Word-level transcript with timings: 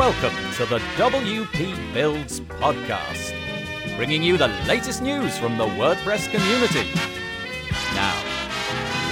Welcome 0.00 0.34
to 0.54 0.64
the 0.64 0.78
WP 0.96 1.92
Builds 1.92 2.40
podcast, 2.40 3.34
bringing 3.98 4.22
you 4.22 4.38
the 4.38 4.48
latest 4.66 5.02
news 5.02 5.36
from 5.36 5.58
the 5.58 5.66
WordPress 5.66 6.30
community. 6.30 6.88
Now, 7.94 8.14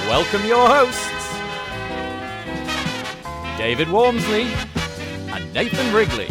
welcome 0.08 0.46
your 0.46 0.66
hosts, 0.66 1.28
David 3.58 3.88
Waumsley 3.88 4.46
and 5.30 5.52
Nathan 5.52 5.94
Wrigley. 5.94 6.28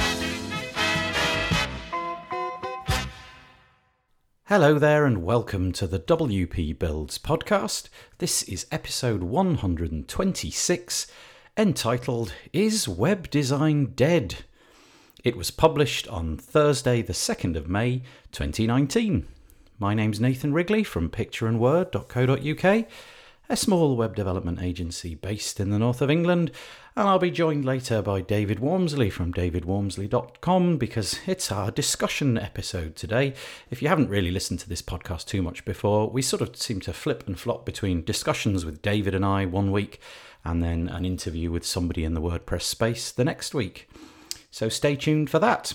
Hello 4.45 4.79
there, 4.79 5.05
and 5.05 5.21
welcome 5.21 5.71
to 5.73 5.85
the 5.85 5.99
WP 5.99 6.79
Builds 6.79 7.19
podcast. 7.19 7.89
This 8.17 8.41
is 8.41 8.65
episode 8.71 9.21
126, 9.21 11.07
entitled 11.57 12.33
Is 12.53 12.87
Web 12.87 13.31
Design 13.31 13.93
Dead? 13.95 14.43
It 15.23 15.35
was 15.35 15.49
published 15.49 16.07
on 16.07 16.37
Thursday, 16.37 17.01
the 17.01 17.13
2nd 17.13 17.55
of 17.55 17.67
May 17.67 18.03
2019. 18.31 19.27
My 19.79 19.95
name's 19.95 20.19
Nathan 20.19 20.53
Wrigley 20.53 20.83
from 20.83 21.09
pictureandword.co.uk, 21.09 22.87
a 23.49 23.57
small 23.57 23.95
web 23.95 24.15
development 24.15 24.61
agency 24.61 25.15
based 25.15 25.59
in 25.59 25.71
the 25.71 25.79
north 25.79 25.99
of 25.99 26.11
England, 26.11 26.51
and 26.95 27.07
I'll 27.07 27.17
be 27.17 27.31
joined 27.31 27.65
later 27.65 28.03
by 28.03 28.21
David 28.21 28.59
Waumsley 28.59 29.11
from 29.11 29.33
davidwaumsley.com 29.33 30.77
because 30.77 31.19
it's 31.25 31.51
our 31.51 31.71
discussion 31.71 32.37
episode 32.37 32.95
today. 32.95 33.33
If 33.71 33.81
you 33.81 33.87
haven't 33.87 34.09
really 34.09 34.31
listened 34.31 34.59
to 34.59 34.69
this 34.69 34.83
podcast 34.83 35.25
too 35.25 35.41
much 35.41 35.65
before, 35.65 36.07
we 36.07 36.21
sort 36.21 36.43
of 36.43 36.55
seem 36.55 36.81
to 36.81 36.93
flip 36.93 37.25
and 37.25 37.39
flop 37.39 37.65
between 37.65 38.03
discussions 38.03 38.63
with 38.63 38.83
David 38.83 39.15
and 39.15 39.25
I 39.25 39.45
one 39.45 39.71
week 39.71 39.99
and 40.47 40.63
then 40.63 40.87
an 40.87 41.03
interview 41.03 41.51
with 41.51 41.65
somebody 41.65 42.05
in 42.05 42.13
the 42.13 42.21
WordPress 42.21 42.61
space 42.61 43.11
the 43.11 43.25
next 43.25 43.53
week. 43.53 43.89
So 44.49 44.69
stay 44.69 44.95
tuned 44.95 45.29
for 45.29 45.39
that. 45.39 45.73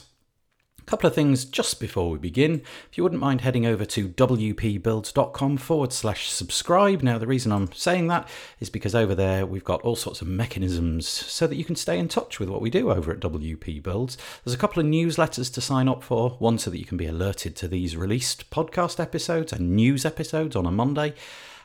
A 0.81 0.85
couple 0.85 1.07
of 1.07 1.15
things 1.15 1.45
just 1.45 1.79
before 1.79 2.11
we 2.11 2.19
begin. 2.19 2.63
If 2.91 2.97
you 2.97 3.03
wouldn't 3.05 3.21
mind 3.21 3.43
heading 3.43 3.67
over 3.67 3.85
to 3.85 4.09
wpbuilds.com 4.09 5.59
forward 5.59 5.93
slash 5.93 6.31
subscribe. 6.31 7.03
Now, 7.03 7.19
the 7.19 7.27
reason 7.27 7.53
I'm 7.53 7.71
saying 7.73 8.09
that 8.09 8.29
is 8.61 8.71
because 8.71 8.95
over 8.95 9.15
there 9.15 9.45
we've 9.45 9.63
got 9.63 9.83
all 9.83 9.95
sorts 9.95 10.23
of 10.23 10.27
mechanisms 10.27 11.07
so 11.07 11.47
that 11.47 11.57
you 11.57 11.65
can 11.65 11.77
stay 11.77 11.99
in 11.99 12.09
touch 12.09 12.41
with 12.41 12.49
what 12.49 12.63
we 12.63 12.71
do 12.71 12.91
over 12.91 13.13
at 13.13 13.21
WP 13.21 13.83
Builds. 13.83 14.17
There's 14.43 14.55
a 14.55 14.59
couple 14.59 14.81
of 14.81 14.87
newsletters 14.87 15.53
to 15.53 15.61
sign 15.61 15.87
up 15.87 16.03
for 16.03 16.31
one 16.39 16.59
so 16.59 16.71
that 16.71 16.79
you 16.79 16.87
can 16.87 16.97
be 16.97 17.07
alerted 17.07 17.55
to 17.57 17.69
these 17.69 17.95
released 17.95 18.51
podcast 18.51 18.99
episodes 18.99 19.53
and 19.53 19.77
news 19.77 20.07
episodes 20.07 20.57
on 20.57 20.67
a 20.67 20.73
Monday 20.73 21.15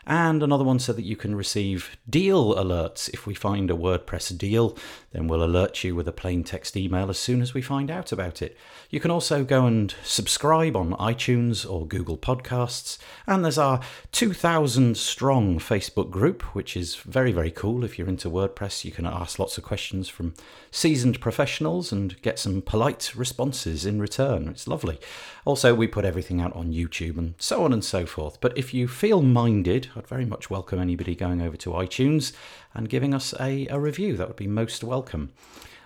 and 0.07 0.41
another 0.41 0.63
one 0.63 0.79
so 0.79 0.93
that 0.93 1.03
you 1.03 1.17
can 1.17 1.35
receive 1.35 1.97
deal 2.09 2.55
alerts. 2.55 3.09
If 3.13 3.27
we 3.27 3.33
find 3.33 3.69
a 3.69 3.75
WordPress 3.75 4.35
deal, 4.37 4.77
then 5.11 5.27
we'll 5.27 5.43
alert 5.43 5.83
you 5.83 5.95
with 5.95 6.07
a 6.07 6.13
plain 6.13 6.45
text 6.45 6.77
email 6.77 7.09
as 7.09 7.19
soon 7.19 7.41
as 7.41 7.53
we 7.53 7.61
find 7.61 7.91
out 7.91 8.13
about 8.13 8.41
it. 8.41 8.57
You 8.89 9.01
can 9.01 9.11
also 9.11 9.43
go 9.43 9.65
and 9.65 9.93
subscribe 10.03 10.77
on 10.77 10.93
iTunes 10.93 11.69
or 11.69 11.85
Google 11.85 12.17
Podcasts, 12.17 12.97
and 13.27 13.43
there's 13.43 13.57
our 13.57 13.81
2,000 14.13 14.95
strong 14.95 15.59
Facebook 15.59 16.09
group, 16.09 16.41
which 16.55 16.77
is 16.77 16.95
very, 16.95 17.33
very 17.33 17.51
cool. 17.51 17.83
If 17.83 17.99
you're 17.99 18.07
into 18.07 18.29
WordPress, 18.29 18.85
you 18.85 18.91
can 18.91 19.05
ask 19.05 19.39
lots 19.39 19.57
of 19.57 19.65
questions 19.65 20.07
from 20.07 20.33
seasoned 20.71 21.19
professionals 21.19 21.91
and 21.91 22.21
get 22.21 22.39
some 22.39 22.61
polite 22.61 23.13
responses 23.13 23.85
in 23.85 23.99
return. 23.99 24.47
It's 24.47 24.69
lovely. 24.69 24.99
Also, 25.43 25.75
we 25.75 25.87
put 25.87 26.05
everything 26.05 26.39
out 26.39 26.55
on 26.55 26.71
YouTube 26.71 27.17
and 27.17 27.33
so 27.37 27.65
on 27.65 27.73
and 27.73 27.83
so 27.83 28.05
forth. 28.05 28.39
But 28.39 28.57
if 28.57 28.73
you 28.73 28.87
feel 28.87 29.21
minded, 29.21 29.89
I'd 29.97 30.07
very 30.07 30.25
much 30.25 30.49
welcome 30.49 30.79
anybody 30.79 31.15
going 31.15 31.41
over 31.41 31.57
to 31.57 31.71
iTunes 31.71 32.31
and 32.75 32.87
giving 32.87 33.15
us 33.15 33.33
a, 33.39 33.65
a 33.67 33.79
review. 33.79 34.15
That 34.15 34.27
would 34.27 34.37
be 34.37 34.45
most 34.45 34.83
welcome. 34.83 35.31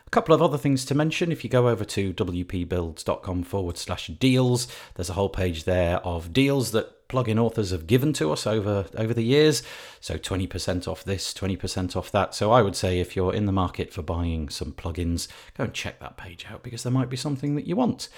A 0.05 0.09
couple 0.09 0.35
of 0.35 0.41
other 0.41 0.57
things 0.57 0.83
to 0.85 0.95
mention. 0.95 1.31
If 1.31 1.45
you 1.45 1.49
go 1.49 1.69
over 1.69 1.85
to 1.85 2.13
wpbuilds.com 2.13 3.43
forward 3.43 3.77
slash 3.77 4.07
deals, 4.07 4.67
there's 4.95 5.09
a 5.09 5.13
whole 5.13 5.29
page 5.29 5.63
there 5.63 5.99
of 5.99 6.33
deals 6.33 6.71
that 6.71 7.07
plugin 7.07 7.39
authors 7.39 7.71
have 7.71 7.87
given 7.87 8.11
to 8.13 8.33
us 8.33 8.45
over 8.45 8.85
over 8.97 9.13
the 9.13 9.23
years. 9.23 9.63
So 10.01 10.17
20% 10.17 10.87
off 10.89 11.05
this, 11.05 11.33
20% 11.33 11.95
off 11.95 12.11
that. 12.11 12.35
So 12.35 12.51
I 12.51 12.61
would 12.61 12.75
say 12.75 12.99
if 12.99 13.15
you're 13.15 13.33
in 13.33 13.45
the 13.45 13.53
market 13.53 13.93
for 13.93 14.01
buying 14.01 14.49
some 14.49 14.73
plugins, 14.73 15.29
go 15.57 15.63
and 15.65 15.73
check 15.73 15.99
that 16.01 16.17
page 16.17 16.47
out 16.51 16.63
because 16.63 16.83
there 16.83 16.91
might 16.91 17.09
be 17.09 17.17
something 17.17 17.55
that 17.55 17.67
you 17.67 17.77
want. 17.77 18.09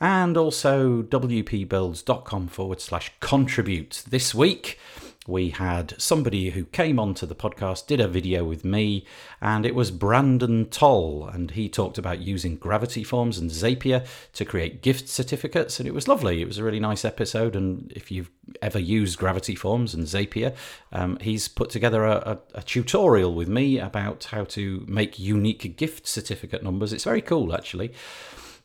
And 0.00 0.36
also 0.36 1.02
wpbuilds.com 1.02 2.48
forward 2.48 2.80
slash 2.80 3.12
contribute. 3.20 4.04
This 4.08 4.34
week, 4.34 4.78
we 5.26 5.50
had 5.50 5.94
somebody 6.00 6.50
who 6.50 6.64
came 6.64 6.98
onto 6.98 7.26
the 7.26 7.34
podcast, 7.34 7.86
did 7.86 8.00
a 8.00 8.08
video 8.08 8.42
with 8.42 8.64
me, 8.64 9.04
and 9.40 9.66
it 9.66 9.74
was 9.74 9.90
Brandon 9.90 10.64
Toll. 10.66 11.28
And 11.30 11.50
he 11.50 11.68
talked 11.68 11.98
about 11.98 12.20
using 12.20 12.56
Gravity 12.56 13.04
Forms 13.04 13.36
and 13.36 13.50
Zapier 13.50 14.06
to 14.32 14.44
create 14.46 14.82
gift 14.82 15.08
certificates. 15.08 15.78
And 15.78 15.86
it 15.86 15.92
was 15.92 16.08
lovely. 16.08 16.40
It 16.40 16.48
was 16.48 16.56
a 16.56 16.64
really 16.64 16.80
nice 16.80 17.04
episode. 17.04 17.54
And 17.54 17.92
if 17.94 18.10
you've 18.10 18.30
ever 18.62 18.78
used 18.78 19.18
Gravity 19.18 19.54
Forms 19.54 19.92
and 19.92 20.06
Zapier, 20.06 20.54
um, 20.90 21.18
he's 21.20 21.48
put 21.48 21.68
together 21.68 22.04
a, 22.04 22.38
a, 22.54 22.58
a 22.58 22.62
tutorial 22.62 23.34
with 23.34 23.48
me 23.48 23.78
about 23.78 24.24
how 24.24 24.44
to 24.44 24.84
make 24.88 25.18
unique 25.18 25.76
gift 25.76 26.06
certificate 26.06 26.62
numbers. 26.62 26.94
It's 26.94 27.04
very 27.04 27.22
cool, 27.22 27.54
actually. 27.54 27.92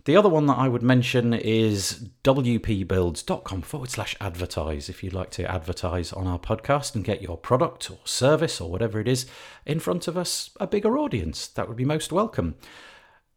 The 0.05 0.16
other 0.16 0.29
one 0.29 0.45
that 0.45 0.59
I 0.59 0.67
would 0.67 0.83
mention 0.83 1.33
is 1.33 2.09
wpbuilds.com 2.23 3.63
forward 3.63 3.89
slash 3.89 4.16
advertise 4.21 4.88
if 4.88 5.03
you'd 5.03 5.13
like 5.13 5.31
to 5.31 5.51
advertise 5.51 6.13
on 6.13 6.27
our 6.27 6.38
podcast 6.38 6.93
and 6.93 7.03
get 7.03 7.23
your 7.23 7.38
product 7.38 7.89
or 7.89 7.97
service 8.03 8.61
or 8.61 8.69
whatever 8.69 8.99
it 8.99 9.07
is 9.07 9.25
in 9.66 9.79
front 9.79 10.07
of 10.07 10.16
us, 10.16 10.51
a 10.59 10.67
bigger 10.67 10.95
audience. 10.95 11.47
That 11.47 11.67
would 11.67 11.75
be 11.75 11.85
most 11.85 12.11
welcome. 12.11 12.53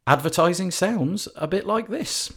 Advertising 0.07 0.71
sounds 0.71 1.27
a 1.37 1.49
bit 1.49 1.67
like 1.67 1.89
this. 1.89 2.35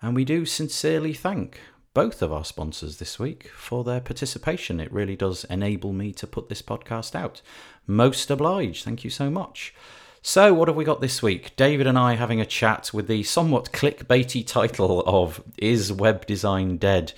And 0.00 0.16
we 0.16 0.24
do 0.24 0.46
sincerely 0.46 1.12
thank 1.12 1.60
both 1.92 2.22
of 2.22 2.32
our 2.32 2.44
sponsors 2.44 2.98
this 2.98 3.18
week 3.18 3.48
for 3.48 3.82
their 3.82 4.00
participation. 4.00 4.80
It 4.80 4.92
really 4.92 5.16
does 5.16 5.44
enable 5.44 5.92
me 5.92 6.12
to 6.12 6.26
put 6.26 6.48
this 6.48 6.62
podcast 6.62 7.14
out. 7.14 7.42
Most 7.86 8.30
obliged. 8.30 8.84
Thank 8.84 9.02
you 9.02 9.10
so 9.10 9.30
much. 9.30 9.74
So, 10.22 10.52
what 10.52 10.68
have 10.68 10.76
we 10.76 10.84
got 10.84 11.00
this 11.00 11.22
week? 11.22 11.56
David 11.56 11.86
and 11.86 11.98
I 11.98 12.14
having 12.14 12.40
a 12.40 12.46
chat 12.46 12.90
with 12.92 13.08
the 13.08 13.22
somewhat 13.22 13.72
clickbaity 13.72 14.46
title 14.46 15.02
of 15.06 15.42
Is 15.56 15.92
Web 15.92 16.26
Design 16.26 16.76
Dead? 16.76 17.14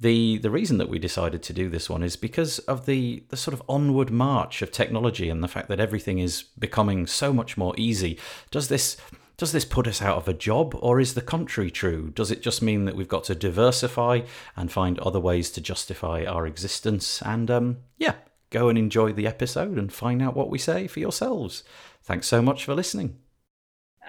The 0.00 0.38
the 0.38 0.50
reason 0.50 0.78
that 0.78 0.88
we 0.88 0.98
decided 0.98 1.42
to 1.42 1.52
do 1.52 1.68
this 1.68 1.90
one 1.90 2.02
is 2.02 2.16
because 2.16 2.58
of 2.60 2.86
the 2.86 3.24
the 3.28 3.36
sort 3.36 3.52
of 3.52 3.62
onward 3.68 4.10
march 4.10 4.62
of 4.62 4.72
technology 4.72 5.28
and 5.28 5.42
the 5.42 5.48
fact 5.48 5.68
that 5.68 5.80
everything 5.80 6.18
is 6.18 6.44
becoming 6.58 7.06
so 7.06 7.32
much 7.32 7.58
more 7.58 7.74
easy. 7.76 8.18
Does 8.50 8.68
this 8.68 8.96
does 9.36 9.52
this 9.52 9.64
put 9.66 9.86
us 9.86 10.00
out 10.00 10.16
of 10.16 10.28
a 10.28 10.34
job, 10.34 10.74
or 10.80 10.98
is 10.98 11.14
the 11.14 11.20
contrary 11.20 11.70
true? 11.70 12.10
Does 12.14 12.30
it 12.30 12.42
just 12.42 12.62
mean 12.62 12.86
that 12.86 12.96
we've 12.96 13.08
got 13.08 13.24
to 13.24 13.34
diversify 13.34 14.22
and 14.56 14.72
find 14.72 14.98
other 15.00 15.20
ways 15.20 15.50
to 15.52 15.60
justify 15.60 16.24
our 16.24 16.46
existence? 16.46 17.20
And 17.22 17.50
um, 17.50 17.76
yeah, 17.98 18.14
go 18.50 18.68
and 18.68 18.78
enjoy 18.78 19.12
the 19.12 19.26
episode 19.26 19.76
and 19.76 19.92
find 19.92 20.22
out 20.22 20.36
what 20.36 20.48
we 20.48 20.58
say 20.58 20.86
for 20.86 21.00
yourselves. 21.00 21.64
Thanks 22.02 22.26
so 22.26 22.40
much 22.40 22.64
for 22.64 22.74
listening. 22.74 23.18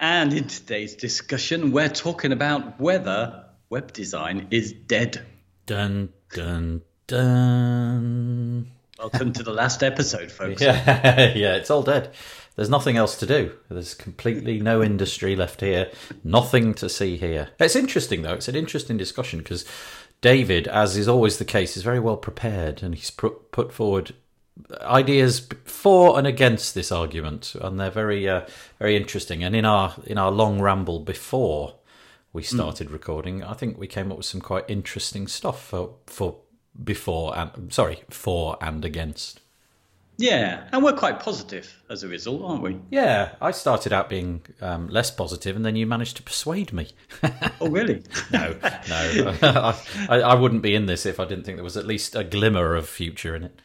And 0.00 0.32
in 0.32 0.46
today's 0.46 0.94
discussion, 0.94 1.72
we're 1.72 1.88
talking 1.88 2.32
about 2.32 2.80
whether 2.80 3.46
web 3.68 3.92
design 3.92 4.46
is 4.50 4.72
dead. 4.72 5.26
Dun, 5.66 6.10
dun, 6.32 6.82
dun. 7.06 8.70
Welcome 8.98 9.32
to 9.34 9.42
the 9.42 9.52
last 9.52 9.82
episode, 9.82 10.32
folks. 10.32 10.62
Yeah, 10.62 11.34
yeah, 11.34 11.56
it's 11.56 11.70
all 11.70 11.82
dead. 11.82 12.14
There's 12.58 12.68
nothing 12.68 12.96
else 12.96 13.16
to 13.18 13.24
do. 13.24 13.52
There's 13.68 13.94
completely 13.94 14.58
no 14.58 14.82
industry 14.82 15.36
left 15.36 15.60
here. 15.60 15.92
Nothing 16.24 16.74
to 16.74 16.88
see 16.88 17.16
here. 17.16 17.50
It's 17.60 17.76
interesting 17.76 18.22
though. 18.22 18.34
It's 18.34 18.48
an 18.48 18.56
interesting 18.56 18.96
discussion 18.96 19.38
because 19.38 19.64
David, 20.22 20.66
as 20.66 20.96
is 20.96 21.06
always 21.06 21.38
the 21.38 21.44
case, 21.44 21.76
is 21.76 21.84
very 21.84 22.00
well 22.00 22.16
prepared 22.16 22.82
and 22.82 22.96
he's 22.96 23.12
put 23.12 23.72
forward 23.72 24.12
ideas 24.80 25.48
for 25.66 26.18
and 26.18 26.26
against 26.26 26.74
this 26.74 26.90
argument, 26.90 27.54
and 27.54 27.78
they're 27.78 27.92
very 27.92 28.28
uh, 28.28 28.44
very 28.80 28.96
interesting. 28.96 29.44
And 29.44 29.54
in 29.54 29.64
our 29.64 29.94
in 30.04 30.18
our 30.18 30.32
long 30.32 30.60
ramble 30.60 30.98
before 30.98 31.76
we 32.32 32.42
started 32.42 32.90
recording, 32.90 33.44
I 33.44 33.52
think 33.52 33.78
we 33.78 33.86
came 33.86 34.10
up 34.10 34.16
with 34.16 34.26
some 34.26 34.40
quite 34.40 34.64
interesting 34.66 35.28
stuff 35.28 35.64
for 35.64 35.94
for 36.08 36.38
before 36.82 37.38
and 37.38 37.72
sorry 37.72 38.02
for 38.10 38.58
and 38.60 38.84
against. 38.84 39.42
Yeah, 40.20 40.68
and 40.72 40.82
we're 40.82 40.96
quite 40.96 41.20
positive 41.20 41.80
as 41.88 42.02
a 42.02 42.08
result, 42.08 42.42
aren't 42.42 42.62
we? 42.62 42.80
Yeah, 42.90 43.36
I 43.40 43.52
started 43.52 43.92
out 43.92 44.08
being 44.08 44.42
um, 44.60 44.88
less 44.88 45.12
positive, 45.12 45.54
and 45.54 45.64
then 45.64 45.76
you 45.76 45.86
managed 45.86 46.16
to 46.16 46.24
persuade 46.24 46.72
me. 46.72 46.88
Oh, 47.60 47.68
really? 47.68 48.02
no, 48.32 48.56
no, 48.88 49.34
I, 49.42 50.20
I 50.20 50.34
wouldn't 50.34 50.62
be 50.62 50.74
in 50.74 50.86
this 50.86 51.06
if 51.06 51.20
I 51.20 51.24
didn't 51.24 51.44
think 51.44 51.56
there 51.56 51.64
was 51.64 51.76
at 51.76 51.86
least 51.86 52.16
a 52.16 52.24
glimmer 52.24 52.74
of 52.74 52.88
future 52.88 53.36
in 53.36 53.44
it. 53.44 53.60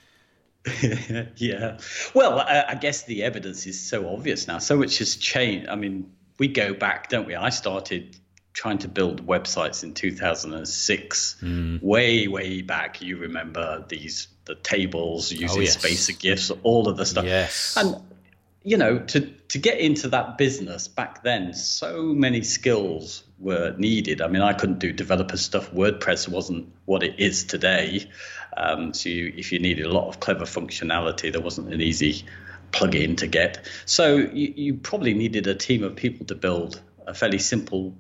yeah. 1.38 1.80
Well, 2.14 2.40
I, 2.40 2.66
I 2.70 2.76
guess 2.76 3.04
the 3.04 3.24
evidence 3.24 3.66
is 3.66 3.82
so 3.82 4.08
obvious 4.14 4.48
now. 4.48 4.60
So 4.60 4.78
much 4.78 5.00
has 5.00 5.16
changed. 5.16 5.68
I 5.68 5.76
mean, 5.76 6.12
we 6.38 6.50
go 6.50 6.76
back, 6.76 7.10
don't 7.10 7.26
we? 7.26 7.34
I 7.34 7.50
started 7.50 8.16
trying 8.54 8.78
to 8.80 8.88
build 8.88 9.26
websites 9.26 9.84
in 9.84 9.94
2006, 9.94 11.36
way, 11.82 12.28
way 12.28 12.62
back. 12.62 13.02
You 13.02 13.18
remember 13.18 13.86
these 13.88 14.28
the 14.46 14.56
tables 14.56 15.32
using 15.32 15.50
Oh, 15.50 15.62
yes. 15.62 15.74
spacer 15.80 16.12
gifs, 16.14 16.52
all 16.64 16.88
of 16.90 16.98
the 16.98 17.06
stuff. 17.06 17.26
Yes. 17.26 17.76
And 17.78 17.96
you 18.66 18.78
know, 18.78 19.00
to 19.00 19.22
to 19.50 19.58
get 19.58 19.80
into 19.80 20.10
that 20.10 20.38
business 20.38 20.88
back 20.88 21.24
then, 21.24 21.54
so 21.54 22.02
many 22.14 22.44
skills 22.44 23.24
were 23.40 23.76
needed. 23.78 24.22
I 24.22 24.28
mean, 24.28 24.42
I 24.42 24.54
couldn't 24.54 24.80
do 24.80 24.94
developer 24.94 25.36
stuff. 25.38 25.72
WordPress 25.72 26.30
wasn't 26.30 26.72
what 26.86 27.04
it 27.04 27.20
is 27.20 27.44
today. 27.44 28.10
Um, 28.56 28.94
so 28.94 29.10
you, 29.10 29.34
if 29.36 29.52
you 29.52 29.60
needed 29.60 29.86
a 29.86 29.92
lot 29.92 30.08
of 30.08 30.20
clever 30.20 30.46
functionality, 30.46 31.32
there 31.32 31.42
wasn't 31.42 31.74
an 31.74 31.82
easy 31.82 32.24
plug-in 32.72 33.16
to 33.18 33.28
get. 33.28 33.66
So 33.86 34.16
you, 34.16 34.54
you 34.56 34.74
probably 34.76 35.14
needed 35.14 35.48
a 35.48 35.56
team 35.56 35.84
of 35.84 35.96
people 35.96 36.26
to 36.28 36.36
build 36.36 36.82
a 37.06 37.14
fairly 37.14 37.40
simple 37.40 37.96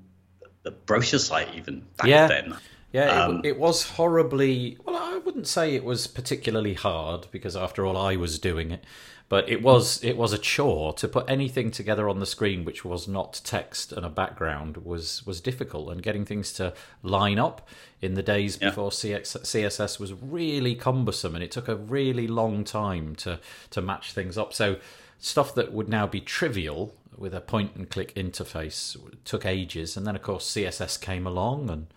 uh, 0.66 0.72
brochure 0.86 1.20
site, 1.20 1.50
even 1.56 1.84
back 1.98 2.08
Yeah. 2.08 2.28
then. 2.28 2.56
Yeah, 2.92 3.24
Um, 3.26 3.38
it, 3.40 3.46
it 3.48 3.60
was 3.60 3.84
horribly. 3.84 4.78
Well, 4.86 4.96
I 4.96 5.18
wouldn't 5.18 5.48
say 5.48 5.74
it 5.74 5.84
was 5.84 6.06
particularly 6.06 6.76
hard 6.76 7.26
because, 7.32 7.56
after 7.56 7.86
all, 7.86 7.98
I 7.98 8.16
was 8.18 8.38
doing 8.38 8.70
it. 8.72 8.84
But 9.30 9.50
it 9.50 9.64
was 9.64 10.04
it 10.04 10.16
was 10.16 10.32
a 10.32 10.38
chore 10.38 10.94
to 10.94 11.08
put 11.08 11.28
anything 11.28 11.72
together 11.72 12.08
on 12.08 12.20
the 12.20 12.26
screen 12.28 12.66
which 12.66 12.86
was 12.86 13.08
not 13.08 13.42
text 13.44 13.92
and 13.92 14.06
a 14.06 14.10
background 14.10 14.78
was 14.78 15.26
was 15.26 15.42
difficult, 15.42 15.90
and 15.92 16.04
getting 16.04 16.24
things 16.24 16.54
to 16.54 16.74
line 17.02 17.40
up 17.40 17.68
in 18.00 18.14
the 18.14 18.22
days 18.22 18.60
Yeah. 18.62 18.70
before 18.70 18.92
CX, 18.92 19.38
CSS 19.44 20.00
was 20.00 20.14
really 20.14 20.76
cumbersome, 20.76 21.34
and 21.34 21.44
it 21.44 21.50
took 21.50 21.68
a 21.68 21.76
really 21.76 22.28
long 22.28 22.64
time 22.64 23.16
to 23.18 23.40
to 23.72 23.82
match 23.82 24.12
things 24.14 24.38
up. 24.38 24.54
So 24.54 24.76
stuff 25.18 25.56
that 25.56 25.74
would 25.74 25.90
now 25.90 26.06
be 26.06 26.22
trivial 26.22 26.94
with 27.18 27.34
a 27.34 27.42
point 27.42 27.76
and 27.76 27.90
click 27.90 28.14
interface 28.16 28.98
took 29.26 29.46
ages, 29.46 29.98
and 29.98 30.06
then 30.06 30.16
of 30.16 30.22
course 30.22 30.50
CSS 30.50 31.00
came 31.00 31.26
along 31.28 31.70
and 31.70 31.88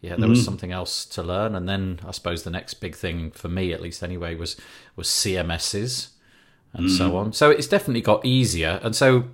yeah, 0.00 0.14
there 0.16 0.28
was 0.28 0.44
something 0.44 0.72
else 0.72 1.04
to 1.06 1.22
learn, 1.22 1.54
and 1.54 1.68
then 1.68 2.00
I 2.06 2.10
suppose 2.12 2.42
the 2.42 2.50
next 2.50 2.74
big 2.74 2.94
thing 2.94 3.30
for 3.30 3.48
me, 3.48 3.72
at 3.72 3.80
least 3.80 4.02
anyway, 4.02 4.34
was 4.34 4.56
was 4.94 5.08
CMSs 5.08 6.10
and 6.72 6.90
so 6.90 7.16
on. 7.16 7.32
So 7.32 7.50
it's 7.50 7.66
definitely 7.66 8.02
got 8.02 8.24
easier, 8.24 8.78
and 8.82 8.94
so 8.94 9.24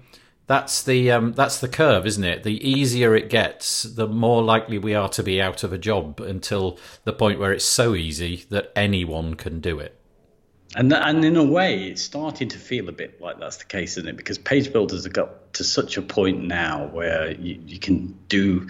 that's 0.47 0.83
the 0.83 1.11
um, 1.11 1.33
that's 1.33 1.61
the 1.61 1.69
curve, 1.69 2.07
isn't 2.07 2.25
it? 2.25 2.43
The 2.43 2.67
easier 2.67 3.15
it 3.15 3.29
gets, 3.29 3.83
the 3.83 4.07
more 4.07 4.43
likely 4.43 4.79
we 4.79 4.95
are 4.95 5.09
to 5.11 5.23
be 5.23 5.43
out 5.43 5.65
of 5.65 5.73
a 5.73 5.79
job 5.79 6.21
until 6.21 6.79
the 7.05 7.13
point 7.13 7.39
where 7.39 7.53
it's 7.53 7.65
so 7.65 7.95
easy 7.95 8.45
that 8.51 8.73
anyone 8.77 9.35
can 9.35 9.61
do 9.61 9.79
it. 9.79 9.99
And 10.75 10.93
and 10.93 11.25
in 11.25 11.37
a 11.37 11.45
way, 11.45 11.85
it's 11.89 12.03
starting 12.03 12.49
to 12.49 12.59
feel 12.59 12.89
a 12.89 12.93
bit 12.93 13.21
like 13.21 13.39
that's 13.39 13.59
the 13.59 13.65
case, 13.65 13.99
isn't 13.99 14.09
it? 14.09 14.17
Because 14.17 14.39
page 14.39 14.73
builders 14.73 15.05
have 15.05 15.13
got 15.13 15.55
to 15.55 15.65
such 15.65 15.99
a 15.99 16.03
point 16.03 16.45
now 16.45 16.87
where 16.87 17.33
you, 17.33 17.61
you 17.67 17.79
can 17.79 18.19
do 18.29 18.69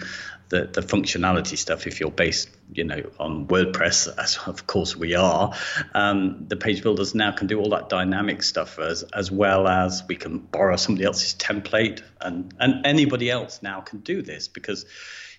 the, 0.49 0.65
the 0.65 0.81
functionality 0.81 1.57
stuff 1.57 1.87
if 1.87 1.99
you're 2.01 2.11
based, 2.11 2.49
you 2.73 2.83
know, 2.83 3.01
on 3.19 3.47
WordPress, 3.47 4.15
as 4.17 4.37
of 4.45 4.67
course 4.67 4.95
we 4.95 5.15
are. 5.15 5.53
Um, 5.93 6.45
the 6.47 6.57
page 6.57 6.83
builders 6.83 7.15
now 7.15 7.31
can 7.31 7.47
do 7.47 7.59
all 7.59 7.69
that 7.69 7.87
dynamic 7.87 8.43
stuff 8.43 8.79
as 8.79 9.03
as 9.03 9.31
well 9.31 9.67
as 9.67 10.03
we 10.07 10.17
can 10.17 10.39
borrow 10.39 10.75
somebody 10.75 11.05
else's 11.05 11.35
template, 11.35 12.01
and 12.19 12.53
and 12.59 12.85
anybody 12.85 13.31
else 13.31 13.61
now 13.63 13.81
can 13.81 13.99
do 13.99 14.21
this 14.21 14.47
because. 14.47 14.85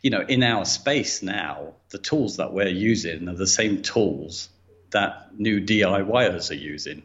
You 0.02 0.10
know, 0.10 0.20
in 0.20 0.42
our 0.42 0.66
space 0.66 1.22
now, 1.22 1.76
the 1.88 1.96
tools 1.96 2.36
that 2.36 2.52
we're 2.52 2.68
using 2.68 3.26
are 3.26 3.34
the 3.34 3.46
same 3.46 3.80
tools 3.80 4.50
that 4.94 5.38
new 5.38 5.60
DIYers 5.60 6.50
are 6.50 6.54
using. 6.54 7.02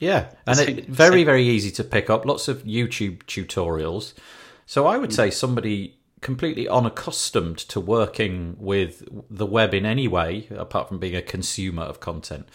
Yeah, 0.00 0.30
and 0.46 0.56
Same- 0.56 0.78
it, 0.78 0.86
very 0.88 1.24
very 1.24 1.44
easy 1.44 1.70
to 1.72 1.84
pick 1.84 2.08
up. 2.08 2.24
Lots 2.24 2.48
of 2.48 2.64
YouTube 2.64 3.22
tutorials. 3.24 4.14
So 4.66 4.86
I 4.86 4.98
would 4.98 5.12
say 5.12 5.30
somebody 5.30 5.96
completely 6.20 6.68
unaccustomed 6.68 7.56
to 7.58 7.80
working 7.80 8.56
with 8.58 9.08
the 9.30 9.46
web 9.46 9.72
in 9.72 9.86
any 9.86 10.06
way, 10.08 10.48
apart 10.50 10.88
from 10.88 10.98
being 10.98 11.16
a 11.16 11.22
consumer 11.22 11.82
of 11.82 12.00
content, 12.00 12.48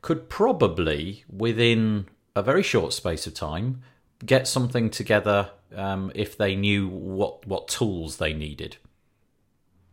could 0.00 0.28
probably 0.28 1.24
within 1.30 2.06
a 2.34 2.42
very 2.42 2.62
short 2.62 2.92
space 2.92 3.26
of 3.26 3.34
time 3.34 3.82
get 4.24 4.48
something 4.48 4.90
together 4.90 5.50
um, 5.76 6.10
if 6.14 6.36
they 6.36 6.56
knew 6.56 6.88
what 6.88 7.46
what 7.46 7.68
tools 7.68 8.16
they 8.16 8.32
needed. 8.32 8.76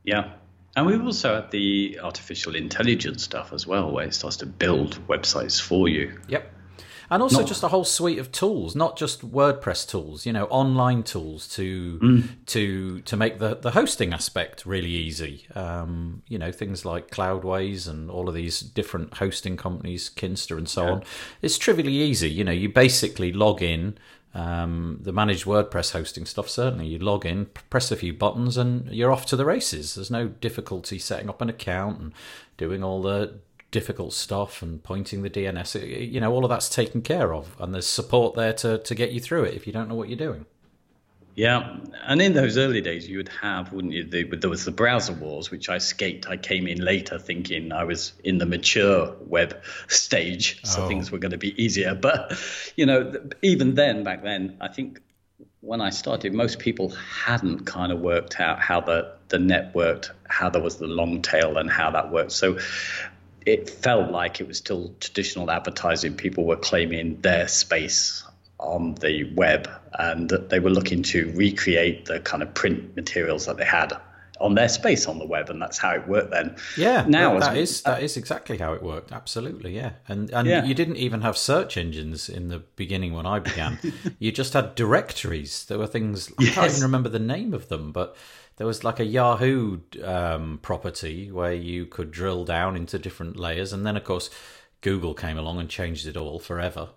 Yeah. 0.04 0.34
And 0.80 0.88
we've 0.88 1.04
also 1.06 1.36
had 1.36 1.52
the 1.52 2.00
artificial 2.02 2.56
intelligence 2.56 3.24
stuff 3.24 3.54
as 3.54 3.68
well, 3.68 3.92
where 3.92 4.06
it 4.06 4.14
starts 4.14 4.38
to 4.38 4.46
build 4.46 5.00
websites 5.08 5.62
for 5.62 5.88
you. 5.88 6.20
Yep. 6.28 6.54
And 7.12 7.24
also 7.24 7.40
Not- 7.40 7.48
just 7.48 7.64
a 7.64 7.70
whole 7.70 7.86
suite 7.86 8.20
of 8.20 8.32
tools, 8.32 8.76
not 8.76 8.96
just 8.96 9.28
WordPress 9.32 9.90
tools, 9.90 10.28
you 10.28 10.32
know, 10.34 10.46
online 10.46 11.02
tools 11.02 11.48
to 11.56 11.98
Mm. 12.04 12.24
to 12.46 13.02
to 13.02 13.18
make 13.18 13.40
the, 13.40 13.56
the 13.56 13.72
hosting 13.72 14.14
aspect 14.14 14.64
really 14.64 14.92
easy. 14.92 15.48
Um, 15.56 16.22
you 16.28 16.38
know, 16.38 16.52
things 16.52 16.86
like 16.86 17.10
Cloudways 17.10 17.88
and 17.90 18.12
all 18.12 18.30
of 18.30 18.36
these 18.36 18.60
different 18.60 19.16
hosting 19.16 19.58
companies, 19.58 20.12
Kinsta 20.16 20.56
and 20.56 20.70
so 20.70 20.86
on. 20.86 21.04
It's 21.42 21.58
trivially 21.58 21.96
easy. 21.96 22.30
You 22.30 22.44
know, 22.44 22.52
you 22.52 22.70
basically 22.70 23.34
log 23.34 23.64
in. 23.64 23.98
Um, 24.34 25.00
the 25.02 25.12
managed 25.12 25.46
WordPress 25.46 25.92
hosting 25.92 26.26
stuff, 26.26 26.50
certainly. 26.50 26.88
You 26.88 27.00
log 27.00 27.26
in, 27.26 27.48
press 27.70 27.92
a 27.92 27.96
few 27.96 28.14
buttons, 28.14 28.58
and 28.58 28.92
you're 28.94 29.12
off 29.12 29.26
to 29.28 29.36
the 29.36 29.46
races. 29.46 29.96
There's 29.96 30.12
no 30.12 30.28
difficulty 30.28 31.00
setting 31.00 31.30
up 31.30 31.42
an 31.42 31.50
account 31.50 32.00
and 32.00 32.14
doing 32.58 32.84
all 32.84 33.02
the 33.02 33.40
difficult 33.72 34.14
stuff 34.14 34.62
and 34.62 34.84
pointing 34.84 35.22
the 35.22 35.30
DNS. 35.30 36.12
You 36.12 36.20
know, 36.20 36.32
all 36.32 36.46
of 36.46 36.50
that's 36.50 36.70
taken 36.70 37.02
care 37.02 37.34
of, 37.34 37.56
and 37.60 37.74
there's 37.74 37.88
support 37.88 38.36
there 38.36 38.54
to, 38.54 38.78
to 38.78 38.96
get 38.96 39.12
you 39.12 39.20
through 39.20 39.46
it 39.46 39.56
if 39.56 39.66
you 39.66 39.74
don't 39.74 39.90
know 39.90 39.96
what 39.96 40.10
you're 40.10 40.18
doing. 40.18 40.46
Yeah. 41.40 41.78
And 42.06 42.22
in 42.22 42.34
those 42.34 42.58
early 42.58 42.82
days, 42.82 43.08
you 43.08 43.16
would 43.16 43.30
have, 43.30 43.72
wouldn't 43.72 43.94
you? 43.94 44.04
The, 44.04 44.24
there 44.24 44.50
was 44.50 44.66
the 44.66 44.72
browser 44.72 45.14
wars, 45.14 45.50
which 45.50 45.70
I 45.70 45.78
escaped. 45.78 46.28
I 46.28 46.36
came 46.36 46.68
in 46.68 46.82
later 46.82 47.18
thinking 47.18 47.72
I 47.72 47.86
was 47.86 48.12
in 48.26 48.40
the 48.40 48.46
mature 48.46 49.16
web 49.22 49.56
stage, 49.88 50.60
so 50.66 50.84
Oh. 50.84 50.88
things 50.90 51.14
were 51.14 51.18
going 51.18 51.32
to 51.32 51.38
be 51.38 51.54
easier. 51.64 51.96
But, 51.96 52.38
you 52.76 52.86
know, 52.86 53.14
even 53.42 53.76
then, 53.76 54.04
back 54.04 54.22
then, 54.22 54.58
I 54.60 54.68
think 54.68 55.00
when 55.62 55.80
I 55.80 55.92
started, 55.92 56.34
most 56.34 56.60
people 56.60 56.90
hadn't 56.90 57.60
kind 57.60 57.94
of 57.94 58.02
worked 58.02 58.42
out 58.42 58.60
how 58.60 58.82
the, 58.82 59.14
the 59.30 59.40
net 59.40 59.74
worked, 59.74 60.12
how 60.28 60.50
there 60.50 60.62
was 60.62 60.76
the 60.76 60.88
long 60.88 61.22
tail 61.22 61.58
and 61.58 61.70
how 61.70 61.92
that 61.92 62.12
worked. 62.12 62.34
So 62.34 62.60
it 63.46 63.70
felt 63.70 64.12
like 64.12 64.42
it 64.42 64.48
was 64.50 64.58
still 64.58 64.94
traditional 65.00 65.50
advertising. 65.50 66.16
People 66.18 66.44
were 66.44 66.58
claiming 66.58 67.22
their 67.22 67.48
space 67.48 68.26
on 68.60 68.96
the 68.96 69.24
web 69.36 69.70
and 69.98 70.30
they 70.50 70.60
were 70.60 70.70
looking 70.70 71.02
to 71.04 71.32
recreate 71.36 72.06
the 72.06 72.20
kind 72.20 72.44
of 72.44 72.54
print 72.54 72.96
materials 72.96 73.46
that 73.46 73.58
they 73.58 73.66
had 73.66 73.94
on 74.42 74.56
their 74.56 74.70
space 74.70 75.06
on 75.08 75.20
the 75.20 75.26
web. 75.26 75.50
And 75.50 75.62
that's 75.62 75.78
how 75.78 75.92
it 75.92 76.08
worked 76.08 76.32
then. 76.32 76.56
Yeah, 76.78 77.06
Now, 77.08 77.32
that- 77.32 77.38
as 77.40 77.44
that 77.48 77.54
we- 77.56 77.60
is 77.62 77.82
that 77.84 78.04
is 78.04 78.18
exactly 78.18 78.58
how 78.58 78.74
it 78.74 78.82
worked. 78.84 79.12
Absolutely, 79.12 79.76
yeah. 79.76 79.92
And 80.08 80.30
and 80.32 80.48
Yeah. 80.48 80.64
you 80.66 80.74
didn't 80.74 80.98
even 80.98 81.22
have 81.22 81.38
search 81.38 81.76
engines 81.78 82.30
in 82.30 82.48
the 82.50 82.60
beginning 82.76 83.14
when 83.14 83.26
I 83.26 83.40
began. 83.40 83.80
you 84.20 84.32
just 84.32 84.54
had 84.54 84.76
directories. 84.76 85.66
There 85.66 85.78
were 85.78 85.88
things 85.88 86.32
I 86.40 86.46
can't 86.46 86.70
even 86.72 86.84
remember 86.84 87.10
the 87.10 87.20
name 87.20 87.54
of 87.54 87.68
them, 87.70 87.92
but 87.92 88.16
there 88.58 88.68
was 88.68 88.84
like 88.84 89.00
a 89.00 89.06
Yahoo 89.06 89.80
um, 90.04 90.60
property 90.62 91.32
where 91.32 91.54
you 91.54 91.86
could 91.86 92.12
drill 92.12 92.44
down 92.46 92.76
into 92.78 93.00
different 93.00 93.38
layers, 93.38 93.72
and 93.74 93.86
then 93.86 93.96
of 93.98 94.04
course 94.04 94.30
Google 94.82 95.14
came 95.14 95.38
along 95.38 95.60
and 95.60 95.70
changed 95.70 96.08
it 96.08 96.16
all 96.18 96.40
forever. 96.40 96.90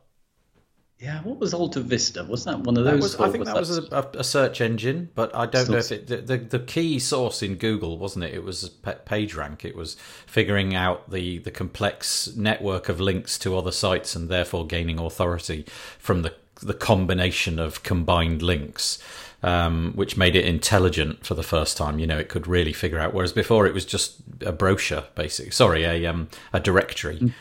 Yeah, 1.02 1.20
what 1.22 1.40
was 1.40 1.52
Alta 1.52 1.80
Vista? 1.80 2.22
Was 2.22 2.44
that 2.44 2.60
one 2.60 2.76
of 2.76 2.84
those? 2.84 3.02
was, 3.02 3.20
I 3.20 3.28
think 3.28 3.44
that 3.46 3.56
was 3.56 3.76
a, 3.76 4.10
a 4.14 4.22
search 4.22 4.60
engine, 4.60 5.10
but 5.16 5.34
I 5.34 5.46
don't 5.46 5.68
know 5.68 5.78
if 5.78 5.90
it. 5.90 6.06
The, 6.06 6.36
the, 6.36 6.60
key 6.60 7.00
source 7.00 7.42
in 7.42 7.56
Google 7.56 7.98
wasn't 7.98 8.24
it? 8.24 8.32
It 8.32 8.44
was 8.44 8.68
pa- 8.68 8.94
PageRank. 9.04 9.64
It 9.64 9.74
was 9.74 9.96
figuring 10.26 10.76
out 10.76 11.10
the 11.10 11.38
the 11.38 11.50
complex 11.50 12.32
network 12.36 12.88
of 12.88 13.00
links 13.00 13.36
to 13.40 13.58
other 13.58 13.72
sites 13.72 14.14
and 14.14 14.28
therefore 14.28 14.64
gaining 14.64 15.00
authority 15.00 15.66
from 15.98 16.22
the 16.22 16.34
the 16.62 16.74
combination 16.74 17.58
of 17.58 17.82
combined 17.82 18.40
links. 18.40 19.02
Um, 19.44 19.94
which 19.96 20.16
made 20.16 20.36
it 20.36 20.44
intelligent 20.44 21.26
for 21.26 21.34
the 21.34 21.42
first 21.42 21.76
time. 21.76 21.98
You 21.98 22.06
know, 22.06 22.16
it 22.16 22.28
could 22.28 22.46
really 22.46 22.72
figure 22.72 23.00
out. 23.00 23.12
Whereas 23.12 23.32
before, 23.32 23.66
it 23.66 23.74
was 23.74 23.84
just 23.84 24.18
a 24.46 24.52
brochure, 24.52 25.02
basically. 25.16 25.50
Sorry, 25.50 25.82
a 25.82 26.06
um, 26.06 26.28
a 26.52 26.60
directory. 26.60 27.32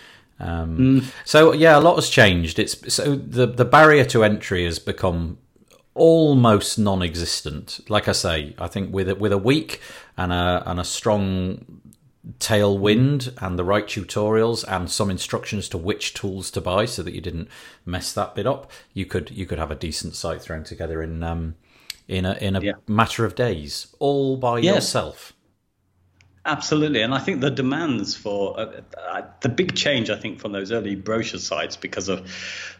Um, 0.41 1.03
So 1.25 1.53
yeah, 1.53 1.77
a 1.77 1.81
lot 1.81 1.95
has 1.95 2.09
changed. 2.09 2.59
It's 2.59 2.93
so 2.93 3.15
the 3.15 3.45
the 3.45 3.65
barrier 3.65 4.05
to 4.05 4.23
entry 4.23 4.65
has 4.65 4.79
become 4.79 5.37
almost 5.93 6.79
non-existent. 6.79 7.79
Like 7.89 8.07
I 8.07 8.13
say, 8.13 8.55
I 8.57 8.67
think 8.67 8.93
with 8.93 9.09
a, 9.09 9.15
with 9.15 9.31
a 9.31 9.37
week 9.37 9.81
and 10.17 10.31
a 10.33 10.63
and 10.65 10.79
a 10.79 10.83
strong 10.83 11.81
tailwind 12.39 13.33
and 13.41 13.57
the 13.57 13.63
right 13.63 13.85
tutorials 13.85 14.63
and 14.67 14.89
some 14.91 15.09
instructions 15.09 15.67
to 15.69 15.77
which 15.77 16.13
tools 16.13 16.51
to 16.51 16.61
buy 16.61 16.85
so 16.85 17.01
that 17.03 17.13
you 17.13 17.21
didn't 17.21 17.47
mess 17.85 18.13
that 18.13 18.35
bit 18.35 18.45
up, 18.47 18.71
you 18.93 19.05
could 19.05 19.31
you 19.31 19.45
could 19.45 19.57
have 19.59 19.71
a 19.71 19.75
decent 19.75 20.15
site 20.15 20.41
thrown 20.41 20.63
together 20.63 21.01
in 21.01 21.23
um 21.23 21.55
in 22.07 22.25
a 22.25 22.33
in 22.41 22.55
a 22.55 22.61
Yeah. 22.61 22.73
matter 22.87 23.25
of 23.25 23.35
days, 23.35 23.87
all 23.99 24.37
by 24.37 24.59
Yeah. 24.59 24.75
yourself. 24.75 25.33
Absolutely, 26.43 27.01
and 27.01 27.13
I 27.13 27.19
think 27.19 27.41
the 27.41 27.51
demands 27.51 28.15
for 28.15 28.59
uh, 28.59 28.81
uh, 28.97 29.21
the 29.41 29.49
big 29.49 29.75
change, 29.75 30.09
I 30.09 30.15
think, 30.15 30.39
from 30.39 30.53
those 30.53 30.71
early 30.71 30.95
brochure 30.95 31.39
sites 31.39 31.77
because 31.77 32.09
of 32.09 32.31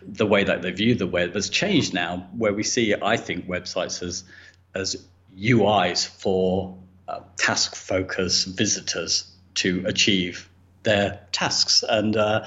the 0.02 0.26
way 0.26 0.44
that 0.44 0.64
they 0.64 0.72
view 0.72 0.96
the 0.96 1.06
web 1.06 1.36
has 1.36 1.48
changed 1.48 1.94
now. 1.94 2.28
Where 2.36 2.54
we 2.54 2.64
see, 2.64 2.96
I 3.00 3.18
think, 3.18 3.48
websites 3.48 4.02
as 4.02 4.24
as 4.74 5.06
UIs 5.38 6.08
for 6.08 6.76
uh, 7.08 7.20
task 7.38 7.76
focused 7.76 8.48
visitors 8.48 9.32
to 9.56 9.84
achieve 9.86 10.50
their 10.82 11.20
tasks, 11.32 11.84
and 11.88 12.18
uh, 12.18 12.46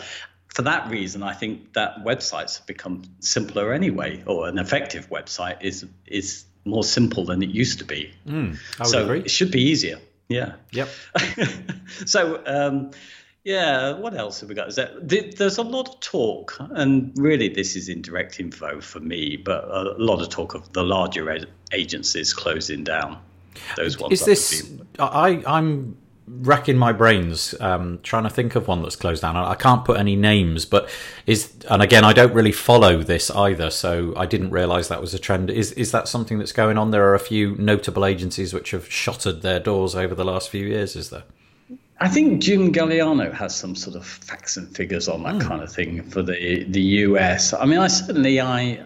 for 0.49 0.63
that 0.63 0.91
reason, 0.91 1.23
I 1.23 1.33
think 1.33 1.75
that 1.75 2.05
websites 2.05 2.59
have 2.59 2.67
become 2.67 3.03
simpler 3.21 3.73
anyway, 3.73 4.25
or 4.27 4.49
an 4.49 4.59
effective 4.59 5.11
website 5.11 5.63
is 5.63 5.87
is 6.07 6.45
more 6.65 6.83
simple 6.83 7.25
than 7.25 7.41
it 7.41 7.51
used 7.51 7.79
to 7.79 7.85
be. 7.85 8.13
I 8.81 8.83
would 8.83 8.89
so 8.89 9.05
agree. 9.05 9.21
it 9.21 9.31
should 9.31 9.53
be 9.53 9.63
easier. 9.63 10.01
Yeah. 10.29 10.55
Yep. 10.73 10.89
so 12.07 12.43
um, 12.47 12.91
yeah, 13.45 13.93
what 13.93 14.15
else 14.15 14.41
have 14.41 14.49
we 14.49 14.55
got? 14.55 14.69
Is 14.69 14.77
that, 14.77 15.07
there's 15.37 15.59
a 15.59 15.63
lot 15.63 15.89
of 15.89 16.01
talk, 16.01 16.57
and 16.59 17.13
really 17.19 17.51
this 17.51 17.77
is 17.77 17.91
indirect 17.91 18.41
info 18.41 18.81
for 18.81 19.01
me, 19.01 19.37
but 19.37 19.65
a 19.65 19.95
lot 19.99 20.23
of 20.23 20.31
talk 20.31 20.55
of 20.55 20.73
the 20.73 20.83
larger 20.83 21.47
agencies 21.73 22.33
closing 22.33 22.85
down. 22.85 23.19
Those 23.77 23.99
ones. 23.99 24.21
Is 24.21 24.25
this? 24.25 24.63
be- 24.63 24.83
I 24.99 25.43
I'm 25.47 25.97
racking 26.27 26.77
my 26.79 26.93
brains 26.93 27.55
um, 27.61 28.01
trying 28.03 28.25
to 28.25 28.31
think 28.31 28.55
of 28.57 28.69
one 28.69 28.83
that's 28.83 28.97
closed 28.97 29.23
down. 29.23 29.37
I 29.37 29.55
can't 29.55 29.85
put 29.85 29.99
any 29.99 30.17
names, 30.17 30.65
but 30.65 30.89
is 31.27 31.53
and 31.71 31.83
again 31.83 32.05
I 32.05 32.13
don't 32.13 32.33
really 32.35 32.53
follow 32.53 33.03
this 33.03 33.31
either, 33.31 33.71
so 33.71 34.15
I 34.17 34.27
didn't 34.27 34.51
realise 34.51 34.89
that 34.89 35.01
was 35.01 35.15
a 35.15 35.19
trend. 35.19 35.51
Is 35.51 35.73
is 35.73 35.93
that 35.93 36.09
something 36.09 36.39
that's 36.39 36.53
going 36.53 36.79
on? 36.79 36.91
There 36.91 37.07
are 37.09 37.15
a 37.15 37.21
few 37.21 37.57
notable 37.57 38.07
agencies 38.07 38.55
which 38.55 38.71
have 38.73 38.91
shuttered 38.91 39.43
their 39.43 39.61
doors 39.61 39.95
over 39.95 40.15
the 40.15 40.25
last 40.25 40.51
few 40.51 40.67
years. 40.67 40.97
Is 40.97 41.11
there? 41.11 41.25
I 42.01 42.09
think 42.09 42.43
Jim 42.43 42.73
Galliano 42.73 43.33
has 43.33 43.55
some 43.55 43.75
sort 43.77 43.97
of 43.97 44.07
facts 44.07 44.57
and 44.57 44.75
figures 44.77 45.09
on 45.09 45.23
Hmm. 45.25 45.39
that 45.39 45.41
kind 45.41 45.63
of 45.63 45.73
thing 45.73 46.03
for 46.03 46.23
the 46.23 46.65
the 46.69 46.83
US. 47.09 47.55
I 47.55 47.65
mean, 47.67 47.79
I 47.79 47.89
certainly 47.89 48.41
I 48.41 48.85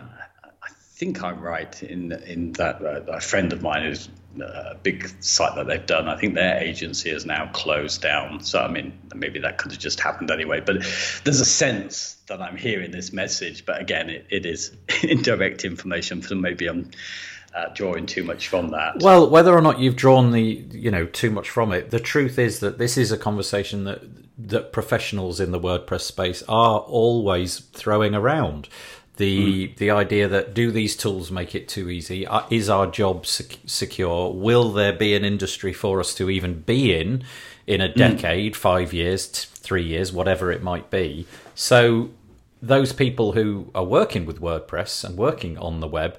I 0.63 0.69
think 0.97 1.23
I'm 1.23 1.41
right 1.41 1.83
in 1.83 2.13
in 2.13 2.53
that 2.55 2.83
uh, 2.83 3.03
a 3.13 3.21
friend 3.21 3.53
of 3.53 3.63
mine 3.63 3.85
is 3.87 4.09
uh, 4.43 4.75
big 4.83 5.09
site 5.23 5.55
that 5.57 5.67
they've 5.67 5.85
done. 5.85 6.09
I 6.09 6.17
think 6.17 6.35
their 6.35 6.59
agency 6.59 7.11
is 7.11 7.25
now 7.25 7.51
closed 7.53 8.03
down. 8.03 8.43
So 8.43 8.61
I 8.61 8.69
mean, 8.69 8.99
maybe 9.15 9.39
that 9.41 9.59
could 9.59 9.73
have 9.73 9.81
just 9.81 10.01
happened 10.01 10.31
anyway. 10.31 10.61
But 10.61 10.79
there's 11.25 11.41
a 11.41 11.45
sense 11.45 12.17
that 12.27 12.41
I'm 12.41 12.57
hearing 12.57 12.91
this 12.91 13.13
message. 13.13 13.65
But 13.67 13.81
again, 13.81 14.11
it, 14.11 14.27
it 14.31 14.47
is 14.47 14.73
indirect 15.03 15.65
information. 15.65 16.23
So 16.23 16.35
maybe 16.35 16.67
I'm. 16.67 16.91
Uh, 17.55 17.67
drawing 17.75 18.05
too 18.05 18.23
much 18.23 18.47
from 18.47 18.69
that. 18.69 19.01
Well, 19.01 19.29
whether 19.29 19.55
or 19.55 19.63
not 19.63 19.81
you've 19.81 19.97
drawn 19.97 20.33
the 20.33 20.67
you 20.71 20.91
know 20.91 21.07
too 21.07 21.31
much 21.31 21.49
from 21.49 21.73
it, 21.73 21.91
the 21.91 21.99
truth 21.99 22.39
is 22.39 22.61
that 22.61 22.77
this 22.77 22.99
is 22.99 23.11
a 23.11 23.17
conversation 23.17 23.85
that 23.85 24.03
that 24.39 24.73
professionals 24.73 25.41
in 25.41 25.51
the 25.51 25.59
WordPress 25.59 26.03
space 26.03 26.43
are 26.49 26.81
always 26.81 27.59
throwing 27.59 28.15
around. 28.15 28.69
The 29.19 29.67
the 29.77 29.91
idea 29.91 30.27
that 30.29 30.55
do 30.55 30.71
these 30.71 30.97
tools 30.97 31.31
make 31.31 31.55
it 31.55 31.69
too 31.69 31.91
easy? 31.91 32.27
Uh, 32.27 32.43
Is 32.51 32.69
our 32.71 32.87
job 32.87 33.27
sec- 33.27 33.59
secure? 33.67 34.33
Will 34.33 34.73
there 34.73 34.93
be 34.93 35.15
an 35.15 35.25
industry 35.25 35.73
for 35.73 36.01
us 36.01 36.15
to 36.15 36.31
even 36.31 36.61
be 36.63 36.95
in 36.99 37.25
in 37.67 37.81
a 37.81 37.93
decade, 37.93 38.57
five 38.57 38.93
years, 38.93 39.29
t- 39.29 39.47
three 39.53 39.85
years, 39.85 40.13
whatever 40.13 40.51
it 40.51 40.63
might 40.63 40.91
be? 40.91 41.27
So 41.55 42.11
those 42.63 42.93
people 42.93 43.33
who 43.33 43.71
are 43.75 43.85
working 43.85 44.25
with 44.25 44.41
WordPress 44.41 45.05
and 45.05 45.17
working 45.19 45.59
on 45.59 45.81
the 45.81 45.89
web 45.89 46.19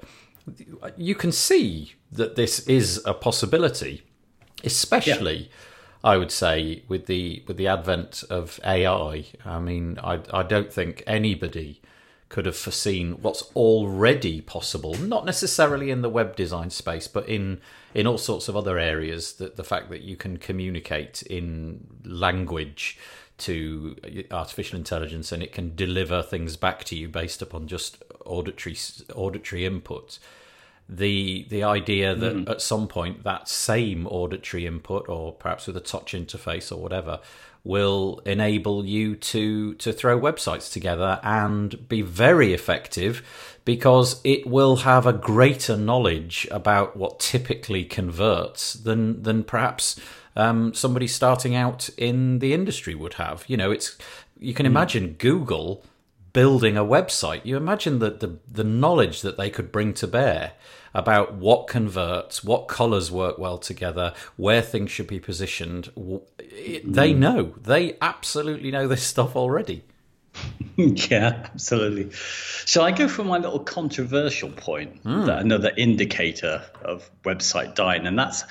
you 0.97 1.15
can 1.15 1.31
see 1.31 1.93
that 2.11 2.35
this 2.35 2.59
is 2.67 3.01
a 3.05 3.13
possibility, 3.13 4.01
especially, 4.63 5.49
I 6.03 6.17
would 6.17 6.31
say, 6.31 6.83
with 6.87 7.05
the 7.05 7.43
with 7.47 7.57
the 7.57 7.67
advent 7.67 8.23
of 8.29 8.59
AI. 8.65 9.25
I 9.45 9.59
mean, 9.59 9.99
I 10.03 10.19
I 10.31 10.43
don't 10.43 10.71
think 10.71 11.03
anybody 11.05 11.81
could 12.29 12.45
have 12.45 12.55
foreseen 12.55 13.13
what's 13.21 13.41
already 13.55 14.39
possible. 14.39 14.93
Not 14.95 15.25
necessarily 15.25 15.89
in 15.89 16.01
the 16.01 16.09
web 16.09 16.35
design 16.35 16.69
space, 16.69 17.07
but 17.07 17.27
in 17.27 17.59
in 17.93 18.05
all 18.05 18.19
sorts 18.19 18.47
of 18.47 18.55
other 18.55 18.77
areas. 18.77 19.33
That 19.33 19.55
the 19.55 19.63
fact 19.63 19.89
that 19.89 20.01
you 20.01 20.15
can 20.15 20.37
communicate 20.37 21.23
in 21.23 21.87
language 22.05 22.97
to 23.39 23.95
artificial 24.31 24.77
intelligence 24.77 25.31
and 25.31 25.41
it 25.41 25.51
can 25.51 25.75
deliver 25.75 26.21
things 26.21 26.57
back 26.57 26.83
to 26.83 26.95
you 26.95 27.07
based 27.07 27.41
upon 27.41 27.67
just 27.67 28.03
auditory 28.25 28.77
auditory 29.15 29.65
input 29.65 30.19
the 30.89 31.45
the 31.49 31.63
idea 31.63 32.15
that 32.15 32.49
at 32.49 32.61
some 32.61 32.87
point 32.87 33.23
that 33.23 33.47
same 33.47 34.07
auditory 34.07 34.65
input 34.65 35.07
or 35.07 35.31
perhaps 35.31 35.67
with 35.67 35.77
a 35.77 35.81
touch 35.81 36.13
interface 36.13 36.71
or 36.71 36.77
whatever 36.77 37.19
will 37.63 38.21
enable 38.25 38.83
you 38.85 39.15
to 39.15 39.75
to 39.75 39.93
throw 39.93 40.19
websites 40.19 40.71
together 40.73 41.19
and 41.21 41.87
be 41.87 42.01
very 42.01 42.53
effective 42.53 43.21
because 43.65 44.19
it 44.23 44.47
will 44.47 44.77
have 44.77 45.05
a 45.05 45.13
greater 45.13 45.77
knowledge 45.77 46.47
about 46.49 46.97
what 46.97 47.19
typically 47.19 47.85
converts 47.85 48.73
than 48.73 49.21
than 49.21 49.43
perhaps 49.43 49.99
um, 50.35 50.73
somebody 50.73 51.05
starting 51.05 51.55
out 51.55 51.89
in 51.97 52.39
the 52.39 52.53
industry 52.53 52.95
would 52.95 53.15
have. 53.15 53.43
You 53.47 53.57
know, 53.57 53.69
it's 53.69 53.95
you 54.39 54.55
can 54.55 54.65
imagine 54.65 55.15
Google 55.19 55.83
building 56.33 56.77
a 56.77 56.83
website. 56.83 57.41
You 57.45 57.57
imagine 57.57 57.99
that 57.99 58.19
the 58.19 58.37
the 58.51 58.63
knowledge 58.63 59.21
that 59.21 59.37
they 59.37 59.49
could 59.49 59.71
bring 59.71 59.93
to 59.95 60.07
bear 60.07 60.53
about 60.93 61.33
what 61.35 61.67
converts, 61.67 62.43
what 62.43 62.67
colors 62.67 63.11
work 63.11 63.37
well 63.37 63.57
together, 63.59 64.13
where 64.37 64.61
things 64.61 64.89
should 64.91 65.07
be 65.07 65.19
positioned. 65.19 65.91
It- 66.39 66.91
They 66.91 67.13
know. 67.13 67.53
They 67.61 67.95
absolutely 68.01 68.71
know 68.71 68.87
this 68.87 69.03
stuff 69.03 69.35
already. 69.35 69.83
yeah, 70.75 71.41
absolutely. 71.45 72.11
So 72.65 72.83
I 72.83 72.91
go 72.91 73.07
for 73.07 73.23
my 73.23 73.37
little 73.37 73.59
controversial 73.59 74.49
point? 74.49 75.03
That 75.03 75.39
another 75.39 75.71
indicator 75.75 76.63
of 76.81 77.09
website 77.23 77.75
dying, 77.75 78.05
and 78.07 78.17
that's 78.17 78.43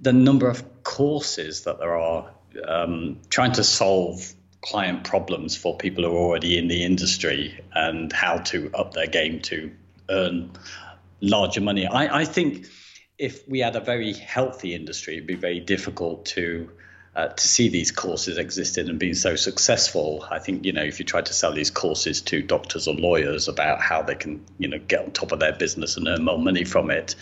the 0.00 0.12
number 0.12 0.48
of 0.48 0.62
courses 0.84 1.62
that 1.64 1.78
there 1.78 1.96
are 1.96 2.30
um, 2.66 3.20
trying 3.30 3.52
to 3.52 3.64
solve 3.64 4.32
client 4.60 5.04
problems 5.04 5.56
for 5.56 5.76
people 5.76 6.04
who 6.04 6.10
are 6.10 6.18
already 6.18 6.58
in 6.58 6.68
the 6.68 6.84
industry 6.84 7.60
and 7.74 8.12
how 8.12 8.38
to 8.38 8.70
up 8.74 8.92
their 8.94 9.06
game 9.06 9.40
to 9.40 9.70
earn 10.10 10.50
larger 11.20 11.60
money. 11.60 11.86
I, 11.86 12.20
I 12.20 12.24
think 12.24 12.66
if 13.18 13.46
we 13.48 13.60
had 13.60 13.76
a 13.76 13.80
very 13.80 14.12
healthy 14.12 14.74
industry, 14.74 15.14
it'd 15.14 15.26
be 15.26 15.34
very 15.34 15.60
difficult 15.60 16.26
to 16.26 16.70
uh, 17.16 17.26
to 17.26 17.48
see 17.48 17.68
these 17.68 17.90
courses 17.90 18.38
existing 18.38 18.88
and 18.88 18.98
being 18.98 19.14
so 19.14 19.34
successful. 19.34 20.24
I 20.30 20.38
think 20.38 20.64
you 20.64 20.72
know 20.72 20.84
if 20.84 21.00
you 21.00 21.04
tried 21.04 21.26
to 21.26 21.32
sell 21.32 21.52
these 21.52 21.70
courses 21.70 22.20
to 22.22 22.42
doctors 22.42 22.86
or 22.86 22.94
lawyers 22.94 23.48
about 23.48 23.80
how 23.80 24.02
they 24.02 24.14
can 24.14 24.44
you 24.58 24.68
know 24.68 24.78
get 24.78 25.04
on 25.04 25.10
top 25.10 25.32
of 25.32 25.40
their 25.40 25.52
business 25.52 25.96
and 25.96 26.06
earn 26.06 26.24
more 26.24 26.38
money 26.38 26.64
from 26.64 26.90
it, 26.90 27.16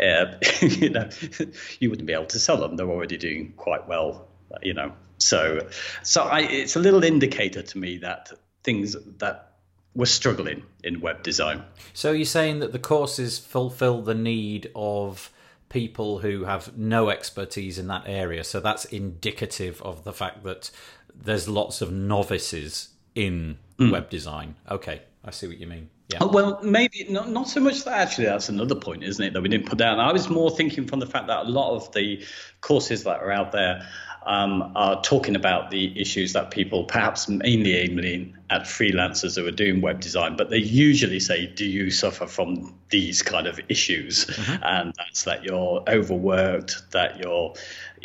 uh, 0.00 0.26
you 0.60 0.90
know 0.90 1.08
you 1.80 1.90
wouldn't 1.90 2.06
be 2.06 2.12
able 2.12 2.26
to 2.26 2.38
sell 2.38 2.58
them. 2.58 2.76
They're 2.76 2.88
already 2.88 3.16
doing 3.16 3.54
quite 3.56 3.88
well, 3.88 4.28
you 4.62 4.74
know. 4.74 4.92
So 5.24 5.66
so 6.02 6.24
I, 6.24 6.40
it's 6.40 6.76
a 6.76 6.80
little 6.80 7.02
indicator 7.02 7.62
to 7.62 7.78
me 7.78 7.98
that 7.98 8.30
things 8.62 8.96
that 9.18 9.52
we're 9.94 10.06
struggling 10.06 10.64
in 10.82 11.00
web 11.00 11.22
design. 11.22 11.62
So 11.92 12.12
you're 12.12 12.26
saying 12.26 12.58
that 12.60 12.72
the 12.72 12.78
courses 12.78 13.38
fulfill 13.38 14.02
the 14.02 14.14
need 14.14 14.70
of 14.74 15.30
people 15.68 16.18
who 16.18 16.44
have 16.44 16.76
no 16.76 17.08
expertise 17.08 17.78
in 17.78 17.86
that 17.88 18.02
area. 18.06 18.44
So 18.44 18.60
that's 18.60 18.84
indicative 18.86 19.80
of 19.82 20.04
the 20.04 20.12
fact 20.12 20.42
that 20.44 20.70
there's 21.14 21.48
lots 21.48 21.80
of 21.80 21.90
novices 21.90 22.90
in 23.14 23.58
hmm. 23.78 23.90
web 23.90 24.10
design. 24.10 24.56
Okay, 24.70 25.02
I 25.24 25.30
see 25.30 25.46
what 25.46 25.58
you 25.58 25.66
mean. 25.66 25.88
Yeah. 26.08 26.18
Oh, 26.20 26.28
well, 26.28 26.60
maybe 26.62 27.06
not, 27.08 27.30
not 27.30 27.48
so 27.48 27.60
much 27.60 27.84
that 27.84 27.98
actually. 27.98 28.26
That's 28.26 28.50
another 28.50 28.74
point, 28.74 29.04
isn't 29.04 29.24
it, 29.24 29.32
that 29.32 29.40
we 29.40 29.48
didn't 29.48 29.66
put 29.66 29.78
down. 29.78 29.98
I 29.98 30.12
was 30.12 30.28
more 30.28 30.50
thinking 30.50 30.86
from 30.86 31.00
the 31.00 31.06
fact 31.06 31.28
that 31.28 31.46
a 31.46 31.48
lot 31.48 31.74
of 31.74 31.92
the 31.92 32.22
courses 32.60 33.04
that 33.04 33.20
are 33.20 33.32
out 33.32 33.52
there 33.52 33.88
um, 34.26 34.72
are 34.74 35.00
talking 35.02 35.36
about 35.36 35.70
the 35.70 35.98
issues 36.00 36.32
that 36.32 36.50
people, 36.50 36.84
perhaps 36.84 37.28
mainly 37.28 37.76
aiming 37.76 38.36
at 38.50 38.62
freelancers 38.62 39.36
who 39.36 39.46
are 39.46 39.50
doing 39.50 39.80
web 39.80 40.00
design, 40.00 40.36
but 40.36 40.50
they 40.50 40.58
usually 40.58 41.20
say, 41.20 41.46
Do 41.46 41.64
you 41.64 41.90
suffer 41.90 42.26
from 42.26 42.74
these 42.90 43.22
kind 43.22 43.46
of 43.46 43.60
issues? 43.68 44.26
Mm-hmm. 44.26 44.62
And 44.64 44.94
that's 44.96 45.24
that 45.24 45.44
you're 45.44 45.82
overworked, 45.88 46.90
that 46.92 47.18
you're 47.18 47.54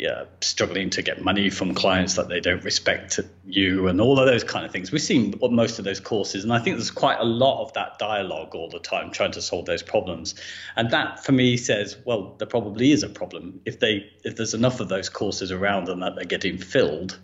yeah, 0.00 0.24
struggling 0.40 0.88
to 0.88 1.02
get 1.02 1.22
money 1.22 1.50
from 1.50 1.74
clients 1.74 2.14
that 2.14 2.30
they 2.30 2.40
don't 2.40 2.64
respect 2.64 3.20
you, 3.44 3.86
and 3.86 4.00
all 4.00 4.18
of 4.18 4.26
those 4.26 4.42
kind 4.42 4.64
of 4.64 4.72
things. 4.72 4.90
We've 4.90 5.02
seen 5.02 5.38
most 5.50 5.78
of 5.78 5.84
those 5.84 6.00
courses, 6.00 6.42
and 6.42 6.54
I 6.54 6.58
think 6.58 6.76
there's 6.76 6.90
quite 6.90 7.18
a 7.20 7.24
lot 7.24 7.62
of 7.62 7.74
that 7.74 7.98
dialogue 7.98 8.54
all 8.54 8.70
the 8.70 8.78
time 8.78 9.10
trying 9.10 9.32
to 9.32 9.42
solve 9.42 9.66
those 9.66 9.82
problems. 9.82 10.34
And 10.74 10.90
that, 10.90 11.22
for 11.22 11.32
me, 11.32 11.58
says, 11.58 11.98
well, 12.06 12.34
there 12.38 12.48
probably 12.48 12.92
is 12.92 13.02
a 13.02 13.10
problem 13.10 13.60
if 13.66 13.80
they 13.80 14.10
if 14.24 14.36
there's 14.36 14.54
enough 14.54 14.80
of 14.80 14.88
those 14.88 15.10
courses 15.10 15.52
around 15.52 15.90
and 15.90 16.02
that 16.02 16.16
they're 16.16 16.24
getting 16.24 16.56
filled. 16.56 17.18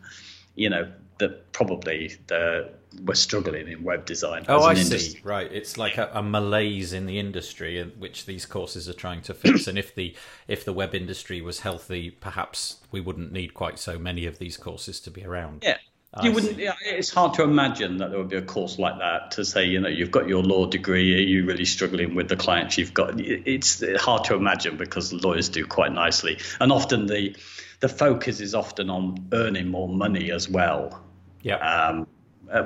You 0.55 0.69
know, 0.69 0.93
that 1.19 1.53
probably 1.53 2.15
the 2.27 2.71
we're 3.03 3.15
struggling 3.15 3.69
in 3.69 3.83
web 3.83 4.05
design. 4.05 4.45
Oh, 4.49 4.63
I 4.63 4.71
industry. 4.71 4.99
see. 4.99 5.21
Right, 5.23 5.51
it's 5.53 5.77
like 5.77 5.99
a, 5.99 6.11
a, 6.13 6.23
malaise 6.23 6.93
in 6.93 7.07
the 7.07 7.19
industry, 7.19 7.83
which 7.99 8.27
these 8.27 8.47
courses 8.47 8.89
are 8.89 8.95
trying 8.95 9.23
to 9.23 9.35
fix. 9.35 9.67
and 9.67 9.79
if 9.79 9.95
the 9.95 10.15
if 10.49 10.65
the 10.65 10.73
web 10.73 10.95
industry 10.95 11.41
was 11.41 11.61
healthy, 11.61 12.11
perhaps 12.11 12.77
we 12.91 13.01
wouldn't 13.01 13.33
need 13.33 13.55
quite 13.55 13.79
so 13.79 13.99
many 13.99 14.27
of 14.27 14.39
these 14.39 14.57
courses 14.57 15.01
to 15.01 15.11
be 15.11 15.25
around. 15.25 15.63
Yeah. 15.63 15.79
you 16.23 16.33
wouldn't. 16.33 16.59
Yeah, 16.59 16.75
it's 16.85 17.11
hard 17.11 17.35
to 17.35 17.43
imagine 17.43 17.99
that 17.99 18.11
there 18.11 18.19
would 18.19 18.31
be 18.31 18.37
a 18.37 18.43
course 18.43 18.79
like 18.79 18.99
that 18.99 19.33
to 19.33 19.45
say, 19.45 19.65
you 19.67 19.81
know, 19.81 19.89
you've 19.89 20.11
got 20.11 20.29
your 20.29 20.43
law 20.43 20.67
degree. 20.67 21.15
Are 21.15 21.27
you 21.27 21.45
really 21.45 21.67
struggling 21.67 22.15
with 22.15 22.29
the 22.29 22.37
clients 22.37 22.79
you've 22.79 22.95
got? 22.95 23.21
It's 23.21 23.83
hard 24.01 24.25
to 24.25 24.35
imagine 24.35 24.77
because 24.77 25.13
lawyers 25.13 25.49
do 25.49 25.65
quite 25.67 25.93
nicely, 25.93 26.39
and 26.61 26.73
often 26.73 27.07
the 27.07 27.37
the 27.81 27.89
focus 27.89 28.41
is 28.41 28.55
often 28.55 28.91
on 28.91 29.29
earning 29.33 29.69
more 29.69 29.89
money 29.89 30.31
as 30.31 30.49
well. 30.49 31.03
Yeah. 31.43 31.57
Um, 31.57 32.07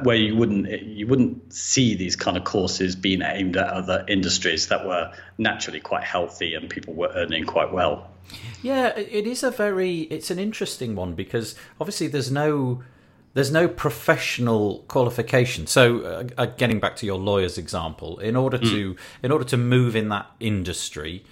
where 0.03 0.17
you 0.17 0.37
wouldn't 0.37 0.69
you 0.83 1.07
wouldn't 1.07 1.53
see 1.53 1.95
these 1.95 2.17
kind 2.17 2.37
of 2.37 2.45
courses 2.45 2.95
being 2.95 3.23
aimed 3.23 3.57
at 3.57 3.69
other 3.69 4.05
industries 4.09 4.69
that 4.69 4.87
were 4.87 5.13
naturally 5.39 5.81
quite 5.81 6.05
healthy 6.05 6.55
and 6.55 6.69
people 6.69 6.95
were 6.95 7.11
earning 7.15 7.45
quite 7.45 7.73
well. 7.73 8.11
Yeah, 8.63 8.89
it 8.97 9.27
is 9.27 9.43
a 9.43 9.51
very 9.51 10.01
it's 10.03 10.31
an 10.31 10.39
interesting 10.39 10.95
one 10.95 11.15
because 11.15 11.55
obviously 11.81 12.09
there's 12.09 12.31
no 12.31 12.83
there's 13.35 13.53
no 13.53 13.69
professional 13.69 14.85
qualification. 14.89 15.67
So, 15.67 16.01
uh, 16.01 16.29
uh 16.37 16.47
getting 16.47 16.81
back 16.81 16.97
to 16.97 17.07
your 17.07 17.19
lawyer's 17.19 17.59
example, 17.59 18.19
in 18.19 18.37
order 18.37 18.59
mm. 18.59 18.71
to 18.71 18.97
in 19.23 19.33
order 19.33 19.45
to 19.45 19.57
move 19.57 19.97
in 19.97 20.09
that 20.09 20.27
industry, 20.41 21.25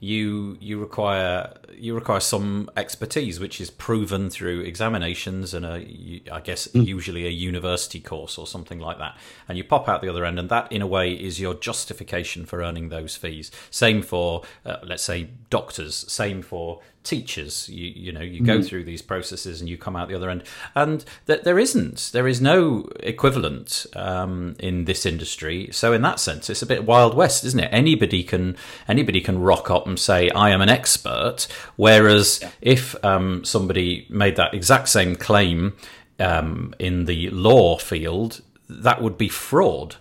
you 0.00 0.56
you 0.60 0.78
require 0.78 1.54
you 1.76 1.94
require 1.94 2.20
some 2.20 2.70
expertise, 2.76 3.40
which 3.40 3.60
is 3.60 3.70
proven 3.70 4.30
through 4.30 4.60
examinations 4.60 5.54
and 5.54 5.64
a, 5.64 6.22
I 6.32 6.40
guess 6.40 6.68
mm. 6.68 6.86
usually 6.86 7.26
a 7.26 7.30
university 7.30 8.00
course 8.00 8.38
or 8.38 8.46
something 8.46 8.78
like 8.78 8.98
that. 8.98 9.16
And 9.48 9.56
you 9.56 9.64
pop 9.64 9.88
out 9.88 10.02
the 10.02 10.08
other 10.08 10.24
end, 10.24 10.38
and 10.38 10.48
that 10.48 10.70
in 10.70 10.82
a 10.82 10.86
way 10.86 11.12
is 11.12 11.40
your 11.40 11.54
justification 11.54 12.46
for 12.46 12.62
earning 12.62 12.88
those 12.88 13.16
fees. 13.16 13.50
Same 13.70 14.02
for 14.02 14.42
uh, 14.64 14.76
let's 14.82 15.02
say 15.02 15.30
doctors. 15.50 15.94
Same 16.10 16.42
for 16.42 16.80
teachers. 17.04 17.68
You 17.68 17.86
you 17.86 18.12
know 18.12 18.20
you 18.20 18.42
go 18.42 18.58
mm. 18.58 18.66
through 18.66 18.84
these 18.84 19.02
processes 19.02 19.60
and 19.60 19.68
you 19.68 19.76
come 19.76 19.96
out 19.96 20.08
the 20.08 20.14
other 20.14 20.30
end, 20.30 20.44
and 20.74 21.04
that 21.26 21.44
there 21.44 21.58
isn't 21.58 22.10
there 22.12 22.28
is 22.28 22.40
no 22.40 22.88
equivalent 23.00 23.86
um, 23.94 24.56
in 24.58 24.84
this 24.84 25.06
industry. 25.06 25.68
So 25.72 25.92
in 25.92 26.02
that 26.02 26.20
sense, 26.20 26.50
it's 26.50 26.62
a 26.62 26.66
bit 26.66 26.84
wild 26.84 27.14
west, 27.14 27.44
isn't 27.44 27.60
it? 27.60 27.70
Anybody 27.72 28.22
can 28.22 28.56
anybody 28.86 29.20
can 29.20 29.38
rock 29.38 29.70
up 29.70 29.86
and 29.86 29.98
say 29.98 30.30
I 30.30 30.50
am 30.50 30.60
an 30.60 30.68
expert, 30.68 31.46
whereas 31.76 32.40
yeah. 32.42 32.50
if 32.60 33.02
um, 33.04 33.44
somebody 33.44 34.06
made 34.08 34.36
that 34.36 34.54
exact 34.54 34.88
same 34.88 35.16
claim 35.16 35.76
um, 36.18 36.74
in 36.78 37.04
the 37.06 37.30
law 37.30 37.78
field, 37.78 38.42
that 38.68 39.00
would 39.02 39.16
be 39.16 39.28
fraud 39.28 39.96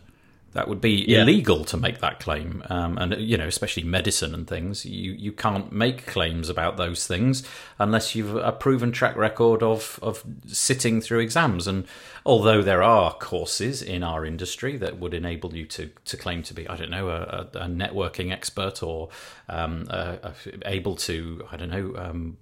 that 0.57 0.67
would 0.67 0.81
be 0.81 1.05
yeah. 1.07 1.21
illegal 1.21 1.63
to 1.65 1.77
make 1.77 1.99
that 1.99 2.19
claim, 2.19 2.63
um, 2.67 2.97
and 2.97 3.15
you 3.19 3.37
know, 3.37 3.45
especially 3.45 3.83
medicine 3.83 4.33
and 4.33 4.47
things. 4.47 4.87
You 4.87 5.11
you 5.11 5.31
can't 5.31 5.71
make 5.71 6.07
claims 6.07 6.49
about 6.49 6.77
those 6.77 7.05
things 7.05 7.43
unless 7.77 8.15
you've 8.15 8.35
a 8.35 8.51
proven 8.51 8.91
track 8.91 9.15
record 9.15 9.61
of 9.61 9.99
of 10.01 10.23
sitting 10.47 10.99
through 10.99 11.19
exams. 11.19 11.67
And 11.67 11.85
although 12.25 12.63
there 12.63 12.81
are 12.81 13.13
courses 13.13 13.83
in 13.83 14.01
our 14.01 14.25
industry 14.25 14.77
that 14.77 14.97
would 14.97 15.13
enable 15.13 15.55
you 15.55 15.67
to 15.67 15.91
to 16.05 16.17
claim 16.17 16.41
to 16.41 16.55
be, 16.55 16.67
I 16.67 16.75
don't 16.75 16.89
know, 16.89 17.09
a, 17.09 17.47
a 17.53 17.67
networking 17.67 18.31
expert 18.31 18.81
or 18.81 19.09
um, 19.49 19.85
a, 19.91 20.33
able 20.65 20.95
to, 20.95 21.45
I 21.51 21.57
don't 21.57 21.69
know, 21.69 21.93
um, 21.97 22.37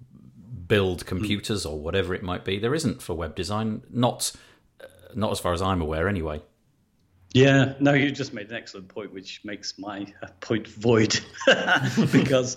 build 0.66 1.04
computers 1.04 1.66
or 1.66 1.78
whatever 1.78 2.14
it 2.14 2.22
might 2.22 2.46
be, 2.46 2.58
there 2.58 2.74
isn't 2.74 3.02
for 3.02 3.12
web 3.14 3.36
design. 3.36 3.82
Not 3.90 4.32
not 5.14 5.32
as 5.32 5.38
far 5.38 5.52
as 5.52 5.60
I'm 5.60 5.82
aware, 5.82 6.08
anyway. 6.08 6.40
Yeah, 7.32 7.74
no, 7.80 7.92
you 7.92 8.12
just 8.12 8.32
made 8.32 8.48
an 8.48 8.56
excellent 8.56 8.88
point, 8.88 9.12
which 9.12 9.44
makes 9.44 9.78
my 9.78 10.06
uh, 10.22 10.28
point 10.40 10.66
void 10.68 11.18
because 12.12 12.56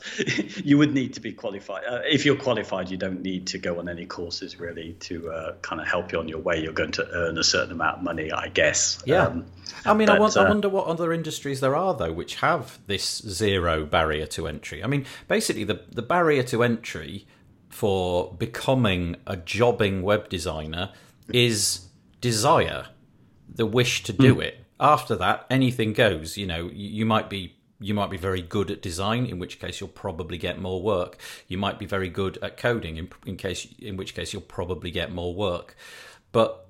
you 0.64 0.78
would 0.78 0.94
need 0.94 1.16
to 1.16 1.20
be 1.20 1.34
qualified. 1.34 1.84
Uh, 1.86 2.00
if 2.06 2.26
you're 2.26 2.38
qualified, 2.38 2.90
you 2.90 2.96
don't 2.96 3.22
need 3.22 3.48
to 3.48 3.58
go 3.58 3.80
on 3.80 3.90
any 3.90 4.06
courses 4.06 4.58
really 4.58 4.94
to 5.02 5.30
uh, 5.32 5.56
kind 5.62 5.82
of 5.82 5.88
help 5.88 6.14
you 6.14 6.20
on 6.20 6.30
your 6.30 6.40
way. 6.40 6.62
You're 6.62 6.72
going 6.72 6.94
to 6.94 7.06
earn 7.12 7.38
a 7.38 7.44
certain 7.44 7.74
amount 7.74 7.98
of 7.98 8.04
money, 8.04 8.32
I 8.32 8.48
guess. 8.48 9.04
Yeah. 9.06 9.28
Um, 9.28 9.46
I 9.86 9.94
mean, 9.94 10.08
but, 10.08 10.16
I, 10.16 10.20
want, 10.20 10.38
uh, 10.38 10.42
I 10.42 10.50
wonder 10.50 10.70
what 10.70 10.86
other 10.86 11.12
industries 11.12 11.60
there 11.60 11.76
are, 11.76 11.94
though, 11.94 12.14
which 12.14 12.36
have 12.36 12.80
this 12.88 13.22
zero 13.28 13.86
barrier 13.86 14.28
to 14.28 14.48
entry. 14.48 14.82
I 14.82 14.88
mean, 14.88 15.06
basically, 15.28 15.66
the, 15.66 15.82
the 15.92 16.04
barrier 16.04 16.44
to 16.44 16.64
entry 16.64 17.28
for 17.70 18.34
becoming 18.34 19.18
a 19.28 19.36
jobbing 19.36 20.04
web 20.04 20.30
designer 20.30 20.94
is 21.34 21.88
desire 22.22 22.88
the 23.56 23.66
wish 23.66 24.04
to 24.04 24.14
do 24.14 24.36
mm. 24.36 24.44
it 24.44 24.66
after 24.80 25.16
that, 25.18 25.46
anything 25.50 25.94
goes. 25.94 26.38
You 26.38 26.48
know, 26.48 26.70
you, 26.72 26.90
you 26.90 27.06
might 27.06 27.30
be 27.30 27.56
you 27.82 27.94
might 27.94 28.10
be 28.10 28.18
very 28.18 28.42
good 28.42 28.70
at 28.72 28.82
design, 28.82 29.26
in 29.26 29.40
which 29.40 29.60
case 29.60 29.80
you'll 29.80 29.90
probably 29.90 30.38
get 30.38 30.60
more 30.60 30.82
work. 30.82 31.18
You 31.48 31.58
might 31.58 31.80
be 31.80 31.86
very 31.86 32.10
good 32.10 32.38
at 32.42 32.58
coding, 32.58 32.98
in, 32.98 33.10
in 33.26 33.38
case 33.38 33.68
in 33.80 33.98
which 33.98 34.14
case 34.14 34.34
you'll 34.34 34.42
probably 34.42 34.92
get 34.92 35.12
more 35.12 35.34
work. 35.34 35.76
But 36.32 36.68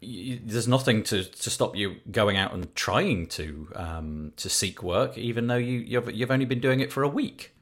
you, 0.00 0.40
there's 0.44 0.68
nothing 0.68 1.04
to, 1.04 1.24
to 1.24 1.50
stop 1.50 1.76
you 1.76 1.96
going 2.10 2.36
out 2.36 2.52
and 2.52 2.74
trying 2.74 3.26
to 3.28 3.68
um, 3.74 4.32
to 4.36 4.48
seek 4.48 4.82
work, 4.82 5.16
even 5.16 5.46
though 5.46 5.56
you 5.56 5.78
you've, 5.78 6.12
you've 6.12 6.30
only 6.30 6.46
been 6.46 6.60
doing 6.60 6.80
it 6.80 6.92
for 6.92 7.02
a 7.02 7.08
week. 7.08 7.54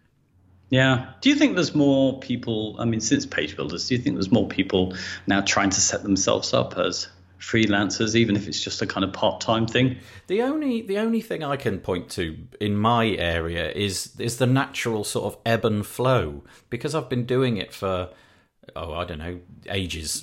Yeah. 0.71 1.13
Do 1.21 1.31
you 1.31 1.35
think 1.35 1.57
there's 1.57 1.75
more 1.75 2.21
people? 2.21 2.77
I 2.79 2.85
mean, 2.85 3.01
since 3.01 3.27
Page 3.27 3.57
Builders, 3.57 3.89
do 3.89 3.95
you 3.97 4.01
think 4.01 4.15
there's 4.17 4.31
more 4.31 4.47
people 4.47 4.95
now 5.27 5.41
trying 5.41 5.71
to 5.71 5.81
set 5.81 6.05
themselves 6.05 6.55
up 6.55 6.79
as 6.79 7.09
freelancers, 7.41 8.15
even 8.15 8.37
if 8.37 8.47
it's 8.47 8.61
just 8.63 8.83
a 8.83 8.87
kind 8.87 9.03
of 9.03 9.13
part 9.13 9.41
time 9.41 9.67
thing. 9.67 9.97
The 10.27 10.43
only 10.43 10.83
the 10.83 10.99
only 10.99 11.21
thing 11.21 11.43
I 11.43 11.57
can 11.57 11.81
point 11.81 12.11
to 12.11 12.37
in 12.61 12.77
my 12.77 13.07
area 13.07 13.71
is 13.73 14.15
is 14.19 14.37
the 14.37 14.47
natural 14.47 15.05
sort 15.05 15.33
of 15.33 15.41
ebb 15.45 15.65
and 15.65 15.85
flow 15.85 16.45
because 16.69 16.95
I've 16.95 17.09
been 17.09 17.25
doing 17.25 17.57
it 17.57 17.73
for 17.73 18.11
oh 18.77 18.93
I 18.93 19.05
don't 19.05 19.19
know 19.19 19.41
ages 19.69 20.23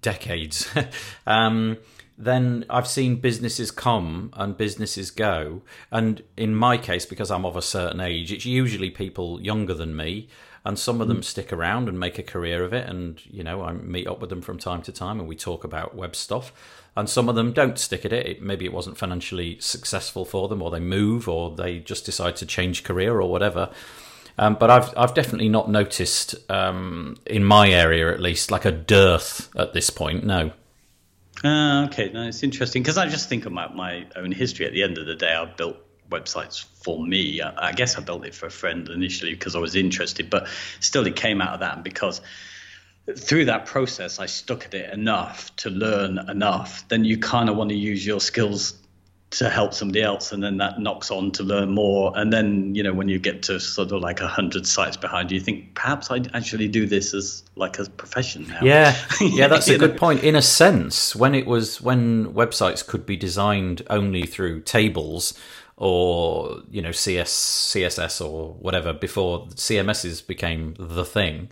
decades. 0.00 0.68
um, 1.26 1.76
then 2.24 2.64
I've 2.70 2.86
seen 2.86 3.16
businesses 3.16 3.70
come 3.70 4.30
and 4.34 4.56
businesses 4.56 5.10
go, 5.10 5.62
and 5.90 6.22
in 6.36 6.54
my 6.54 6.78
case, 6.78 7.06
because 7.06 7.30
I'm 7.30 7.44
of 7.44 7.56
a 7.56 7.62
certain 7.62 8.00
age, 8.00 8.32
it's 8.32 8.46
usually 8.46 8.90
people 8.90 9.40
younger 9.40 9.74
than 9.74 9.96
me 9.96 10.28
and 10.64 10.78
some 10.78 11.00
of 11.00 11.08
them 11.08 11.18
mm. 11.18 11.24
stick 11.24 11.52
around 11.52 11.88
and 11.88 11.98
make 11.98 12.18
a 12.18 12.22
career 12.22 12.62
of 12.64 12.72
it 12.72 12.88
and 12.88 13.20
you 13.26 13.42
know 13.42 13.62
i 13.62 13.72
meet 13.72 14.06
up 14.06 14.20
with 14.20 14.30
them 14.30 14.40
from 14.40 14.58
time 14.58 14.80
to 14.82 14.92
time 14.92 15.18
and 15.18 15.28
we 15.28 15.34
talk 15.34 15.64
about 15.64 15.96
web 15.96 16.14
stuff 16.14 16.52
and 16.94 17.08
some 17.08 17.28
of 17.28 17.34
them 17.34 17.52
don't 17.52 17.78
stick 17.78 18.04
at 18.04 18.12
it. 18.12 18.26
it 18.26 18.42
maybe 18.42 18.64
it 18.64 18.72
wasn't 18.72 18.96
financially 18.96 19.58
successful 19.58 20.24
for 20.24 20.48
them 20.48 20.62
or 20.62 20.70
they 20.70 20.80
move 20.80 21.28
or 21.28 21.54
they 21.56 21.78
just 21.78 22.04
decide 22.04 22.36
to 22.36 22.46
change 22.46 22.84
career 22.84 23.20
or 23.20 23.28
whatever 23.28 23.70
um, 24.38 24.56
but 24.58 24.70
I've 24.70 24.94
I've 24.96 25.14
definitely 25.14 25.48
not 25.48 25.70
noticed 25.70 26.34
um, 26.50 27.16
in 27.26 27.44
my 27.44 27.68
area 27.70 28.12
at 28.12 28.20
least 28.20 28.50
like 28.50 28.64
a 28.64 28.72
dearth 28.72 29.50
at 29.56 29.72
this 29.72 29.90
point. 29.90 30.24
No. 30.24 30.52
Uh, 31.44 31.86
okay, 31.86 32.10
no, 32.12 32.28
it's 32.28 32.42
interesting 32.42 32.82
because 32.82 32.98
I 32.98 33.08
just 33.08 33.28
think 33.28 33.46
about 33.46 33.74
my 33.74 34.06
own 34.14 34.30
history. 34.30 34.66
At 34.66 34.72
the 34.72 34.82
end 34.84 34.98
of 34.98 35.06
the 35.06 35.16
day, 35.16 35.32
I've 35.32 35.56
built 35.56 35.76
websites 36.08 36.64
for 36.84 37.04
me. 37.04 37.40
I, 37.40 37.68
I 37.68 37.72
guess 37.72 37.96
I 37.96 38.00
built 38.00 38.24
it 38.24 38.34
for 38.34 38.46
a 38.46 38.50
friend 38.50 38.88
initially 38.88 39.32
because 39.32 39.56
I 39.56 39.58
was 39.58 39.74
interested, 39.74 40.30
but 40.30 40.46
still 40.78 41.06
it 41.06 41.16
came 41.16 41.40
out 41.40 41.54
of 41.54 41.60
that. 41.60 41.74
And 41.74 41.84
because 41.84 42.20
through 43.18 43.46
that 43.46 43.66
process, 43.66 44.20
I 44.20 44.26
stuck 44.26 44.66
at 44.66 44.74
it 44.74 44.92
enough 44.92 45.54
to 45.56 45.70
learn 45.70 46.18
enough, 46.30 46.86
then 46.88 47.04
you 47.04 47.18
kind 47.18 47.48
of 47.48 47.56
want 47.56 47.70
to 47.70 47.76
use 47.76 48.06
your 48.06 48.20
skills 48.20 48.74
to 49.32 49.48
help 49.48 49.72
somebody 49.72 50.02
else 50.02 50.30
and 50.30 50.42
then 50.42 50.58
that 50.58 50.78
knocks 50.78 51.10
on 51.10 51.30
to 51.32 51.42
learn 51.42 51.70
more 51.70 52.12
and 52.16 52.32
then 52.32 52.74
you 52.74 52.82
know 52.82 52.92
when 52.92 53.08
you 53.08 53.18
get 53.18 53.42
to 53.42 53.58
sort 53.58 53.90
of 53.90 54.02
like 54.02 54.20
a 54.20 54.26
hundred 54.26 54.66
sites 54.66 54.96
behind 54.96 55.30
you 55.30 55.38
you 55.38 55.44
think 55.44 55.74
perhaps 55.74 56.10
I'd 56.10 56.34
actually 56.34 56.68
do 56.68 56.86
this 56.86 57.14
as 57.14 57.42
like 57.56 57.78
a 57.78 57.88
profession 57.88 58.46
now 58.48 58.60
yeah 58.62 58.94
yeah 59.20 59.48
that's 59.48 59.68
a 59.70 59.78
good 59.78 59.92
know? 59.92 59.98
point 59.98 60.22
in 60.22 60.36
a 60.36 60.42
sense 60.42 61.16
when 61.16 61.34
it 61.34 61.46
was 61.46 61.80
when 61.80 62.32
websites 62.34 62.86
could 62.86 63.06
be 63.06 63.16
designed 63.16 63.82
only 63.88 64.26
through 64.26 64.60
tables 64.60 65.32
or 65.78 66.60
you 66.70 66.82
know 66.82 66.92
cs 66.92 67.30
css 67.30 68.24
or 68.24 68.52
whatever 68.54 68.92
before 68.92 69.46
cms's 69.46 70.20
became 70.20 70.74
the 70.78 71.06
thing 71.06 71.48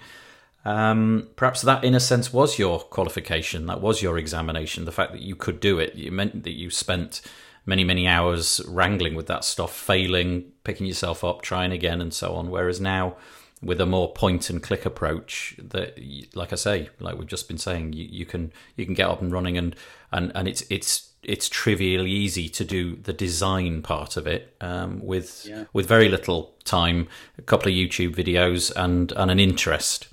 um, 0.63 1.29
perhaps 1.37 1.63
that, 1.63 1.85
in 1.85 1.95
a 1.95 2.01
sense, 2.01 2.35
was 2.35 2.59
your 2.59 2.81
qualification. 2.81 3.65
That 3.65 3.81
was 3.81 4.03
your 4.03 4.19
examination. 4.19 4.85
The 4.85 4.93
fact 4.93 5.13
that 5.13 5.23
you 5.23 5.35
could 5.35 5.59
do 5.59 5.79
it, 5.79 5.95
it 5.97 6.13
meant 6.13 6.43
that 6.45 6.53
you 6.53 6.69
spent 6.69 7.23
many, 7.71 7.85
many 7.85 8.09
hours 8.09 8.61
wrangling 8.67 9.15
with 9.15 9.29
that 9.29 9.45
stuff, 9.45 9.73
failing, 9.73 10.51
picking 10.65 10.87
yourself 10.87 11.23
up, 11.23 11.41
trying 11.41 11.71
again, 11.71 12.01
and 12.01 12.13
so 12.13 12.35
on. 12.35 12.51
Whereas 12.51 12.81
now, 12.81 13.17
with 13.63 13.81
a 13.81 13.87
more 13.87 14.13
point 14.13 14.51
and 14.51 14.61
click 14.61 14.85
approach, 14.85 15.55
that, 15.63 15.97
like 16.35 16.53
I 16.53 16.57
say, 16.57 16.91
like 16.99 17.17
we've 17.17 17.29
just 17.29 17.47
been 17.47 17.59
saying, 17.59 17.93
you, 17.93 18.07
you 18.11 18.27
can 18.27 18.53
you 18.75 18.85
can 18.85 18.95
get 18.95 19.09
up 19.09 19.23
and 19.23 19.31
running, 19.31 19.57
and 19.57 19.77
and 20.11 20.33
and 20.35 20.49
it's 20.49 20.65
it's 20.69 21.13
it's 21.23 21.49
trivially 21.49 22.11
easy 22.11 22.49
to 22.49 22.65
do 22.65 22.97
the 22.97 23.13
design 23.13 23.83
part 23.83 24.17
of 24.17 24.27
it 24.27 24.57
um, 24.61 25.01
with 25.05 25.47
yeah. 25.49 25.65
with 25.73 25.87
very 25.87 26.09
little 26.09 26.57
time, 26.65 27.07
a 27.39 27.43
couple 27.43 27.69
of 27.69 27.75
YouTube 27.75 28.17
videos, 28.17 28.73
and 28.75 29.13
and 29.13 29.31
an 29.31 29.39
interest. 29.39 30.09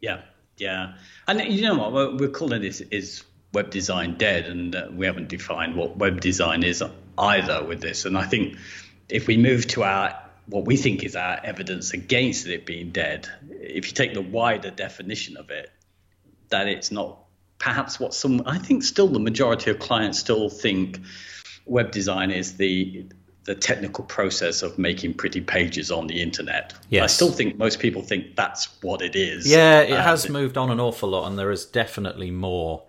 Yeah, 0.00 0.20
yeah, 0.58 0.94
and 1.26 1.40
you 1.40 1.62
know 1.62 1.74
what 1.74 2.20
we're 2.20 2.28
calling 2.28 2.62
this 2.62 2.80
is 2.82 3.24
web 3.52 3.70
design 3.70 4.16
dead, 4.16 4.46
and 4.46 4.74
uh, 4.74 4.88
we 4.92 5.06
haven't 5.06 5.28
defined 5.28 5.76
what 5.76 5.96
web 5.96 6.20
design 6.20 6.62
is 6.62 6.82
either 7.18 7.64
with 7.64 7.80
this. 7.80 8.04
And 8.04 8.16
I 8.16 8.24
think 8.24 8.56
if 9.08 9.26
we 9.26 9.36
move 9.36 9.66
to 9.68 9.82
our 9.82 10.18
what 10.46 10.64
we 10.64 10.76
think 10.76 11.04
is 11.04 11.14
our 11.14 11.38
evidence 11.44 11.92
against 11.92 12.46
it 12.46 12.66
being 12.66 12.90
dead, 12.90 13.28
if 13.50 13.86
you 13.86 13.92
take 13.92 14.14
the 14.14 14.20
wider 14.20 14.70
definition 14.70 15.36
of 15.36 15.50
it, 15.50 15.70
that 16.48 16.66
it's 16.66 16.90
not 16.90 17.18
perhaps 17.58 18.00
what 18.00 18.12
some 18.12 18.42
I 18.46 18.58
think 18.58 18.82
still 18.82 19.08
the 19.08 19.20
majority 19.20 19.70
of 19.70 19.78
clients 19.78 20.18
still 20.18 20.48
think 20.48 20.98
web 21.64 21.90
design 21.92 22.30
is 22.30 22.56
the 22.56 23.06
the 23.44 23.54
technical 23.56 24.04
process 24.04 24.62
of 24.62 24.78
making 24.78 25.14
pretty 25.14 25.40
pages 25.40 25.90
on 25.90 26.06
the 26.06 26.22
internet. 26.22 26.74
Yes. 26.90 27.02
I 27.02 27.06
still 27.08 27.32
think 27.32 27.58
most 27.58 27.80
people 27.80 28.00
think 28.00 28.36
that's 28.36 28.68
what 28.82 29.02
it 29.02 29.16
is. 29.16 29.50
Yeah, 29.50 29.80
it 29.80 29.98
has 29.98 30.28
moved 30.28 30.56
on 30.56 30.70
an 30.70 30.78
awful 30.78 31.08
lot, 31.08 31.26
and 31.26 31.36
there 31.36 31.50
is 31.50 31.64
definitely 31.64 32.30
more 32.30 32.84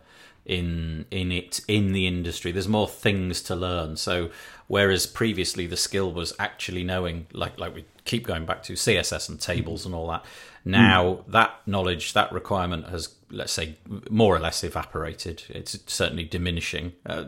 in 0.46 1.06
in 1.12 1.32
it 1.32 1.62
in 1.68 1.94
the 1.94 2.08
industry. 2.08 2.52
There's 2.52 2.68
more 2.68 2.88
things 2.88 3.42
to 3.44 3.56
learn. 3.56 3.98
So 3.98 4.30
whereas 4.68 5.06
previously 5.06 5.68
the 5.68 5.78
skill 5.78 6.12
was 6.12 6.34
actually 6.40 6.84
knowing, 6.84 7.28
like 7.34 7.60
like 7.60 7.76
we 7.76 7.86
keep 8.06 8.26
going 8.26 8.46
back 8.46 8.64
to 8.64 8.74
CSS 8.74 9.30
and 9.30 9.40
tables 9.40 9.86
and 9.86 9.96
all 9.96 10.08
that. 10.10 10.26
Now 10.66 11.06
mm. 11.06 11.32
that 11.32 11.62
knowledge, 11.66 12.14
that 12.14 12.32
requirement 12.32 12.90
has, 12.90 13.14
let's 13.30 13.54
say, 13.54 13.78
more 14.10 14.36
or 14.36 14.40
less 14.40 14.64
evaporated. 14.64 15.44
It's 15.50 15.78
certainly 15.88 16.24
diminishing. 16.24 16.94
Uh, 17.06 17.26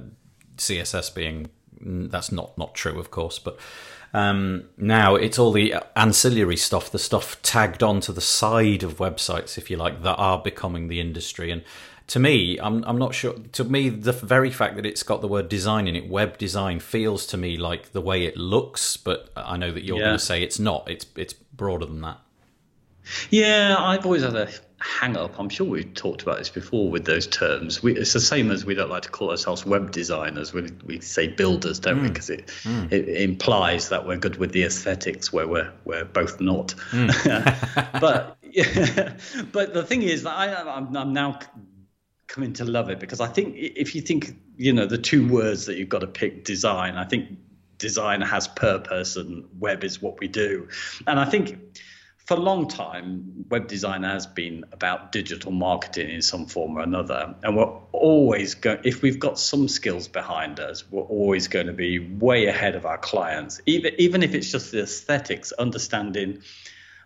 CSS 0.58 1.14
being 1.14 1.50
mm, 1.84 2.10
that's 2.10 2.32
not 2.32 2.58
not 2.58 2.74
true, 2.76 3.00
of 3.00 3.12
course, 3.12 3.40
but. 3.40 3.60
Um, 4.14 4.70
now 4.78 5.16
it's 5.16 5.38
all 5.38 5.52
the 5.52 5.76
ancillary 5.94 6.56
stuff, 6.56 6.90
the 6.90 6.98
stuff 6.98 7.42
tagged 7.42 7.84
onto 7.84 8.14
the 8.14 8.22
side 8.22 8.82
of 8.82 8.96
websites, 8.96 9.58
if 9.58 9.70
you 9.70 9.76
like, 9.76 10.04
that 10.04 10.16
are 10.16 10.42
becoming 10.42 10.88
the 10.88 11.02
industry. 11.02 11.52
And 11.52 11.66
to 12.08 12.20
me, 12.20 12.58
I'm 12.60 12.84
I'm 12.84 12.98
not 12.98 13.16
sure. 13.16 13.34
To 13.54 13.64
me, 13.64 13.90
the 13.90 14.12
very 14.12 14.52
fact 14.52 14.76
that 14.76 14.86
it's 14.86 15.04
got 15.04 15.22
the 15.22 15.28
word 15.28 15.50
design 15.50 15.88
in 15.88 15.96
it, 15.96 16.08
web 16.08 16.38
design, 16.38 16.80
feels 16.80 17.26
to 17.28 17.38
me 17.38 17.58
like 17.58 17.94
the 17.94 18.02
way 18.02 18.26
it 18.26 18.38
looks. 18.38 18.98
But 18.98 19.30
I 19.36 19.58
know 19.58 19.72
that 19.72 19.84
you're 19.84 19.98
yeah. 19.98 20.06
going 20.06 20.18
to 20.18 20.24
say 20.24 20.44
it's 20.44 20.60
not. 20.60 20.90
It's 20.90 21.06
it's 21.16 21.34
broader 21.34 21.86
than 21.86 22.02
that. 22.02 22.20
Yeah, 23.30 23.76
I've 23.78 24.06
always 24.06 24.24
had 24.24 24.36
a 24.36 24.50
hang 24.80 25.18
up. 25.18 25.40
I'm 25.40 25.50
sure 25.50 25.68
we've 25.68 25.94
talked 25.94 26.22
about 26.22 26.38
this 26.38 26.50
before 26.50 26.90
with 26.90 27.06
those 27.06 27.28
terms. 27.28 27.82
We, 27.82 27.96
it's 27.96 28.14
the 28.14 28.20
same 28.20 28.52
as 28.52 28.66
we 28.66 28.76
don't 28.76 28.90
like 28.90 29.04
to 29.04 29.10
call 29.10 29.32
ourselves 29.32 29.66
web 29.66 29.92
designers. 29.92 30.54
We, 30.54 30.70
we 30.86 31.00
say 31.00 31.28
builders, 31.28 31.80
don't 31.80 32.00
mm. 32.00 32.04
we? 32.04 32.08
Because 32.10 32.30
it, 32.30 32.48
mm. 32.64 32.92
it 32.92 33.08
implies 33.10 33.90
that 33.90 34.08
we're 34.08 34.18
good 34.18 34.38
with 34.38 34.52
the 34.52 34.64
aesthetics, 34.64 35.34
where 35.34 35.48
we're 35.48 35.72
we're 35.86 36.06
both 36.06 36.40
not. 36.40 36.76
Mm. 36.92 37.92
but 38.00 38.38
yeah, 38.52 39.14
but 39.52 39.74
the 39.74 39.84
thing 39.84 40.04
is 40.04 40.24
that 40.24 40.36
I, 40.36 40.76
I'm, 40.76 40.96
I'm 40.96 41.14
now 41.14 41.40
coming 42.36 42.52
to 42.52 42.66
love 42.66 42.90
it 42.90 43.00
because 43.00 43.22
I 43.22 43.28
think 43.28 43.56
if 43.56 43.96
you 43.96 44.02
think, 44.02 44.36
you 44.58 44.74
know, 44.74 44.86
the 44.86 44.98
two 44.98 45.26
words 45.26 45.68
that 45.68 45.78
you've 45.78 45.88
got 45.88 46.00
to 46.00 46.08
pick 46.08 46.44
design, 46.44 46.98
I 46.98 47.06
think 47.06 47.30
design 47.78 48.20
has 48.20 48.46
purpose 48.46 49.16
and 49.16 49.46
web 49.58 49.86
is 49.86 50.02
what 50.02 50.20
we 50.20 50.28
do. 50.28 50.68
And 51.08 51.18
I 51.18 51.24
think 51.24 51.58
for 52.26 52.36
a 52.36 52.40
long 52.42 52.68
time, 52.68 53.46
web 53.50 53.70
design 53.70 54.04
has 54.04 54.28
been 54.28 54.66
about 54.74 55.14
digital 55.14 55.54
marketing 55.54 56.10
in 56.10 56.22
some 56.22 56.46
form 56.46 56.78
or 56.78 56.82
another. 56.82 57.36
And 57.42 57.56
we're 57.56 57.72
always 57.94 58.54
going, 58.54 58.80
if 58.84 59.02
we've 59.02 59.20
got 59.20 59.40
some 59.40 59.70
skills 59.70 60.10
behind 60.10 60.60
us, 60.60 60.84
we're 60.92 61.04
always 61.04 61.48
going 61.48 61.68
to 61.68 61.74
be 61.74 62.00
way 62.00 62.48
ahead 62.48 62.76
of 62.76 62.86
our 62.86 62.98
clients, 62.98 63.62
even, 63.66 63.94
even 63.98 64.24
if 64.24 64.36
it's 64.36 64.52
just 64.52 64.74
the 64.74 64.82
aesthetics, 64.82 65.54
understanding 65.54 66.42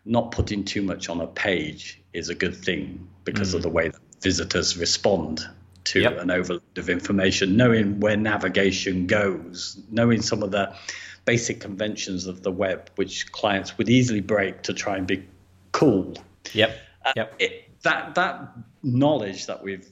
not 0.06 0.32
putting 0.32 0.63
too 0.63 0.82
much 0.82 1.08
on 1.08 1.22
a 1.22 1.28
page 1.28 2.02
is 2.13 2.30
a 2.30 2.36
good 2.36 2.56
thing 2.56 3.08
because 3.26 3.52
mm. 3.52 3.58
of 3.58 3.62
the 3.62 3.70
way 3.70 3.89
that 3.89 4.09
visitors 4.21 4.77
respond 4.77 5.47
to 5.86 6.01
yep. 6.01 6.19
an 6.19 6.29
overload 6.29 6.77
of 6.77 6.89
information, 6.89 7.58
knowing 7.58 7.99
where 7.99 8.17
navigation 8.17 9.08
goes, 9.08 9.82
knowing 9.89 10.21
some 10.21 10.43
of 10.43 10.51
the 10.51 10.75
basic 11.25 11.62
conventions 11.62 12.27
of 12.27 12.43
the 12.43 12.51
web, 12.51 12.89
which 12.95 13.32
clients 13.32 13.77
would 13.77 13.89
easily 13.89 14.21
break 14.21 14.63
to 14.63 14.73
try 14.73 14.97
and 14.97 15.08
be 15.08 15.23
cool. 15.71 16.15
Yep. 16.53 16.77
Uh, 17.05 17.13
yep. 17.15 17.32
Uh, 17.34 17.36
it, 17.39 17.82
that 17.84 18.15
that 18.15 18.49
knowledge 18.84 19.45
that 19.47 19.63
we've 19.63 19.88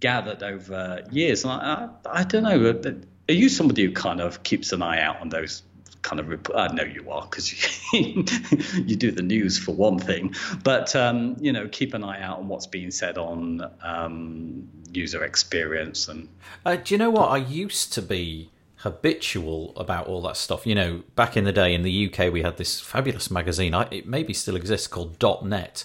gathered 0.00 0.42
over 0.42 1.02
years, 1.10 1.44
and 1.44 1.52
I, 1.52 1.88
I, 2.04 2.20
I 2.20 2.24
don't 2.24 2.42
know. 2.42 2.92
Are 3.28 3.32
you 3.32 3.48
somebody 3.48 3.84
who 3.84 3.92
kind 3.92 4.20
of 4.20 4.42
keeps 4.42 4.72
an 4.72 4.82
eye 4.82 5.00
out 5.00 5.20
on 5.20 5.28
those 5.28 5.62
kind 6.02 6.20
of 6.20 6.28
rep- 6.28 6.54
I 6.54 6.68
know 6.68 6.84
you 6.84 7.10
are 7.10 7.22
because 7.22 7.92
you, 7.92 8.24
you 8.84 8.96
do 8.96 9.10
the 9.10 9.22
news 9.22 9.58
for 9.58 9.72
one 9.72 9.98
thing, 9.98 10.34
but 10.62 10.94
um, 10.96 11.36
you 11.40 11.52
know 11.52 11.68
keep 11.68 11.94
an 11.94 12.04
eye 12.04 12.22
out 12.22 12.38
on 12.38 12.48
what's 12.48 12.66
being 12.66 12.90
said 12.90 13.18
on 13.18 13.68
um, 13.82 14.68
user 14.92 15.24
experience 15.24 16.08
and. 16.08 16.28
Uh, 16.64 16.76
do 16.76 16.94
you 16.94 16.98
know 16.98 17.10
what 17.10 17.30
I 17.30 17.38
used 17.38 17.92
to 17.94 18.02
be? 18.02 18.50
habitual 18.82 19.72
about 19.76 20.06
all 20.06 20.22
that 20.22 20.36
stuff. 20.36 20.66
You 20.66 20.74
know, 20.74 21.02
back 21.16 21.36
in 21.36 21.42
the 21.44 21.52
day 21.52 21.74
in 21.74 21.82
the 21.82 22.06
UK, 22.06 22.32
we 22.32 22.42
had 22.42 22.58
this 22.58 22.80
fabulous 22.80 23.30
magazine. 23.30 23.74
I, 23.74 23.88
it 23.90 24.06
maybe 24.06 24.32
still 24.32 24.54
exists 24.54 24.86
called 24.86 25.20
.net, 25.44 25.84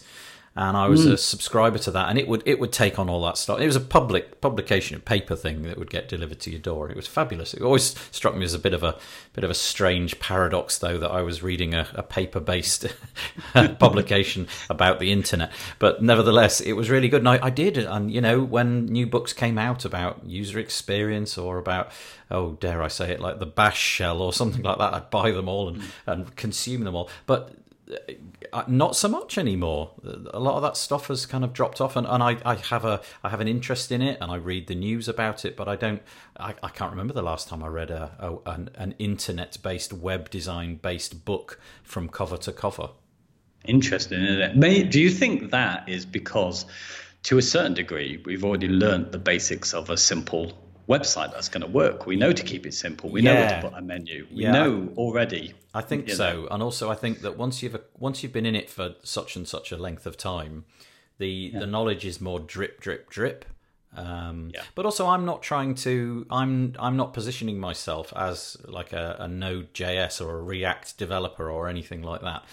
and 0.55 0.77
I 0.77 0.87
was 0.87 1.07
mm. 1.07 1.13
a 1.13 1.17
subscriber 1.17 1.79
to 1.79 1.91
that, 1.91 2.09
and 2.09 2.19
it 2.19 2.27
would 2.27 2.43
it 2.45 2.59
would 2.59 2.71
take 2.71 2.99
on 2.99 3.09
all 3.09 3.23
that 3.23 3.39
stuff. 3.39 3.59
It 3.59 3.65
was 3.65 3.75
a 3.75 3.81
public 3.81 4.39
publication, 4.39 4.95
a 4.95 4.99
paper 4.99 5.35
thing 5.35 5.63
that 5.63 5.79
would 5.79 5.89
get 5.89 6.07
delivered 6.07 6.39
to 6.41 6.51
your 6.51 6.59
door. 6.59 6.89
It 6.91 6.95
was 6.95 7.07
fabulous. 7.07 7.55
It 7.55 7.63
always 7.63 7.95
struck 8.11 8.35
me 8.35 8.43
as 8.45 8.53
a 8.53 8.59
bit 8.59 8.73
of 8.73 8.83
a 8.83 8.97
bit 9.33 9.43
of 9.43 9.49
a 9.49 9.55
strange 9.55 10.19
paradox, 10.19 10.77
though, 10.77 10.99
that 10.99 11.09
I 11.09 11.23
was 11.23 11.41
reading 11.41 11.73
a, 11.73 11.87
a 11.95 12.03
paper 12.03 12.39
based 12.39 12.85
publication 13.79 14.47
about 14.69 14.99
the 14.99 15.11
internet. 15.11 15.51
But 15.79 16.03
nevertheless, 16.03 16.61
it 16.61 16.73
was 16.73 16.87
really 16.89 17.09
good, 17.09 17.21
and 17.21 17.29
I, 17.29 17.39
I 17.47 17.49
did. 17.49 17.79
And 17.79 18.11
you 18.11 18.21
know, 18.21 18.43
when 18.43 18.85
new 18.85 19.07
books 19.07 19.33
came 19.33 19.57
out 19.57 19.85
about 19.85 20.23
user 20.23 20.59
experience 20.59 21.35
or 21.35 21.57
about 21.57 21.91
oh, 22.33 22.53
dare 22.53 22.81
I 22.81 22.87
say 22.87 23.11
it, 23.11 23.19
like 23.19 23.39
the 23.39 23.45
bash 23.45 23.79
shell 23.79 24.21
or 24.21 24.33
something 24.33 24.63
like 24.63 24.79
that, 24.79 24.93
I'd 24.93 25.09
buy 25.09 25.31
them 25.31 25.47
all 25.47 25.69
and, 25.69 25.83
and 26.05 26.35
consume 26.35 26.83
them 26.83 26.95
all. 26.95 27.09
But 27.27 27.53
Uh, 27.89 27.95
uh, 28.53 28.63
not 28.67 28.95
so 28.95 29.07
much 29.07 29.37
anymore. 29.37 29.91
A 30.31 30.39
lot 30.39 30.55
of 30.55 30.61
that 30.61 30.77
stuff 30.77 31.07
has 31.07 31.25
kind 31.25 31.43
of 31.43 31.53
dropped 31.53 31.81
off, 31.81 31.95
and, 31.95 32.05
and 32.07 32.21
I, 32.21 32.37
I 32.45 32.55
have 32.55 32.85
a 32.85 33.01
I 33.23 33.29
have 33.29 33.41
an 33.41 33.47
interest 33.47 33.91
in 33.91 34.01
it, 34.01 34.19
and 34.21 34.31
I 34.31 34.35
read 34.35 34.67
the 34.67 34.75
news 34.75 35.07
about 35.07 35.43
it, 35.43 35.57
but 35.57 35.67
I 35.67 35.75
don't. 35.75 36.01
I, 36.37 36.53
I 36.61 36.69
can't 36.69 36.91
remember 36.91 37.13
the 37.13 37.23
last 37.23 37.47
time 37.47 37.63
I 37.63 37.67
read 37.67 37.89
a, 37.91 38.11
a 38.19 38.51
an, 38.51 38.69
an 38.75 38.95
internet 38.99 39.57
based 39.63 39.91
web 39.91 40.29
design 40.29 40.75
based 40.75 41.25
book 41.25 41.59
from 41.83 42.09
cover 42.09 42.37
to 42.37 42.51
cover. 42.51 42.89
Interesting, 43.65 44.21
isn't 44.21 44.41
it? 44.41 44.57
May, 44.57 44.83
do 44.83 44.99
you 44.99 45.09
think 45.09 45.51
that 45.51 45.87
is 45.87 46.05
because, 46.05 46.65
to 47.23 47.37
a 47.37 47.41
certain 47.41 47.73
degree, 47.73 48.21
we've 48.25 48.43
already 48.43 48.67
learned 48.67 49.11
the 49.11 49.19
basics 49.19 49.73
of 49.73 49.89
a 49.89 49.97
simple 49.97 50.53
website 50.87 51.31
that's 51.31 51.49
going 51.49 51.61
to 51.61 51.67
work. 51.67 52.05
We 52.05 52.15
know 52.15 52.31
to 52.31 52.43
keep 52.43 52.65
it 52.65 52.73
simple. 52.73 53.09
We 53.09 53.21
yeah. 53.21 53.33
know 53.33 53.39
where 53.39 53.49
to 53.49 53.69
put 53.69 53.77
a 53.77 53.81
menu. 53.81 54.27
We 54.33 54.43
yeah. 54.43 54.51
know 54.51 54.89
already. 54.97 55.53
I 55.73 55.81
think 55.81 56.09
so, 56.09 56.43
know. 56.43 56.47
and 56.51 56.61
also 56.61 56.91
I 56.91 56.95
think 56.95 57.21
that 57.21 57.37
once 57.37 57.63
you've 57.63 57.79
once 57.97 58.23
you've 58.23 58.33
been 58.33 58.45
in 58.45 58.55
it 58.55 58.69
for 58.69 58.95
such 59.03 59.35
and 59.35 59.47
such 59.47 59.71
a 59.71 59.77
length 59.77 60.05
of 60.05 60.17
time, 60.17 60.65
the 61.17 61.27
yeah. 61.27 61.59
the 61.59 61.67
knowledge 61.67 62.05
is 62.05 62.21
more 62.21 62.39
drip, 62.39 62.79
drip, 62.79 63.09
drip. 63.09 63.45
Um, 63.95 64.51
yeah. 64.53 64.63
But 64.75 64.85
also, 64.85 65.07
I'm 65.07 65.25
not 65.25 65.41
trying 65.41 65.75
to. 65.75 66.25
I'm 66.29 66.75
I'm 66.79 66.97
not 66.97 67.13
positioning 67.13 67.59
myself 67.59 68.11
as 68.15 68.57
like 68.65 68.93
a, 68.93 69.17
a 69.19 69.27
Node.js 69.27 70.23
or 70.23 70.39
a 70.39 70.41
React 70.41 70.97
developer 70.97 71.49
or 71.49 71.67
anything 71.67 72.01
like 72.01 72.21
that. 72.21 72.43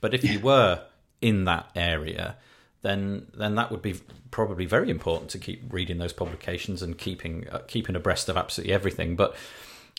But 0.00 0.14
if 0.14 0.24
you 0.24 0.40
were 0.40 0.84
in 1.20 1.44
that 1.44 1.70
area, 1.74 2.36
then 2.82 3.26
then 3.34 3.54
that 3.56 3.70
would 3.70 3.82
be 3.82 3.94
probably 4.30 4.66
very 4.66 4.90
important 4.90 5.30
to 5.30 5.38
keep 5.38 5.72
reading 5.72 5.98
those 5.98 6.12
publications 6.12 6.82
and 6.82 6.96
keeping 6.98 7.48
uh, 7.48 7.58
keeping 7.66 7.96
abreast 7.96 8.28
of 8.28 8.36
absolutely 8.36 8.74
everything. 8.74 9.16
But 9.16 9.36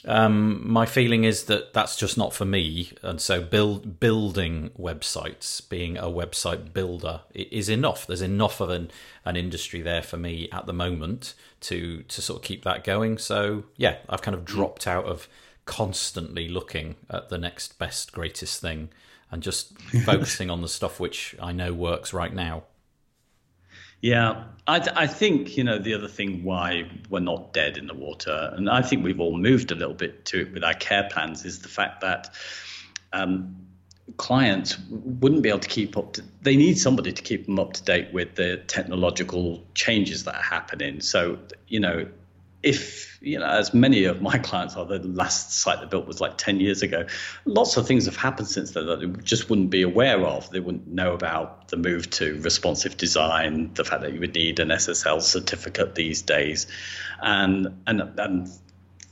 Um, 0.05 0.61
my 0.65 0.85
feeling 0.85 1.25
is 1.25 1.43
that 1.45 1.73
that's 1.73 1.97
just 1.97 2.17
not 2.17 2.33
for 2.33 2.45
me, 2.45 2.91
and 3.01 3.19
so 3.19 3.41
build 3.41 3.99
building 3.99 4.71
websites, 4.79 5.61
being 5.69 5.97
a 5.97 6.05
website 6.05 6.71
builder, 6.71 7.21
is 7.33 7.67
enough. 7.67 8.07
There's 8.07 8.21
enough 8.21 8.61
of 8.61 8.69
an 8.69 8.91
an 9.25 9.35
industry 9.35 9.81
there 9.81 10.01
for 10.01 10.17
me 10.17 10.47
at 10.53 10.65
the 10.65 10.73
moment 10.73 11.33
to 11.61 12.03
to 12.03 12.21
sort 12.21 12.39
of 12.39 12.43
keep 12.47 12.63
that 12.63 12.85
going. 12.85 13.17
So 13.17 13.65
yeah, 13.75 13.97
I've 14.07 14.21
kind 14.21 14.35
of 14.35 14.45
dropped 14.45 14.87
out 14.87 15.05
of 15.05 15.27
constantly 15.65 16.47
looking 16.47 16.95
at 17.09 17.27
the 17.29 17.37
next 17.37 17.77
best 17.77 18.13
greatest 18.13 18.61
thing 18.61 18.89
and 19.31 19.43
just 19.43 19.77
focusing 20.05 20.49
on 20.49 20.61
the 20.61 20.67
stuff 20.67 20.99
which 20.99 21.35
I 21.41 21.51
know 21.51 21.73
works 21.73 22.13
right 22.13 22.33
now. 22.33 22.63
Yeah, 24.01 24.45
I, 24.65 24.87
I 24.95 25.07
think 25.07 25.57
you 25.57 25.63
know 25.63 25.77
the 25.77 25.93
other 25.93 26.07
thing 26.07 26.43
why 26.43 26.89
we're 27.09 27.19
not 27.19 27.51
dead 27.53 27.77
in 27.77 27.87
the 27.87 27.93
water, 27.93 28.53
and 28.55 28.69
I 28.69 28.81
think 28.81 29.03
we've 29.03 29.19
all 29.19 29.37
moved 29.37 29.71
a 29.71 29.75
little 29.75 29.93
bit 29.93 30.25
to 30.25 30.41
it 30.41 30.53
with 30.53 30.63
our 30.63 30.73
care 30.73 31.09
plans, 31.11 31.43
is 31.43 31.59
the 31.59 31.67
fact 31.67 31.99
that 32.01 32.33
um, 33.11 33.57
clients 34.15 34.77
wouldn't 34.89 35.43
be 35.43 35.49
able 35.49 35.59
to 35.59 35.67
keep 35.67 35.97
up. 35.97 36.13
To, 36.13 36.23
they 36.41 36.55
need 36.55 36.77
somebody 36.77 37.11
to 37.11 37.21
keep 37.21 37.45
them 37.45 37.59
up 37.59 37.73
to 37.73 37.83
date 37.83 38.13
with 38.13 38.35
the 38.35 38.57
technological 38.67 39.65
changes 39.75 40.23
that 40.23 40.35
are 40.35 40.41
happening. 40.41 41.01
So 41.01 41.37
you 41.67 41.81
know, 41.81 42.07
if 42.61 43.09
you 43.21 43.39
know, 43.39 43.47
as 43.47 43.73
many 43.73 44.05
of 44.05 44.21
my 44.21 44.37
clients 44.37 44.75
are, 44.75 44.85
the 44.85 44.99
last 44.99 45.51
site 45.51 45.81
they 45.81 45.85
built 45.85 46.07
was 46.07 46.21
like 46.21 46.37
10 46.37 46.59
years 46.59 46.81
ago. 46.81 47.05
Lots 47.45 47.75
of 47.77 47.85
things 47.85 48.05
have 48.05 48.15
happened 48.15 48.47
since 48.47 48.71
then 48.71 48.85
that 48.87 48.99
they 48.99 49.07
just 49.23 49.49
wouldn't 49.49 49.69
be 49.69 49.81
aware 49.81 50.19
of. 50.25 50.49
They 50.51 50.59
wouldn't 50.59 50.87
know 50.87 51.13
about 51.13 51.67
the 51.67 51.77
move 51.77 52.09
to 52.11 52.39
responsive 52.41 52.97
design, 52.97 53.71
the 53.73 53.83
fact 53.83 54.01
that 54.03 54.13
you 54.13 54.19
would 54.21 54.35
need 54.35 54.59
an 54.59 54.69
SSL 54.69 55.21
certificate 55.21 55.95
these 55.95 56.21
days, 56.21 56.67
and 57.21 57.81
and 57.85 58.01
and 58.17 58.49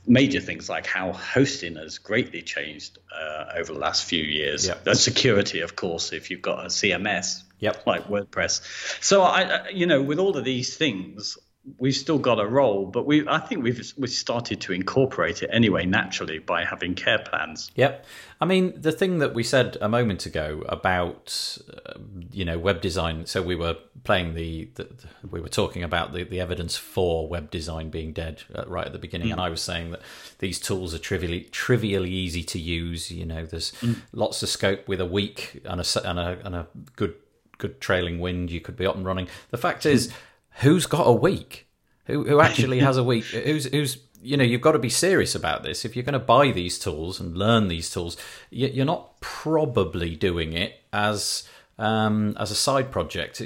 major 0.06 0.40
things 0.40 0.70
like 0.70 0.86
how 0.86 1.12
hosting 1.12 1.76
has 1.76 1.98
greatly 1.98 2.40
changed 2.40 2.98
uh, 3.14 3.44
over 3.56 3.74
the 3.74 3.78
last 3.78 4.04
few 4.04 4.22
years. 4.22 4.66
Yep. 4.66 4.84
The 4.84 4.94
security, 4.94 5.60
of 5.60 5.76
course, 5.76 6.12
if 6.12 6.30
you've 6.30 6.40
got 6.40 6.64
a 6.64 6.68
CMS 6.68 7.42
Yep. 7.60 7.86
like 7.86 8.08
WordPress. 8.08 9.02
So 9.02 9.22
I, 9.22 9.68
you 9.68 9.86
know, 9.86 10.00
with 10.00 10.18
all 10.18 10.36
of 10.36 10.44
these 10.44 10.76
things, 10.76 11.36
we've 11.78 11.94
still 11.94 12.18
got 12.18 12.40
a 12.40 12.46
role, 12.46 12.86
but 12.86 13.06
we 13.06 13.26
I 13.28 13.38
think 13.38 13.62
we've 13.62 13.92
we 13.96 14.08
started 14.08 14.60
to 14.62 14.72
incorporate 14.72 15.42
it 15.42 15.50
anyway 15.52 15.86
naturally 15.86 16.38
by 16.38 16.64
having 16.64 16.94
care 16.94 17.18
plans. 17.18 17.70
Yep. 17.74 18.04
I 18.40 18.44
mean, 18.44 18.80
the 18.80 18.92
thing 18.92 19.18
that 19.18 19.34
we 19.34 19.42
said 19.42 19.76
a 19.80 19.88
moment 19.88 20.24
ago 20.24 20.62
about 20.68 21.58
uh, 21.86 21.94
you 22.30 22.44
know 22.44 22.58
web 22.58 22.80
design. 22.80 23.26
So 23.26 23.42
we 23.42 23.56
were 23.56 23.76
playing 24.04 24.34
the, 24.34 24.70
the, 24.74 24.88
we 25.28 25.40
were 25.40 25.48
talking 25.48 25.82
about 25.82 26.12
the, 26.12 26.22
the 26.22 26.40
evidence 26.40 26.76
for 26.76 27.28
web 27.28 27.50
design 27.50 27.90
being 27.90 28.12
dead 28.12 28.42
uh, 28.54 28.64
right 28.66 28.86
at 28.86 28.92
the 28.92 28.98
beginning, 28.98 29.28
mm. 29.28 29.32
and 29.32 29.40
I 29.40 29.48
was 29.48 29.60
saying 29.60 29.90
that 29.90 30.00
these 30.38 30.60
tools 30.60 30.94
are 30.94 30.98
trivially 30.98 31.42
trivially 31.50 32.10
easy 32.10 32.44
to 32.44 32.58
use. 32.58 33.10
You 33.10 33.26
know, 33.26 33.44
there's 33.44 33.72
mm. 33.80 33.96
lots 34.12 34.42
of 34.42 34.48
scope 34.48 34.86
with 34.86 35.00
a 35.00 35.06
week 35.06 35.60
and 35.64 35.80
a 35.80 36.08
and 36.08 36.18
a, 36.18 36.38
and 36.44 36.54
a 36.54 36.66
good 36.96 37.14
good 37.58 37.80
trailing 37.80 38.20
wind. 38.20 38.50
You 38.50 38.60
could 38.60 38.76
be 38.76 38.86
up 38.86 38.96
and 38.96 39.04
running. 39.04 39.28
The 39.50 39.58
fact 39.58 39.84
is. 39.84 40.12
Who's 40.60 40.86
got 40.86 41.04
a 41.04 41.12
week? 41.12 41.68
Who 42.06 42.24
who 42.24 42.40
actually 42.48 42.80
has 42.80 42.96
a 42.96 43.04
week? 43.04 43.24
Who's 43.26 43.66
who's 43.66 43.98
you 44.20 44.36
know 44.36 44.44
you've 44.44 44.60
got 44.60 44.72
to 44.72 44.78
be 44.78 44.90
serious 44.90 45.34
about 45.34 45.62
this. 45.62 45.84
If 45.84 45.94
you're 45.94 46.04
going 46.04 46.14
to 46.14 46.18
buy 46.18 46.50
these 46.50 46.78
tools 46.78 47.20
and 47.20 47.36
learn 47.36 47.68
these 47.68 47.90
tools, 47.90 48.16
you're 48.50 48.86
not 48.86 49.20
probably 49.20 50.16
doing 50.16 50.52
it 50.52 50.80
as 50.92 51.48
um, 51.78 52.36
as 52.38 52.50
a 52.50 52.56
side 52.56 52.90
project. 52.90 53.42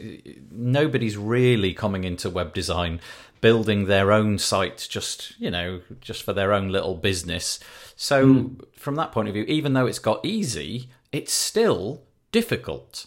Nobody's 0.51 1.17
really 1.17 1.75
coming 1.75 2.05
into 2.05 2.31
web 2.31 2.55
design 2.55 3.01
building 3.41 3.87
their 3.87 4.13
own 4.13 4.39
site 4.39 4.87
just 4.89 5.39
you 5.41 5.51
know 5.51 5.81
just 6.01 6.23
for 6.23 6.33
their 6.33 6.53
own 6.53 6.69
little 6.69 6.95
business. 6.95 7.59
So 7.97 8.27
mm. 8.27 8.65
from 8.77 8.95
that 8.97 9.13
point 9.13 9.29
of 9.29 9.35
view, 9.35 9.45
even 9.45 9.75
though 9.75 9.87
it's 9.87 9.99
got 9.99 10.25
easy, 10.25 10.89
it's 11.11 11.33
still 11.33 12.03
difficult. 12.31 13.07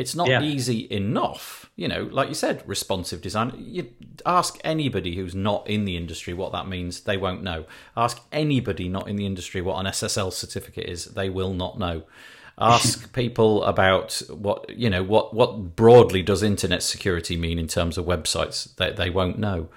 It's 0.00 0.14
not 0.14 0.28
yeah. 0.28 0.42
easy 0.42 0.86
enough. 0.90 1.70
You 1.76 1.88
know, 1.88 2.04
like 2.10 2.28
you 2.28 2.34
said, 2.34 2.62
responsive 2.66 3.20
design. 3.20 3.52
You 3.58 3.90
ask 4.24 4.58
anybody 4.64 5.16
who's 5.16 5.34
not 5.34 5.68
in 5.68 5.84
the 5.84 5.96
industry 5.96 6.32
what 6.32 6.52
that 6.52 6.66
means, 6.66 7.00
they 7.00 7.18
won't 7.18 7.42
know. 7.42 7.66
Ask 7.96 8.20
anybody 8.32 8.88
not 8.88 9.08
in 9.08 9.16
the 9.16 9.26
industry 9.26 9.60
what 9.60 9.78
an 9.78 9.86
SSL 9.86 10.32
certificate 10.32 10.88
is, 10.88 11.04
they 11.04 11.28
will 11.28 11.52
not 11.52 11.78
know. 11.78 12.04
Ask 12.58 13.14
people 13.14 13.64
about 13.64 14.20
what 14.28 14.68
you 14.76 14.90
know 14.90 15.02
what 15.02 15.32
what 15.32 15.76
broadly 15.76 16.22
does 16.22 16.42
internet 16.42 16.82
security 16.82 17.34
mean 17.34 17.58
in 17.58 17.66
terms 17.66 17.96
of 17.96 18.04
websites. 18.04 18.74
They 18.76 18.90
they 18.90 19.08
won't 19.08 19.38
know. 19.38 19.68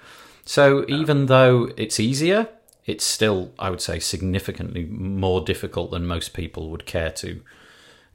So 0.44 0.84
even 0.88 1.26
though 1.26 1.70
it's 1.78 1.98
easier, 1.98 2.48
it's 2.84 3.04
still 3.04 3.52
I 3.58 3.70
would 3.70 3.80
say 3.80 3.98
significantly 4.00 4.84
more 4.84 5.40
difficult 5.40 5.92
than 5.92 6.06
most 6.06 6.34
people 6.34 6.70
would 6.70 6.84
care 6.84 7.10
to 7.12 7.40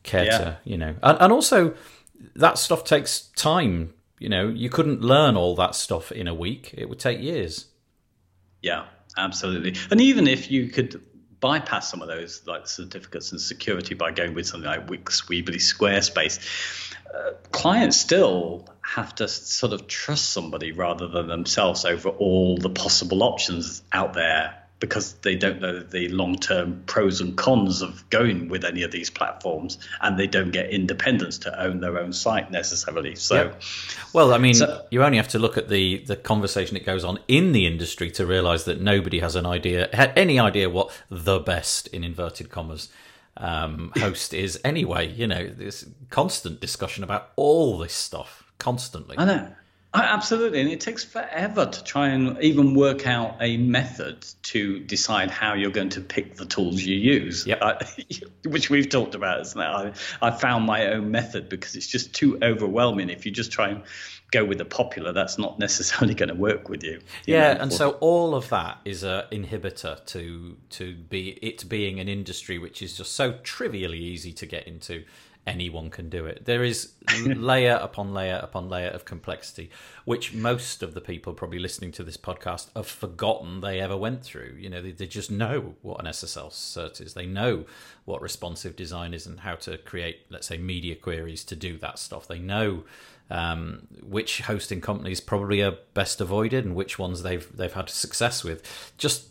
care 0.04 0.26
yeah. 0.26 0.38
to 0.38 0.58
you 0.64 0.78
know 0.78 0.96
and, 1.04 1.18
and 1.20 1.34
also 1.34 1.74
that 2.36 2.58
stuff 2.58 2.84
takes 2.84 3.22
time. 3.36 3.94
You 4.20 4.30
know, 4.30 4.48
you 4.50 4.70
couldn't 4.70 5.02
learn 5.02 5.38
all 5.38 5.56
that 5.56 5.76
stuff 5.76 6.12
in 6.12 6.28
a 6.28 6.34
week. 6.34 6.74
It 6.78 6.90
would 6.90 7.00
take 7.00 7.22
years. 7.22 7.68
Yeah, 8.62 8.86
absolutely. 9.18 9.76
And 9.90 10.02
even 10.02 10.28
if 10.28 10.52
you 10.52 10.68
could 10.68 11.02
bypass 11.40 11.90
some 11.90 12.02
of 12.02 12.10
those 12.10 12.46
like 12.46 12.68
certificates 12.68 13.32
and 13.32 13.40
security 13.40 13.96
by 13.96 14.12
going 14.12 14.34
with 14.34 14.46
something 14.46 14.70
like 14.70 14.90
Wix, 14.90 15.22
Weebly, 15.24 15.56
Squarespace, 15.56 16.40
uh, 17.14 17.32
clients 17.52 17.98
still 17.98 18.68
have 18.82 19.16
to 19.16 19.28
sort 19.28 19.72
of 19.72 19.88
trust 19.88 20.32
somebody 20.32 20.72
rather 20.72 21.08
than 21.08 21.28
themselves 21.28 21.86
over 21.86 22.10
all 22.10 22.58
the 22.58 22.70
possible 22.70 23.24
options 23.24 23.84
out 23.94 24.14
there 24.14 24.56
because 24.80 25.14
they 25.22 25.36
don't 25.36 25.62
know 25.62 25.80
the 25.80 26.08
long 26.10 26.38
term 26.38 26.82
pros 26.86 27.20
and 27.20 27.38
cons 27.38 27.82
of 27.82 28.10
going 28.10 28.48
with 28.48 28.64
any 28.64 28.84
of 28.84 28.92
these 28.92 29.10
platforms 29.10 29.78
and 30.02 30.18
they 30.18 30.28
don't 30.28 30.52
get 30.52 30.70
independence 30.70 31.38
to 31.40 31.62
own 31.62 31.82
their 31.82 31.98
own 32.00 32.14
site 32.14 32.50
necessarily. 32.50 33.16
So, 33.16 33.36
yep. 33.36 33.62
well, 34.14 34.34
I 34.34 34.38
mean, 34.38 34.54
so, 34.54 34.86
you 34.90 35.04
only 35.04 35.18
have 35.18 35.28
to 35.30 35.40
look 35.40 35.58
at 35.58 35.70
the, 35.70 35.98
the 36.08 36.16
conversation 36.16 36.76
that 36.76 36.86
goes 36.86 37.04
on 37.04 37.20
in 37.28 37.52
the 37.52 37.68
industry 37.68 38.10
to 38.12 38.26
realize 38.26 38.64
that 38.66 38.80
nobody 38.80 39.20
has 39.20 39.36
an 39.36 39.46
idea, 39.46 39.90
had 39.92 40.14
any 40.18 40.40
idea 40.40 40.70
what 40.70 40.92
the 41.10 41.40
best 41.40 41.88
in 41.88 42.04
inverted 42.04 42.50
commas 42.50 42.90
um, 43.38 43.92
host 43.98 44.34
is 44.34 44.60
anyway. 44.64 45.08
You 45.08 45.28
know, 45.28 45.48
this 45.48 45.86
constant 46.10 46.60
discussion 46.60 47.04
about 47.04 47.32
all 47.36 47.78
this 47.78 47.94
stuff 47.94 48.52
constantly. 48.60 49.18
I 49.18 49.26
know. 49.26 49.52
Absolutely, 49.92 50.62
and 50.62 50.70
it 50.70 50.82
takes 50.82 51.04
forever 51.04 51.66
to 51.66 51.84
try 51.84 52.10
and 52.10 52.38
even 52.44 52.76
work 52.76 53.08
out 53.08 53.38
a 53.42 53.58
method 53.58 54.24
to 54.44 54.80
decide 54.80 55.32
how 55.32 55.56
you're 55.56 55.72
going 55.72 55.90
to 55.90 56.02
pick 56.02 56.36
the 56.36 56.46
tools 56.46 56.80
you 56.80 56.96
use. 56.96 57.48
Yep. 57.48 57.60
Uh, 57.60 57.74
which 58.46 58.70
we've 58.70 58.88
talked 58.88 59.16
about, 59.16 59.42
isn't 59.42 59.60
it? 59.60 59.66
I, 59.66 59.94
I 60.22 60.30
found 60.30 60.66
my 60.66 60.88
own 60.88 61.10
method 61.10 61.50
because 61.50 61.76
it's 61.76 61.88
just 61.88 62.14
too 62.14 62.38
overwhelming. 62.44 63.10
If 63.10 63.26
you 63.26 63.32
just 63.32 63.52
try 63.52 63.70
and 63.70 63.84
go 64.32 64.46
with 64.46 64.60
the 64.60 64.66
popular, 64.66 65.12
that's 65.12 65.40
not 65.40 65.58
necessarily 65.58 66.14
going 66.16 66.30
to 66.30 66.36
work 66.36 66.70
with 66.70 66.84
you. 66.84 67.02
you 67.26 67.34
yeah, 67.34 67.54
know, 67.54 67.62
and 67.62 67.74
so 67.74 67.92
all 67.94 68.36
of 68.36 68.50
that 68.50 68.78
is 68.86 69.02
an 69.02 69.24
inhibitor 69.32 70.06
to 70.06 70.56
to 70.70 70.94
be 70.94 71.30
it 71.42 71.68
being 71.68 72.00
an 72.00 72.08
industry 72.08 72.60
which 72.60 72.84
is 72.84 72.96
just 72.96 73.14
so 73.14 73.34
trivially 73.42 73.98
easy 73.98 74.34
to 74.34 74.46
get 74.46 74.68
into 74.68 75.04
anyone 75.48 75.90
can 75.90 76.10
do 76.10 76.26
it. 76.26 76.46
There 76.46 76.64
is 76.64 76.94
layer 77.24 77.80
upon 77.82 78.14
layer 78.14 78.40
upon 78.42 78.70
layer 78.70 78.90
of 78.90 79.06
complexity, 79.06 79.70
which 80.06 80.34
most 80.34 80.84
of 80.84 80.94
the 80.94 81.02
people 81.02 81.34
probably 81.34 81.60
listening 81.60 81.92
to 81.94 82.04
this 82.04 82.18
podcast 82.18 82.68
have 82.76 82.88
forgotten 82.88 83.62
they 83.62 83.80
ever 83.80 83.98
went 83.98 84.24
through. 84.24 84.56
You 84.60 84.70
know, 84.70 84.82
they, 84.82 84.92
they 84.92 85.08
just 85.08 85.32
know 85.32 85.76
what 85.82 86.00
an 86.00 86.06
SSL 86.06 86.52
cert 86.52 87.02
is. 87.02 87.14
They 87.14 87.26
know 87.26 87.66
what 88.06 88.22
responsive 88.22 88.76
design 88.76 89.14
is 89.14 89.26
and 89.26 89.40
how 89.42 89.56
to 89.56 89.78
create, 89.78 90.26
let's 90.30 90.48
say, 90.48 90.58
media 90.58 90.96
queries 90.96 91.44
to 91.46 91.56
do 91.56 91.78
that 91.80 92.00
stuff. 92.00 92.28
They 92.28 92.40
know 92.40 92.84
um, 93.30 93.88
which 94.02 94.42
hosting 94.42 94.82
companies 94.82 95.22
probably 95.22 95.62
are 95.62 95.78
best 95.94 96.20
avoided 96.20 96.66
and 96.66 96.76
which 96.76 96.98
ones 96.98 97.22
they've 97.24 97.48
they've 97.56 97.74
had 97.74 97.90
success 97.90 98.44
with. 98.44 98.94
Just 98.98 99.28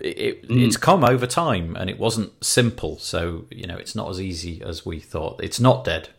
it, 0.00 0.48
mm. 0.48 0.66
it's 0.66 0.76
come 0.76 1.04
over 1.04 1.26
time 1.26 1.76
and 1.76 1.88
it 1.88 1.98
wasn't 1.98 2.32
simple. 2.44 2.98
So 2.98 3.46
you 3.50 3.66
know 3.66 3.76
it's 3.76 3.94
not 3.94 4.10
as 4.10 4.20
easy 4.20 4.62
as 4.62 4.84
we 4.84 5.00
thought. 5.00 5.42
It's 5.42 5.60
not 5.60 5.84
dead. 5.84 6.10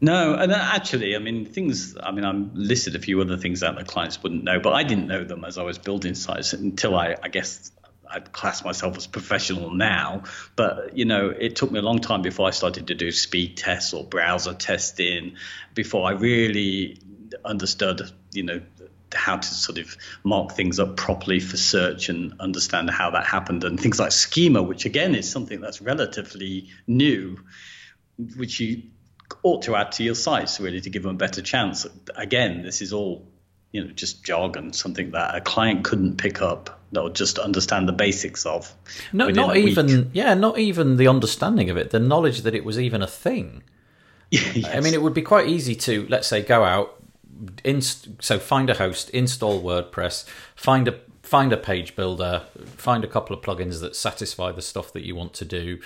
No 0.00 0.34
and 0.34 0.52
actually 0.52 1.16
i 1.16 1.18
mean 1.18 1.44
things 1.44 1.96
i 2.00 2.12
mean 2.12 2.24
i'm 2.24 2.52
listed 2.54 2.94
a 2.94 3.00
few 3.00 3.20
other 3.20 3.36
things 3.36 3.60
that 3.60 3.76
the 3.76 3.82
clients 3.82 4.22
wouldn't 4.22 4.44
know 4.44 4.60
but 4.60 4.72
i 4.72 4.84
didn't 4.84 5.08
know 5.08 5.24
them 5.24 5.44
as 5.44 5.58
i 5.58 5.64
was 5.64 5.76
building 5.76 6.14
sites 6.14 6.52
until 6.52 6.94
i 6.94 7.16
i 7.20 7.26
guess 7.26 7.72
I'd 8.10 8.32
class 8.32 8.64
myself 8.64 8.96
as 8.96 9.06
professional 9.06 9.70
now, 9.70 10.24
but 10.56 10.96
you 10.96 11.04
know, 11.04 11.28
it 11.28 11.56
took 11.56 11.70
me 11.70 11.78
a 11.78 11.82
long 11.82 11.98
time 11.98 12.22
before 12.22 12.48
I 12.48 12.50
started 12.50 12.86
to 12.88 12.94
do 12.94 13.10
speed 13.10 13.56
tests 13.56 13.92
or 13.92 14.04
browser 14.04 14.54
testing, 14.54 15.36
before 15.74 16.08
I 16.08 16.12
really 16.12 17.00
understood, 17.44 18.10
you 18.32 18.44
know, 18.44 18.60
how 19.14 19.36
to 19.36 19.48
sort 19.48 19.78
of 19.78 19.96
mark 20.24 20.52
things 20.52 20.78
up 20.78 20.96
properly 20.96 21.40
for 21.40 21.56
search 21.56 22.08
and 22.08 22.34
understand 22.40 22.90
how 22.90 23.10
that 23.10 23.26
happened 23.26 23.64
and 23.64 23.80
things 23.80 23.98
like 23.98 24.12
schema 24.12 24.62
which 24.62 24.84
again 24.84 25.14
is 25.14 25.30
something 25.30 25.60
that's 25.60 25.80
relatively 25.80 26.68
new 26.86 27.38
which 28.36 28.60
you 28.60 28.82
ought 29.42 29.62
to 29.62 29.76
add 29.76 29.92
to 29.92 30.02
your 30.02 30.14
sites 30.14 30.60
really 30.60 30.80
to 30.80 30.90
give 30.90 31.02
them 31.02 31.14
a 31.14 31.18
better 31.18 31.42
chance 31.42 31.86
again 32.16 32.62
this 32.62 32.82
is 32.82 32.92
all 32.92 33.26
you 33.72 33.84
know 33.84 33.90
just 33.90 34.24
jargon, 34.24 34.72
something 34.72 35.10
that 35.12 35.34
a 35.34 35.40
client 35.40 35.84
couldn't 35.84 36.16
pick 36.16 36.40
up 36.40 36.80
that 36.92 37.00
or 37.00 37.10
just 37.10 37.38
understand 37.38 37.88
the 37.88 37.92
basics 37.92 38.46
of. 38.46 38.74
No, 39.12 39.28
not 39.28 39.56
even 39.56 40.10
yeah, 40.12 40.34
not 40.34 40.58
even 40.58 40.96
the 40.96 41.08
understanding 41.08 41.70
of 41.70 41.76
it, 41.76 41.90
the 41.90 42.00
knowledge 42.00 42.42
that 42.42 42.54
it 42.54 42.64
was 42.64 42.78
even 42.78 43.02
a 43.02 43.06
thing. 43.06 43.62
yes. 44.30 44.66
I 44.66 44.80
mean, 44.80 44.94
it 44.94 45.02
would 45.02 45.14
be 45.14 45.22
quite 45.22 45.48
easy 45.48 45.74
to 45.74 46.06
let's 46.08 46.28
say 46.28 46.42
go 46.42 46.64
out, 46.64 46.97
inst- 47.64 48.08
so 48.20 48.38
find 48.38 48.70
a 48.70 48.74
host, 48.74 49.10
install 49.10 49.62
WordPress, 49.62 50.26
find 50.54 50.88
a 50.88 51.00
find 51.22 51.52
a 51.52 51.58
page 51.58 51.94
builder, 51.94 52.44
find 52.76 53.04
a 53.04 53.08
couple 53.08 53.36
of 53.36 53.42
plugins 53.42 53.80
that 53.80 53.94
satisfy 53.94 54.50
the 54.50 54.62
stuff 54.62 54.92
that 54.94 55.04
you 55.04 55.14
want 55.14 55.34
to 55.34 55.44
do. 55.44 55.78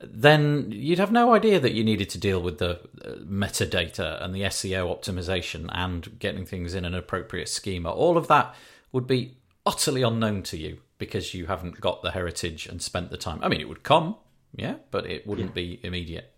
Then 0.00 0.66
you'd 0.70 0.98
have 0.98 1.12
no 1.12 1.32
idea 1.32 1.60
that 1.60 1.74
you 1.74 1.84
needed 1.84 2.10
to 2.10 2.18
deal 2.18 2.42
with 2.42 2.58
the 2.58 2.80
uh, 3.04 3.16
metadata 3.22 4.22
and 4.24 4.34
the 4.34 4.42
SEO 4.42 4.88
optimization 4.88 5.68
and 5.72 6.18
getting 6.18 6.44
things 6.44 6.74
in 6.74 6.84
an 6.84 6.94
appropriate 6.94 7.48
schema. 7.48 7.90
All 7.90 8.16
of 8.16 8.26
that 8.28 8.54
would 8.90 9.06
be 9.06 9.36
utterly 9.64 10.02
unknown 10.02 10.42
to 10.44 10.56
you 10.56 10.78
because 10.98 11.34
you 11.34 11.46
haven't 11.46 11.80
got 11.80 12.02
the 12.02 12.10
heritage 12.10 12.66
and 12.66 12.82
spent 12.82 13.10
the 13.10 13.16
time. 13.16 13.38
I 13.42 13.48
mean, 13.48 13.60
it 13.60 13.68
would 13.68 13.82
come, 13.82 14.16
yeah, 14.56 14.76
but 14.90 15.06
it 15.06 15.26
wouldn't 15.26 15.54
be 15.54 15.78
immediate. 15.82 16.32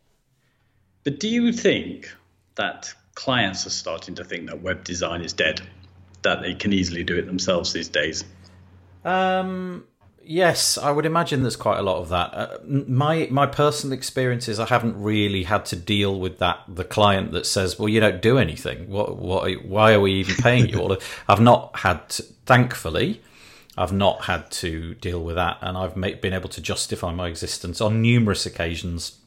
But 1.05 1.20
do 1.20 1.29
you 1.29 1.53
think 1.53 2.12
that 2.57 2.92
clients 3.14 3.66
are 3.66 3.70
starting 3.70 4.14
to 4.16 4.25
think 4.25 4.48
that 4.48 4.62
web 4.62 4.85
design 4.85 5.22
is 5.22 5.33
dead? 5.33 5.61
That 6.22 6.42
they 6.42 6.55
can 6.55 6.72
easily 6.72 7.05
do 7.05 7.16
it 7.16 7.27
themselves 7.27 7.72
these 7.72 7.88
days? 7.88 8.25
Um, 9.05 9.85
yes, 10.25 10.79
I 10.79 10.90
would 10.90 11.07
imagine 11.07 11.42
there's 11.42 11.57
quite 11.57 11.79
a 11.79 11.83
lot 11.83 11.98
of 11.98 12.09
that. 12.11 12.35
Uh, 12.35 12.59
my 12.64 13.29
my 13.31 13.46
personal 13.46 13.92
experiences, 13.92 14.61
I 14.61 14.66
haven't 14.66 15.01
really 15.01 15.44
had 15.44 15.64
to 15.66 15.77
deal 15.77 16.18
with 16.18 16.38
that. 16.38 16.61
The 16.68 16.85
client 16.85 17.33
that 17.33 17.46
says, 17.46 17.79
"Well, 17.79 17.88
you 17.88 18.01
don't 18.01 18.22
do 18.22 18.38
anything. 18.38 18.88
What? 18.88 19.18
What? 19.18 19.51
Why 19.64 19.94
are 19.94 20.01
we 20.01 20.12
even 20.12 20.37
paying 20.37 20.68
you?" 20.68 20.98
I've 21.29 21.40
not 21.40 21.77
had, 21.79 22.09
to, 22.11 22.22
thankfully, 22.46 23.20
I've 23.77 23.92
not 23.92 24.25
had 24.25 24.51
to 24.53 24.94
deal 24.94 25.22
with 25.22 25.37
that, 25.37 25.59
and 25.61 25.77
I've 25.77 25.94
been 25.94 26.33
able 26.33 26.51
to 26.51 26.61
justify 26.61 27.12
my 27.12 27.29
existence 27.29 27.81
on 27.81 28.03
numerous 28.03 28.46
occasions. 28.46 29.18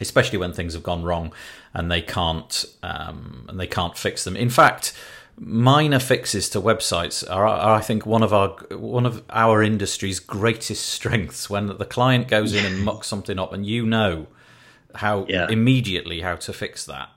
Especially 0.00 0.38
when 0.38 0.52
things 0.52 0.74
have 0.74 0.82
gone 0.82 1.04
wrong 1.04 1.32
and 1.72 1.90
they 1.90 2.02
can't 2.02 2.64
um, 2.82 3.46
and 3.48 3.60
they 3.60 3.66
can't 3.66 3.96
fix 3.96 4.24
them. 4.24 4.36
In 4.36 4.50
fact, 4.50 4.92
minor 5.38 5.98
fixes 6.00 6.48
to 6.50 6.60
websites 6.60 7.28
are, 7.30 7.46
are, 7.46 7.76
I 7.76 7.80
think 7.80 8.04
one 8.06 8.22
of 8.22 8.32
our 8.32 8.48
one 8.70 9.06
of 9.06 9.22
our 9.30 9.62
industry's 9.62 10.20
greatest 10.20 10.84
strengths 10.86 11.48
when 11.48 11.66
the 11.66 11.84
client 11.84 12.28
goes 12.28 12.54
in 12.54 12.64
and 12.64 12.84
mucks 12.84 13.06
something 13.06 13.38
up 13.38 13.52
and 13.52 13.64
you 13.66 13.86
know 13.86 14.26
how 14.96 15.26
Yeah. 15.28 15.48
immediately 15.48 16.20
how 16.20 16.36
to 16.36 16.52
fix 16.52 16.84
that 16.86 17.08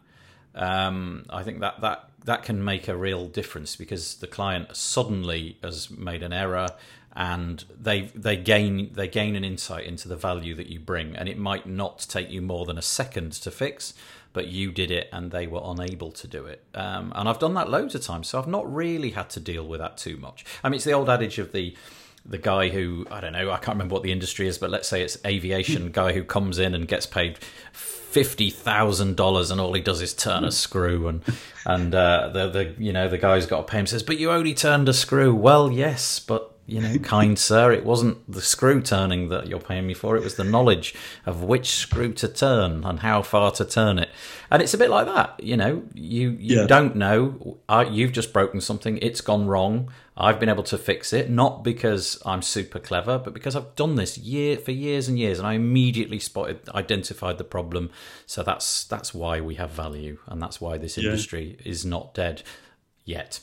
um, 0.56 1.26
I 1.30 1.44
think 1.44 1.60
that 1.60 1.82
that 1.82 2.10
that 2.26 2.44
can 2.44 2.64
make 2.64 2.88
a 2.88 2.98
real 2.98 3.28
difference 3.28 3.76
because 3.76 4.16
the 4.16 4.28
client 4.28 4.76
suddenly 4.76 5.58
has 5.64 5.90
made 5.92 6.24
an 6.24 6.34
error 6.34 6.68
and 7.18 7.66
they 7.82 8.02
they 8.14 8.38
gain 8.38 8.94
they 8.94 9.08
gain 9.08 9.36
an 9.36 9.44
insight 9.44 9.86
into 9.86 10.08
the 10.08 10.16
value 10.16 10.54
that 10.54 10.68
you 10.68 10.80
bring. 10.80 11.16
And 11.16 11.28
it 11.28 11.38
might 11.38 11.66
not 11.66 12.06
take 12.08 12.30
you 12.30 12.44
more 12.44 12.66
than 12.66 12.78
a 12.78 12.82
second 12.82 13.34
to 13.34 13.52
fix 13.52 13.94
but 14.34 14.48
you 14.48 14.72
did 14.72 14.92
it 14.92 15.10
and 15.12 15.32
they 15.32 15.48
were 15.48 15.62
unable 15.64 16.12
to 16.12 16.28
do 16.28 16.46
it. 16.46 16.64
Um, 16.76 17.12
and 17.16 17.28
I've 17.28 17.40
done 17.40 17.56
that 17.56 17.72
loads 17.72 17.96
of 17.96 18.04
times 18.04 18.28
so 18.28 18.38
I've 18.38 18.48
not 18.48 18.72
really 18.72 19.12
had 19.12 19.32
to 19.32 19.40
deal 19.40 19.66
with 19.66 19.80
that 19.80 19.98
too 19.98 20.16
much. 20.18 20.46
I 20.64 20.70
mean 20.70 20.76
it's 20.76 20.86
the 20.86 20.94
old 20.94 21.10
adage 21.10 21.40
of 21.40 21.52
the 21.52 21.76
the 22.24 22.38
guy 22.38 22.70
who 22.70 23.08
I 23.10 23.20
don't 23.20 23.34
know 23.34 23.50
I 23.50 23.58
can't 23.58 23.76
remember 23.76 23.94
what 23.94 24.04
the 24.04 24.12
industry 24.12 24.48
is 24.48 24.60
but 24.60 24.70
let's 24.70 24.88
say 24.88 25.02
it's 25.02 25.18
aviation 25.26 25.92
guy 26.02 26.14
who 26.14 26.24
comes 26.24 26.60
in 26.60 26.76
and 26.76 26.88
gets 26.88 27.08
paid 27.08 27.40
fifty 28.18 28.50
thousand 28.50 29.16
dollars, 29.16 29.52
and 29.52 29.60
all 29.60 29.74
he 29.74 29.82
does 29.82 30.02
is 30.02 30.14
turn 30.14 30.44
a 30.44 30.52
screw, 30.52 31.08
and 31.08 31.22
and 31.66 31.94
uh, 31.94 32.30
the 32.34 32.50
the 32.50 32.76
you 32.78 32.94
know 32.94 33.08
the 33.08 33.18
guy 33.18 33.36
who's 33.36 33.46
got 33.46 33.68
to 33.68 33.72
pay 33.72 33.80
him 33.80 33.86
says, 33.86 34.02
"But 34.02 34.18
you 34.18 34.32
only 34.32 34.54
turned 34.54 34.90
a 34.90 34.94
screw." 34.94 35.36
Well, 35.36 35.72
yes, 35.72 36.20
but 36.20 36.57
you 36.68 36.82
know, 36.82 36.98
kind 37.00 37.40
sir, 37.40 37.72
it 37.72 37.86
wasn't 37.86 38.30
the 38.32 38.42
screw 38.42 38.82
turning 38.82 39.30
that 39.30 39.48
you're 39.48 39.60
paying 39.60 39.88
me 39.88 39.94
for; 39.94 40.18
it 40.18 40.24
was 40.24 40.36
the 40.36 40.44
knowledge 40.44 40.94
of 41.26 41.42
which 41.42 41.70
screw 41.70 42.12
to 42.14 42.28
turn 42.28 42.84
and 42.84 43.00
how 43.00 43.22
far 43.22 43.52
to 43.52 43.66
turn 43.66 43.98
it. 43.98 44.10
And 44.52 44.62
it's 44.62 44.74
a 44.74 44.78
bit 44.78 44.90
like 44.90 45.06
that, 45.08 45.42
you 45.42 45.56
know. 45.58 45.84
You 45.94 46.32
you 46.32 46.62
Yeah. 46.62 46.68
don't 46.68 46.96
know. 46.96 47.58
I, 47.70 47.84
you've 47.86 48.12
just 48.12 48.34
broken 48.34 48.60
something; 48.62 48.98
it's 49.02 49.22
gone 49.22 49.48
wrong. 49.48 49.90
I've 50.20 50.40
been 50.40 50.50
able 50.50 50.64
to 50.64 50.78
fix 50.80 51.14
it, 51.14 51.30
not 51.30 51.64
because 51.64 52.20
I'm 52.26 52.42
super 52.42 52.80
clever, 52.80 53.20
but 53.20 53.34
because 53.36 53.56
I've 53.56 53.76
done 53.76 53.96
this 53.96 54.18
year 54.18 54.58
for 54.58 54.72
years 54.72 55.08
and 55.08 55.18
years, 55.18 55.38
and 55.38 55.48
I 55.48 55.54
immediately 55.54 56.18
spotted, 56.20 56.68
identified 56.70 57.38
the 57.38 57.44
problem. 57.44 57.92
So 58.26 58.44
that's 58.44 58.84
that's 58.84 59.14
why 59.14 59.40
we 59.42 59.56
have 59.56 59.70
value, 59.72 60.18
and 60.28 60.42
that's 60.42 60.60
why 60.60 60.78
this 60.78 60.98
industry 60.98 61.58
is 61.64 61.86
not 61.86 62.14
dead 62.14 62.44
yet. 63.06 63.40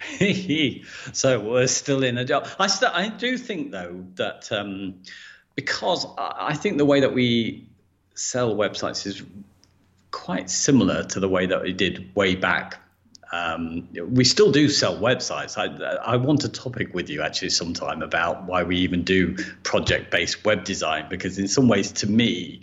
so 1.12 1.40
we're 1.40 1.66
still 1.66 2.02
in 2.02 2.18
a 2.18 2.24
job. 2.24 2.48
I 2.58 2.66
st- 2.66 2.92
I 2.92 3.08
do 3.08 3.38
think 3.38 3.72
though 3.72 4.04
that 4.16 4.50
um, 4.52 5.02
because 5.54 6.06
I 6.18 6.48
I 6.48 6.54
think 6.54 6.78
the 6.78 6.84
way 6.84 7.00
that 7.00 7.14
we 7.14 7.68
sell 8.14 8.54
websites 8.54 9.06
is 9.06 9.22
quite 10.10 10.48
similar 10.50 11.04
to 11.04 11.20
the 11.20 11.28
way 11.28 11.46
that 11.46 11.62
we 11.62 11.72
did 11.72 12.14
way 12.14 12.34
back. 12.34 12.80
Um, 13.36 13.88
we 14.18 14.24
still 14.24 14.50
do 14.52 14.68
sell 14.68 14.96
websites. 14.96 15.58
I, 15.58 15.66
I 16.12 16.16
want 16.16 16.44
a 16.44 16.48
topic 16.48 16.94
with 16.94 17.10
you 17.10 17.22
actually 17.22 17.50
sometime 17.50 18.02
about 18.02 18.44
why 18.46 18.62
we 18.62 18.76
even 18.78 19.02
do 19.02 19.36
project-based 19.62 20.44
web 20.44 20.64
design 20.64 21.06
because 21.10 21.38
in 21.38 21.48
some 21.48 21.68
ways 21.68 21.92
to 21.92 22.06
me 22.06 22.62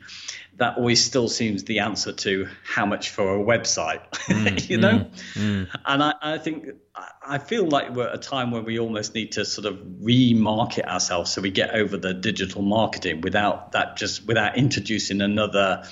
that 0.57 0.77
always 0.77 1.03
still 1.03 1.27
seems 1.27 1.63
the 1.63 1.79
answer 1.79 2.11
to 2.13 2.47
how 2.63 2.85
much 2.85 3.09
for 3.09 3.35
a 3.35 3.43
website, 3.43 4.01
mm, 4.11 4.69
you 4.69 4.77
know. 4.77 5.07
Mm, 5.33 5.65
mm. 5.65 5.79
And 5.85 6.03
I, 6.03 6.13
I 6.21 6.37
think 6.37 6.69
I- 6.95 7.09
I 7.25 7.37
feel 7.37 7.65
like 7.67 7.95
we're 7.95 8.09
at 8.09 8.15
a 8.15 8.17
time 8.19 8.51
where 8.51 8.61
we 8.61 8.79
almost 8.79 9.15
need 9.15 9.31
to 9.33 9.45
sort 9.45 9.65
of 9.65 9.77
remarket 10.03 10.85
ourselves 10.85 11.31
so 11.31 11.41
we 11.41 11.51
get 11.51 11.73
over 11.73 11.95
the 11.97 12.13
digital 12.13 12.61
marketing 12.61 13.21
without 13.21 13.71
that 13.71 13.95
just 13.95 14.27
without 14.27 14.57
introducing 14.57 15.21
another 15.21 15.83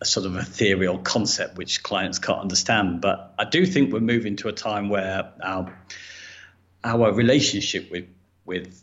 a 0.00 0.04
sort 0.04 0.26
of 0.26 0.36
ethereal 0.36 0.98
concept 0.98 1.56
which 1.56 1.82
clients 1.82 2.18
can't 2.18 2.40
understand. 2.40 3.00
But 3.00 3.34
I 3.38 3.44
do 3.44 3.66
think 3.66 3.92
we're 3.92 4.00
moving 4.00 4.36
to 4.36 4.48
a 4.48 4.52
time 4.52 4.88
where 4.88 5.32
our 5.42 5.72
our 6.82 7.12
relationship 7.12 7.90
with 7.90 8.08
with 8.44 8.82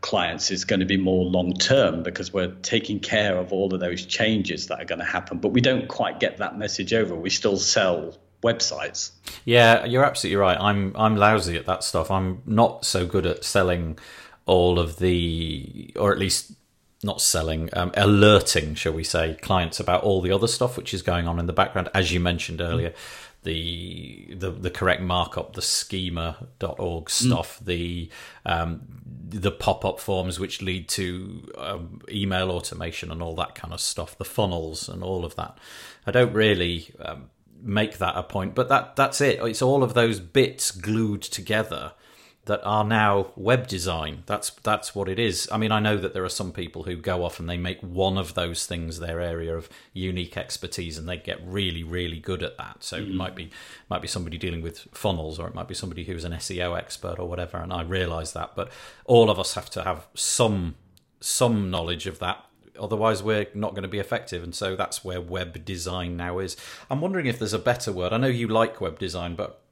clients 0.00 0.50
is 0.50 0.64
going 0.64 0.80
to 0.80 0.86
be 0.86 0.96
more 0.96 1.24
long 1.24 1.54
term 1.54 2.02
because 2.02 2.32
we're 2.32 2.54
taking 2.62 3.00
care 3.00 3.38
of 3.38 3.52
all 3.52 3.72
of 3.72 3.80
those 3.80 4.04
changes 4.04 4.66
that 4.66 4.80
are 4.80 4.84
going 4.84 4.98
to 4.98 5.04
happen. 5.04 5.38
But 5.38 5.48
we 5.48 5.60
don't 5.60 5.88
quite 5.88 6.20
get 6.20 6.38
that 6.38 6.58
message 6.58 6.92
over. 6.92 7.14
We 7.14 7.30
still 7.30 7.56
sell 7.56 8.16
websites. 8.42 9.12
Yeah, 9.44 9.84
you're 9.84 10.04
absolutely 10.04 10.36
right. 10.36 10.58
I'm 10.58 10.92
I'm 10.96 11.16
lousy 11.16 11.56
at 11.56 11.66
that 11.66 11.84
stuff. 11.84 12.10
I'm 12.10 12.42
not 12.46 12.84
so 12.84 13.06
good 13.06 13.26
at 13.26 13.44
selling 13.44 13.98
all 14.46 14.78
of 14.78 14.98
the, 14.98 15.92
or 15.96 16.12
at 16.12 16.18
least 16.18 16.52
not 17.02 17.20
selling, 17.20 17.68
um, 17.74 17.92
alerting, 17.94 18.74
shall 18.74 18.92
we 18.92 19.04
say, 19.04 19.34
clients 19.42 19.78
about 19.78 20.02
all 20.02 20.20
the 20.20 20.32
other 20.32 20.48
stuff 20.48 20.76
which 20.76 20.94
is 20.94 21.02
going 21.02 21.28
on 21.28 21.38
in 21.38 21.46
the 21.46 21.52
background, 21.52 21.88
as 21.94 22.12
you 22.12 22.20
mentioned 22.20 22.60
earlier. 22.60 22.92
The, 23.42 24.34
the 24.34 24.50
the 24.50 24.70
correct 24.70 25.02
markup, 25.02 25.52
the 25.52 25.62
schema.org 25.62 27.08
stuff, 27.08 27.60
the 27.64 28.10
um, 28.44 28.82
the 29.28 29.52
pop 29.52 29.84
up 29.84 30.00
forms 30.00 30.40
which 30.40 30.62
lead 30.62 30.88
to 30.88 31.48
um, 31.56 32.00
email 32.10 32.50
automation 32.50 33.12
and 33.12 33.22
all 33.22 33.36
that 33.36 33.54
kind 33.54 33.72
of 33.72 33.80
stuff, 33.80 34.18
the 34.18 34.24
funnels 34.24 34.88
and 34.88 35.02
all 35.04 35.24
of 35.24 35.36
that. 35.36 35.56
I 36.06 36.10
don't 36.10 36.32
really 36.32 36.92
um, 36.98 37.30
make 37.62 37.98
that 37.98 38.16
a 38.16 38.24
point, 38.24 38.56
but 38.56 38.68
that 38.68 38.96
that's 38.96 39.20
it. 39.20 39.38
It's 39.40 39.62
all 39.62 39.84
of 39.84 39.94
those 39.94 40.18
bits 40.18 40.72
glued 40.72 41.22
together 41.22 41.92
that 42.46 42.64
are 42.64 42.84
now 42.84 43.32
web 43.34 43.66
design. 43.66 44.22
That's 44.26 44.50
that's 44.50 44.94
what 44.94 45.08
it 45.08 45.18
is. 45.18 45.48
I 45.50 45.58
mean, 45.58 45.72
I 45.72 45.80
know 45.80 45.96
that 45.96 46.14
there 46.14 46.24
are 46.24 46.28
some 46.28 46.52
people 46.52 46.84
who 46.84 46.96
go 46.96 47.24
off 47.24 47.38
and 47.38 47.48
they 47.48 47.56
make 47.56 47.80
one 47.80 48.16
of 48.16 48.34
those 48.34 48.66
things 48.66 48.98
their 48.98 49.20
area 49.20 49.56
of 49.56 49.68
unique 49.92 50.36
expertise, 50.36 50.96
and 50.96 51.08
they 51.08 51.16
get 51.16 51.40
really, 51.44 51.82
really 51.82 52.20
good 52.20 52.42
at 52.42 52.56
that. 52.56 52.84
So 52.84 52.96
it 52.96 53.10
might 53.10 53.34
be 53.34 53.50
might 53.90 54.00
be 54.00 54.08
somebody 54.08 54.38
dealing 54.38 54.62
with 54.62 54.86
funnels, 54.92 55.38
or 55.38 55.48
it 55.48 55.54
might 55.54 55.68
be 55.68 55.74
somebody 55.74 56.04
who's 56.04 56.24
an 56.24 56.32
SEO 56.32 56.78
expert 56.78 57.18
or 57.18 57.28
whatever. 57.28 57.58
And 57.58 57.72
I 57.72 57.82
realise 57.82 58.30
that, 58.32 58.54
but 58.54 58.70
all 59.04 59.28
of 59.28 59.40
us 59.40 59.54
have 59.54 59.68
to 59.70 59.82
have 59.82 60.06
some 60.14 60.76
some 61.20 61.70
knowledge 61.70 62.06
of 62.06 62.20
that. 62.20 62.44
Otherwise, 62.78 63.22
we're 63.22 63.46
not 63.54 63.72
going 63.72 63.82
to 63.82 63.88
be 63.88 63.98
effective, 63.98 64.44
and 64.44 64.54
so 64.54 64.76
that's 64.76 65.04
where 65.04 65.20
web 65.20 65.64
design 65.64 66.16
now 66.16 66.38
is. 66.38 66.56
I'm 66.88 67.00
wondering 67.00 67.26
if 67.26 67.40
there's 67.40 67.54
a 67.54 67.58
better 67.58 67.90
word. 67.90 68.12
I 68.12 68.18
know 68.18 68.28
you 68.28 68.46
like 68.46 68.80
web 68.80 69.00
design, 69.00 69.34
but 69.34 69.62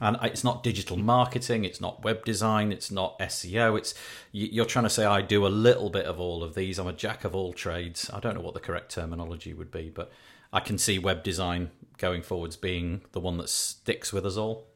and 0.00 0.16
it's 0.22 0.44
not 0.44 0.62
digital 0.62 0.96
marketing 0.96 1.64
it's 1.64 1.80
not 1.80 2.02
web 2.04 2.24
design 2.24 2.70
it's 2.72 2.90
not 2.90 3.18
seo 3.20 3.76
it's 3.76 3.94
you- 4.32 4.48
you're 4.52 4.64
trying 4.64 4.84
to 4.84 4.90
say 4.90 5.04
i 5.04 5.20
do 5.20 5.46
a 5.46 5.48
little 5.48 5.90
bit 5.90 6.06
of 6.06 6.20
all 6.20 6.42
of 6.42 6.54
these 6.54 6.78
i'm 6.78 6.86
a 6.86 6.92
jack 6.92 7.24
of 7.24 7.34
all 7.34 7.52
trades 7.52 8.10
i 8.12 8.20
don't 8.20 8.34
know 8.34 8.40
what 8.40 8.54
the 8.54 8.60
correct 8.60 8.90
terminology 8.92 9.52
would 9.52 9.70
be 9.70 9.90
but 9.90 10.10
i 10.52 10.60
can 10.60 10.78
see 10.78 10.98
web 10.98 11.22
design 11.22 11.70
going 11.98 12.22
forwards 12.22 12.56
being 12.56 13.00
the 13.12 13.20
one 13.20 13.36
that 13.38 13.48
sticks 13.48 14.12
with 14.12 14.24
us 14.24 14.36
all 14.36 14.66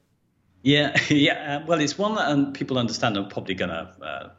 Yeah, 0.62 0.96
yeah. 1.08 1.58
uh, 1.62 1.66
Well, 1.66 1.80
it's 1.80 1.98
one 1.98 2.14
that 2.16 2.28
um, 2.28 2.52
people 2.52 2.78
understand 2.78 3.16
are 3.16 3.24
probably 3.24 3.54
going 3.54 3.70
to 3.70 3.90
uh, 4.00 4.30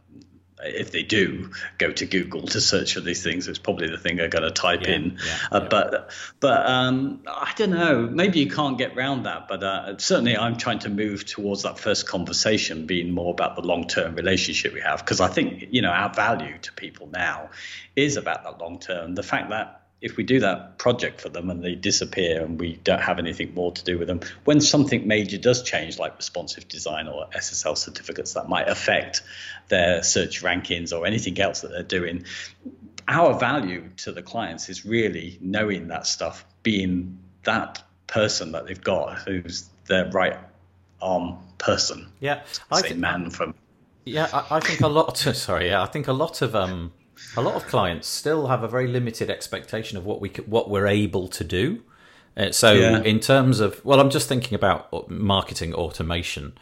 if 0.66 0.92
they 0.92 1.04
do 1.04 1.52
go 1.78 1.92
to 1.92 2.06
Google 2.06 2.48
to 2.48 2.62
search 2.62 2.94
for 2.94 3.02
these 3.02 3.24
things, 3.24 3.48
it's 3.48 3.60
probably 3.60 3.90
the 3.90 3.98
thing 3.98 4.18
they're 4.18 4.28
going 4.30 4.44
to 4.44 4.52
type 4.52 4.82
Yeah, 4.84 4.94
in. 4.96 5.20
yeah, 5.26 5.38
uh, 5.52 5.60
yeah. 5.62 5.68
But 5.70 6.12
but 6.40 6.66
um, 6.66 7.22
I 7.28 7.52
don't 7.56 7.72
know. 7.72 8.08
Maybe 8.08 8.40
you 8.40 8.50
can't 8.50 8.78
get 8.78 8.96
round 8.96 9.26
that. 9.26 9.48
But 9.48 9.64
uh, 9.64 9.98
certainly, 9.98 10.38
I'm 10.38 10.58
trying 10.58 10.80
to 10.80 10.90
move 10.90 11.26
towards 11.26 11.64
that 11.64 11.80
first 11.80 12.08
conversation 12.08 12.86
being 12.86 13.12
more 13.12 13.32
about 13.32 13.56
the 13.56 13.62
long-term 13.62 14.16
relationship 14.16 14.74
we 14.74 14.82
have 14.82 15.00
because 15.00 15.22
I 15.22 15.28
think 15.28 15.66
you 15.72 15.82
know 15.82 15.92
our 15.92 16.14
value 16.14 16.58
to 16.60 16.74
people 16.74 17.08
now 17.08 17.50
is 17.96 18.18
about 18.18 18.44
that 18.44 18.60
long 18.60 18.80
term. 18.80 19.16
The 19.16 19.24
fact 19.24 19.50
that 19.52 19.83
if 20.04 20.18
we 20.18 20.24
do 20.24 20.42
that 20.42 20.78
project 20.78 21.22
for 21.22 21.30
them 21.30 21.50
and 21.50 21.64
they 21.64 21.76
disappear 21.76 22.44
and 22.44 22.60
we 22.60 22.76
don't 22.84 23.02
have 23.02 23.20
anything 23.20 23.54
more 23.56 23.72
to 23.72 23.84
do 23.86 23.98
with 23.98 24.10
them, 24.10 24.20
when 24.44 24.60
something 24.60 25.08
major 25.08 25.38
does 25.38 25.64
change, 25.64 25.98
like 25.98 26.18
responsive 26.18 26.68
design 26.68 27.08
or 27.08 27.26
SSL 27.30 27.78
certificates 27.78 28.34
that 28.34 28.50
might 28.50 28.68
affect 28.68 29.24
their 29.70 30.04
search 30.04 30.44
rankings 30.44 30.92
or 30.92 31.08
anything 31.08 31.40
else 31.40 31.62
that 31.62 31.72
they're 31.72 31.84
doing, 31.84 32.26
our 33.08 33.40
value 33.40 33.90
to 33.96 34.12
the 34.12 34.22
clients 34.22 34.68
is 34.68 34.86
really 34.86 35.38
knowing 35.40 35.88
that 35.88 36.06
stuff, 36.06 36.46
being 36.64 37.18
that 37.44 37.82
person 38.06 38.52
that 38.52 38.68
they've 38.68 38.84
got 38.84 39.20
who's 39.20 39.70
their 39.88 40.12
right 40.12 40.38
arm 41.02 41.38
person. 41.58 42.10
Yeah, 42.20 42.42
I 42.70 42.82
Say 42.82 42.90
thi- 42.90 42.96
man 42.96 43.30
from 43.30 43.56
Yeah, 44.04 44.28
I, 44.34 44.58
I 44.58 44.60
think 44.60 44.82
a 44.82 44.88
lot. 44.88 45.18
sorry, 45.34 45.68
yeah, 45.68 45.82
I 45.82 45.86
think 45.86 46.10
a 46.10 46.14
lot 46.14 46.42
of 46.42 46.58
um, 46.58 46.92
a 47.36 47.42
lot 47.42 47.56
of 47.56 47.66
clients 47.68 48.08
still 48.08 48.48
have 48.48 48.64
a 48.64 48.68
very 48.68 48.88
limited 48.88 49.30
expectation 49.30 49.98
of 49.98 50.06
what 50.06 50.22
we 50.22 50.30
what 50.46 50.70
we're 50.70 50.88
able 50.88 51.28
to 51.30 51.44
do. 51.44 51.82
Uh, 52.36 52.52
so, 52.52 52.74
Yeah. 52.74 53.02
in 53.04 53.20
terms 53.20 53.60
of, 53.60 53.84
well, 53.86 54.00
I'm 54.00 54.10
just 54.10 54.28
thinking 54.28 54.56
about 54.56 55.10
marketing 55.10 55.74
automation. 55.76 56.54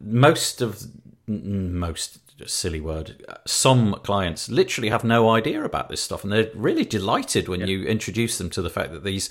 Most 0.00 0.60
of 0.60 0.84
most 1.26 2.18
silly 2.46 2.80
word. 2.80 3.24
Some 3.46 3.94
clients 4.02 4.48
literally 4.48 4.88
have 4.90 5.04
no 5.04 5.30
idea 5.30 5.64
about 5.64 5.88
this 5.88 6.02
stuff, 6.02 6.24
and 6.24 6.32
they're 6.32 6.50
really 6.54 6.84
delighted 6.84 7.48
when 7.48 7.66
you 7.66 7.84
introduce 7.84 8.38
them 8.38 8.50
to 8.50 8.62
the 8.62 8.70
fact 8.70 8.92
that 8.92 9.04
these 9.04 9.30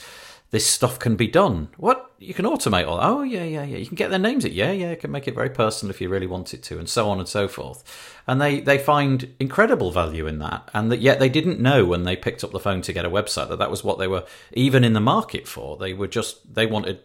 this 0.52 0.68
stuff 0.68 1.00
can 1.00 1.16
be 1.16 1.28
done. 1.28 1.70
What 1.78 2.12
you 2.20 2.34
can 2.34 2.46
automate 2.46 2.86
all? 2.86 3.00
Oh 3.02 3.24
yeah, 3.24 3.44
yeah, 3.44 3.64
yeah. 3.64 3.78
You 3.78 3.86
can 3.86 3.96
get 3.96 4.10
their 4.10 4.20
names. 4.20 4.44
It 4.44 4.52
yeah, 4.52 4.72
yeah. 4.72 4.92
You 4.92 4.98
can 4.98 5.12
make 5.12 5.28
it 5.28 5.34
very 5.34 5.50
personal 5.50 5.90
if 5.90 6.02
you 6.02 6.10
really 6.10 6.28
want 6.28 6.54
it 6.54 6.62
to, 6.64 6.78
and 6.78 6.90
so 6.90 7.10
on 7.10 7.20
and 7.20 7.28
so 7.28 7.48
forth. 7.48 7.84
And 8.28 8.42
they 8.42 8.60
they 8.60 8.78
find 8.78 9.34
incredible 9.40 9.92
value 9.92 10.28
in 10.28 10.40
that, 10.40 10.70
and 10.74 10.92
that 10.92 11.00
yet 11.00 11.20
they 11.20 11.30
didn't 11.30 11.62
know 11.62 11.86
when 11.86 12.04
they 12.04 12.18
picked 12.18 12.44
up 12.44 12.52
the 12.52 12.60
phone 12.60 12.82
to 12.82 12.94
get 12.94 13.06
a 13.06 13.10
website 13.10 13.48
that 13.48 13.60
that 13.60 13.72
was 13.72 13.84
what 13.84 13.98
they 13.98 14.08
were 14.08 14.26
even 14.52 14.84
in 14.84 14.94
the 14.94 15.00
market 15.00 15.48
for. 15.48 15.78
They 15.78 15.94
were 15.94 16.08
just 16.08 16.54
they 16.54 16.66
wanted 16.66 17.00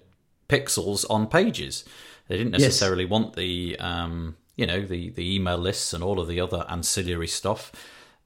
pixels 0.49 1.05
on 1.09 1.29
pages. 1.29 1.85
They 2.27 2.37
didn't 2.37 2.53
necessarily 2.53 3.05
want 3.05 3.37
the 3.37 3.77
um, 3.79 4.37
you 4.57 4.67
know 4.67 4.81
the 4.81 5.11
the 5.11 5.37
email 5.37 5.57
lists 5.59 5.93
and 5.93 6.03
all 6.03 6.19
of 6.19 6.27
the 6.27 6.41
other 6.41 6.67
ancillary 6.69 7.29
stuff. 7.29 7.71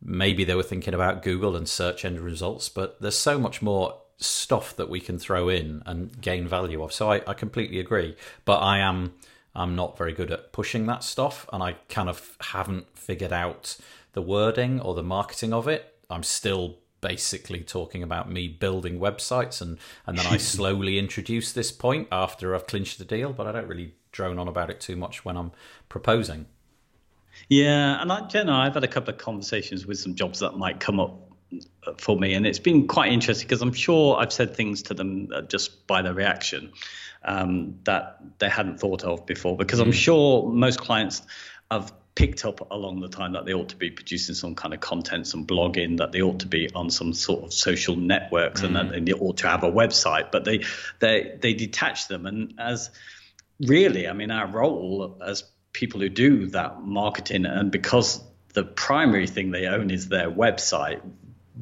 Maybe 0.03 0.45
they 0.45 0.55
were 0.55 0.63
thinking 0.63 0.95
about 0.95 1.23
Google 1.23 1.57
and 1.57 1.69
search 1.69 2.07
engine 2.07 2.25
results, 2.25 2.71
but 2.71 2.99
there's 3.03 3.19
so 3.19 3.39
much 3.39 3.61
more 3.61 4.01
stuff 4.21 4.77
that 4.77 4.89
we 4.89 5.01
can 5.01 5.19
throw 5.19 5.49
in 5.49 5.83
and 5.87 6.21
gain 6.21 6.47
value 6.47 6.83
of. 6.83 6.93
So 6.93 7.11
I, 7.11 7.23
I 7.27 7.35
completely 7.35 7.81
agree. 7.81 8.17
But 8.45 8.59
I 8.59 8.79
am 8.79 9.15
I'm 9.55 9.75
not 9.75 9.99
very 9.99 10.13
good 10.13 10.31
at 10.31 10.53
pushing 10.53 10.87
that 10.87 11.03
stuff, 11.03 11.49
and 11.53 11.63
I 11.63 11.73
kind 11.89 12.09
of 12.09 12.37
haven't 12.41 12.97
figured 12.97 13.33
out 13.33 13.77
the 14.13 14.23
wording 14.23 14.81
or 14.81 14.95
the 14.95 15.03
marketing 15.03 15.53
of 15.53 15.67
it. 15.67 15.95
I'm 16.09 16.23
still 16.23 16.77
basically 17.01 17.61
talking 17.61 18.03
about 18.03 18.31
me 18.31 18.47
building 18.47 19.01
websites 19.01 19.63
and 19.63 19.79
and 20.07 20.19
then 20.19 20.27
I 20.27 20.37
slowly 20.55 20.99
introduce 20.99 21.51
this 21.51 21.73
point 21.73 22.09
after 22.13 22.55
I've 22.55 22.67
clinched 22.67 22.99
the 22.99 23.05
deal, 23.05 23.33
but 23.33 23.47
I 23.47 23.53
don't 23.53 23.69
really 23.69 23.95
drone 24.13 24.39
on 24.39 24.49
about 24.49 24.71
it 24.71 24.81
too 24.81 24.97
much 24.97 25.25
when 25.25 25.37
I'm 25.37 25.53
proposing. 25.89 26.47
Yeah, 27.49 28.01
and 28.03 28.13
I, 28.13 28.29
you 28.33 28.45
know, 28.45 28.55
I've 28.55 28.75
had 28.75 28.85
a 28.85 28.89
couple 28.89 29.15
of 29.15 29.19
conversations 29.19 29.87
with 29.87 29.99
some 29.99 30.15
jobs 30.15 30.41
that 30.41 30.57
might 30.57 30.79
come 30.79 31.01
up 31.01 31.30
for 31.99 32.19
me, 32.19 32.35
and 32.35 32.47
it's 32.47 32.59
been 32.59 32.87
quite 32.87 33.13
interesting 33.13 33.47
because 33.47 33.63
I'm 33.63 33.73
sure 33.73 34.17
I've 34.19 34.33
said 34.33 34.55
things 34.55 34.83
to 34.85 34.95
them 34.95 35.29
uh, 35.35 35.43
just 35.43 35.87
by 35.87 36.03
their 36.03 36.15
reaction 36.15 36.73
um, 37.25 37.79
that 37.85 38.19
they 38.39 38.49
hadn't 38.49 38.81
thought 38.81 39.05
of 39.05 39.27
before. 39.27 39.57
Because 39.57 39.81
I'm 39.81 39.93
sure 39.93 40.49
most 40.49 40.81
clients 40.81 41.23
have 41.71 41.93
picked 42.15 42.45
up 42.45 42.71
along 42.71 43.01
the 43.01 43.09
time 43.09 43.33
that 43.33 43.47
they 43.47 43.55
ought 43.55 43.71
to 43.71 43.77
be 43.77 43.91
producing 43.91 44.35
some 44.35 44.55
kind 44.55 44.75
of 44.75 44.81
content, 44.81 45.27
some 45.27 45.47
blogging, 45.47 45.99
that 45.99 46.13
they 46.13 46.21
ought 46.23 46.41
to 46.41 46.49
be 46.49 46.69
on 46.75 46.91
some 46.91 47.13
sort 47.13 47.45
of 47.45 47.53
social 47.53 47.97
networks, 47.97 48.63
and 48.63 48.77
that 48.77 49.05
they 49.05 49.13
ought 49.13 49.39
to 49.39 49.49
have 49.49 49.65
a 49.65 49.71
website, 49.71 50.31
but 50.31 50.45
they 50.45 50.65
they 50.99 51.37
they 51.41 51.55
detach 51.55 52.09
them, 52.09 52.27
and 52.27 52.55
as 52.59 52.91
really, 53.61 54.09
I 54.09 54.13
mean, 54.13 54.31
our 54.31 54.47
role 54.47 55.19
as 55.25 55.45
people 55.73 56.01
who 56.01 56.09
do 56.09 56.47
that 56.49 56.83
marketing, 56.83 57.47
and 57.47 57.71
because 57.71 58.23
the 58.53 58.65
primary 58.65 59.27
thing 59.27 59.51
they 59.51 59.67
own 59.67 59.91
is 59.91 60.09
their 60.09 60.31
website, 60.31 61.01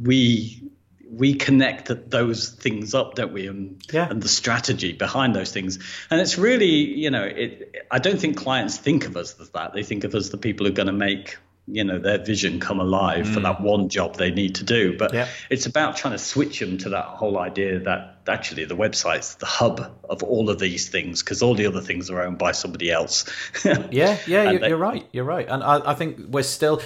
we 0.03 0.63
we 1.11 1.35
connect 1.35 2.11
those 2.11 2.51
things 2.51 2.95
up, 2.95 3.15
don't 3.15 3.33
we? 3.33 3.47
And, 3.47 3.83
Yeah. 3.91 4.09
and 4.11 4.23
the 4.23 4.29
strategy 4.29 4.93
behind 4.93 5.35
those 5.35 5.51
things. 5.53 5.79
And 6.11 6.21
it's 6.21 6.37
really, 6.37 6.67
you 6.67 7.11
know, 7.11 7.25
it. 7.25 7.87
I 7.91 7.99
don't 7.99 8.21
think 8.21 8.37
clients 8.37 8.77
think 8.77 9.07
of 9.07 9.17
us 9.17 9.35
as 9.41 9.49
that. 9.51 9.73
They 9.73 9.83
think 9.83 10.05
of 10.05 10.15
us 10.15 10.25
as 10.27 10.31
the 10.31 10.37
people 10.37 10.67
who 10.67 10.73
are 10.73 10.75
going 10.75 10.89
to 10.89 10.93
make, 10.93 11.39
you 11.71 11.85
know, 11.85 11.99
their 11.99 12.19
vision 12.19 12.61
come 12.61 12.81
alive 12.81 13.29
for 13.29 13.41
mm. 13.41 13.43
that 13.43 13.61
one 13.61 13.89
job 13.89 14.17
they 14.17 14.31
need 14.31 14.55
to 14.57 14.65
do. 14.65 14.97
But 14.97 15.13
Yeah. 15.13 15.29
it's 15.51 15.67
about 15.67 15.97
trying 15.97 16.13
to 16.13 16.19
switch 16.19 16.59
them 16.61 16.79
to 16.79 16.89
that 16.91 17.05
whole 17.05 17.39
idea 17.39 17.79
that 17.81 18.17
actually 18.27 18.65
the 18.65 18.77
website's 18.77 19.35
the 19.37 19.47
hub 19.47 19.91
of 20.09 20.23
all 20.23 20.51
of 20.51 20.59
these 20.59 20.89
things 20.89 21.23
because 21.23 21.43
all 21.43 21.55
the 21.55 21.67
other 21.67 21.81
things 21.81 22.11
are 22.11 22.23
owned 22.23 22.39
by 22.39 22.53
somebody 22.53 22.91
else. 22.91 23.25
Yeah, 23.65 24.19
yeah, 24.27 24.51
you're, 24.51 24.61
they- 24.61 24.69
you're 24.69 24.79
right. 24.79 25.07
You're 25.13 25.25
right, 25.25 25.47
and 25.49 25.63
I, 25.63 25.93
I 25.93 25.95
think 25.95 26.19
we're 26.29 26.43
still. 26.43 26.81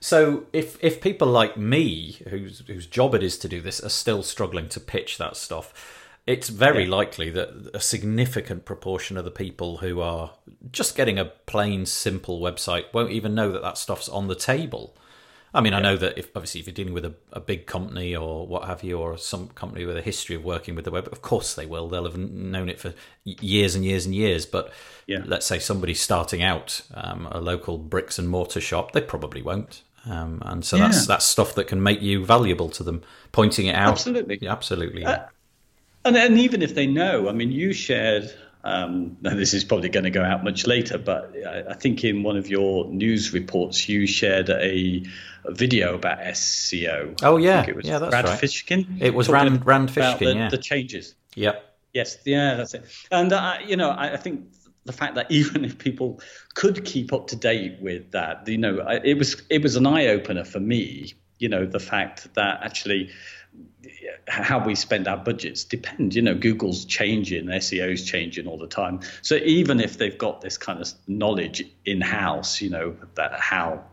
So 0.00 0.46
if 0.52 0.78
if 0.82 1.00
people 1.00 1.28
like 1.28 1.56
me, 1.56 2.18
whose 2.28 2.62
whose 2.66 2.86
job 2.86 3.14
it 3.14 3.22
is 3.22 3.38
to 3.38 3.48
do 3.48 3.60
this, 3.60 3.80
are 3.80 3.88
still 3.88 4.22
struggling 4.22 4.68
to 4.70 4.80
pitch 4.80 5.18
that 5.18 5.36
stuff, 5.36 5.72
it's 6.26 6.48
very 6.48 6.86
likely 6.86 7.30
that 7.30 7.70
a 7.74 7.80
significant 7.80 8.64
proportion 8.64 9.16
of 9.16 9.24
the 9.24 9.30
people 9.30 9.78
who 9.78 10.00
are 10.00 10.32
just 10.70 10.94
getting 10.96 11.18
a 11.18 11.24
plain, 11.24 11.84
simple 11.86 12.40
website 12.40 12.92
won't 12.92 13.10
even 13.10 13.34
know 13.34 13.50
that 13.50 13.62
that 13.62 13.76
stuff's 13.78 14.08
on 14.08 14.28
the 14.28 14.34
table. 14.34 14.96
I 15.54 15.60
mean, 15.60 15.74
I 15.74 15.80
know 15.80 15.96
that 15.98 16.16
if 16.16 16.34
obviously 16.34 16.60
if 16.62 16.66
you're 16.66 16.72
dealing 16.74 16.94
with 16.94 17.04
a, 17.04 17.14
a 17.32 17.40
big 17.40 17.66
company 17.66 18.16
or 18.16 18.46
what 18.46 18.64
have 18.64 18.82
you, 18.82 18.98
or 18.98 19.18
some 19.18 19.48
company 19.48 19.84
with 19.84 19.98
a 19.98 20.00
history 20.02 20.34
of 20.34 20.44
working 20.44 20.74
with 20.74 20.86
the 20.86 20.90
web, 20.90 21.08
of 21.12 21.20
course 21.20 21.54
they 21.54 21.66
will. 21.66 21.88
They'll 21.88 22.04
have 22.04 22.16
known 22.16 22.70
it 22.70 22.80
for 22.80 22.94
years 23.24 23.74
and 23.74 23.84
years 23.84 24.06
and 24.06 24.14
years. 24.14 24.46
But 24.46 24.72
Yeah. 25.06 25.22
let's 25.26 25.44
say 25.44 25.58
somebody's 25.58 26.00
starting 26.00 26.42
out 26.42 26.80
um, 26.94 27.26
a 27.30 27.40
local 27.40 27.76
bricks 27.76 28.18
and 28.18 28.28
mortar 28.30 28.60
shop, 28.62 28.92
they 28.92 29.02
probably 29.02 29.42
won't. 29.42 29.82
Um, 30.08 30.40
and 30.46 30.64
so 30.64 30.78
that's 30.78 31.00
Yeah. 31.00 31.04
that's 31.08 31.26
stuff 31.26 31.54
that 31.56 31.66
can 31.66 31.82
make 31.82 32.00
you 32.00 32.24
valuable 32.24 32.70
to 32.70 32.82
them. 32.82 33.02
Pointing 33.32 33.66
it 33.66 33.74
out, 33.74 33.90
Absolutely. 33.92 34.38
Yeah, 34.40 34.52
absolutely. 34.52 35.02
And, 36.04 36.16
and 36.16 36.38
even 36.38 36.62
if 36.62 36.74
they 36.74 36.86
know, 36.86 37.28
I 37.28 37.32
mean, 37.32 37.52
you 37.52 37.72
shared. 37.72 38.32
Um, 38.64 39.16
now 39.22 39.34
this 39.34 39.54
is 39.54 39.64
probably 39.64 39.88
going 39.88 40.04
to 40.04 40.10
go 40.10 40.22
out 40.22 40.44
much 40.44 40.66
later, 40.66 40.98
but 40.98 41.34
I, 41.46 41.70
I 41.70 41.74
think 41.74 42.04
in 42.04 42.22
one 42.22 42.36
of 42.36 42.48
your 42.48 42.86
news 42.86 43.32
reports 43.32 43.88
you 43.88 44.06
shared 44.06 44.50
a, 44.50 45.02
a 45.44 45.52
video 45.52 45.94
about 45.94 46.18
SEO. 46.18 47.18
Oh, 47.22 47.36
yeah. 47.38 47.54
I 47.54 47.56
think 47.56 47.68
it 47.68 47.76
was 47.76 47.86
Yeah, 47.86 47.98
that's 47.98 48.12
Rand 48.12 48.28
right. 48.28 48.40
Fishkin. 48.40 49.00
It 49.00 49.14
was 49.14 49.28
Rand- 49.28 49.66
Rand 49.66 49.88
Fishkin, 49.88 50.18
the, 50.18 50.34
yeah. 50.34 50.48
the 50.48 50.58
changes. 50.58 51.14
yep. 51.34 51.68
Yes, 51.92 52.16
yeah, 52.24 52.54
that's 52.54 52.74
it. 52.74 52.84
And 53.10 53.32
uh, 53.32 53.58
you 53.66 53.76
know, 53.76 53.90
I, 53.90 54.14
I 54.14 54.16
think 54.16 54.46
the 54.84 54.92
fact 54.92 55.14
that 55.16 55.30
even 55.30 55.64
if 55.64 55.78
people 55.78 56.20
could 56.54 56.84
keep 56.84 57.12
up 57.12 57.28
to 57.28 57.36
date 57.36 57.78
with 57.80 58.12
that, 58.12 58.48
you 58.48 58.58
know, 58.58 58.80
I, 58.80 59.00
it 59.04 59.18
was 59.18 59.42
it 59.50 59.62
was 59.62 59.76
an 59.76 59.86
eye 59.86 60.06
opener 60.08 60.44
for 60.44 60.60
me. 60.60 61.14
You 61.38 61.48
know, 61.48 61.66
the 61.66 61.80
fact 61.80 62.32
that 62.34 62.60
actually 62.62 63.10
how 64.28 64.64
we 64.64 64.74
spend 64.74 65.08
our 65.08 65.16
budgets 65.16 65.64
depend. 65.64 66.14
You 66.14 66.22
know, 66.22 66.34
Google's 66.34 66.84
changing, 66.84 67.46
SEO's 67.46 68.04
changing 68.04 68.46
all 68.46 68.58
the 68.58 68.66
time. 68.66 69.00
So 69.20 69.36
even 69.36 69.80
if 69.80 69.98
they've 69.98 70.16
got 70.16 70.40
this 70.40 70.56
kind 70.56 70.80
of 70.80 70.92
knowledge 71.06 71.64
in 71.84 72.00
house, 72.00 72.60
you 72.60 72.70
know, 72.70 72.96
that 73.14 73.38
how 73.38 73.84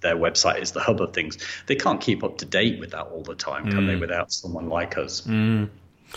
their 0.00 0.16
website 0.16 0.60
is 0.60 0.72
the 0.72 0.80
hub 0.80 1.00
of 1.00 1.12
things, 1.12 1.38
they 1.66 1.74
can't 1.74 2.00
keep 2.00 2.22
up 2.22 2.38
to 2.38 2.44
date 2.44 2.78
with 2.78 2.92
that 2.92 3.06
all 3.06 3.22
the 3.22 3.34
time, 3.34 3.70
can 3.70 3.86
they? 3.86 3.96
Without 3.96 4.32
someone 4.32 4.68
like 4.68 4.96
us. 4.96 5.26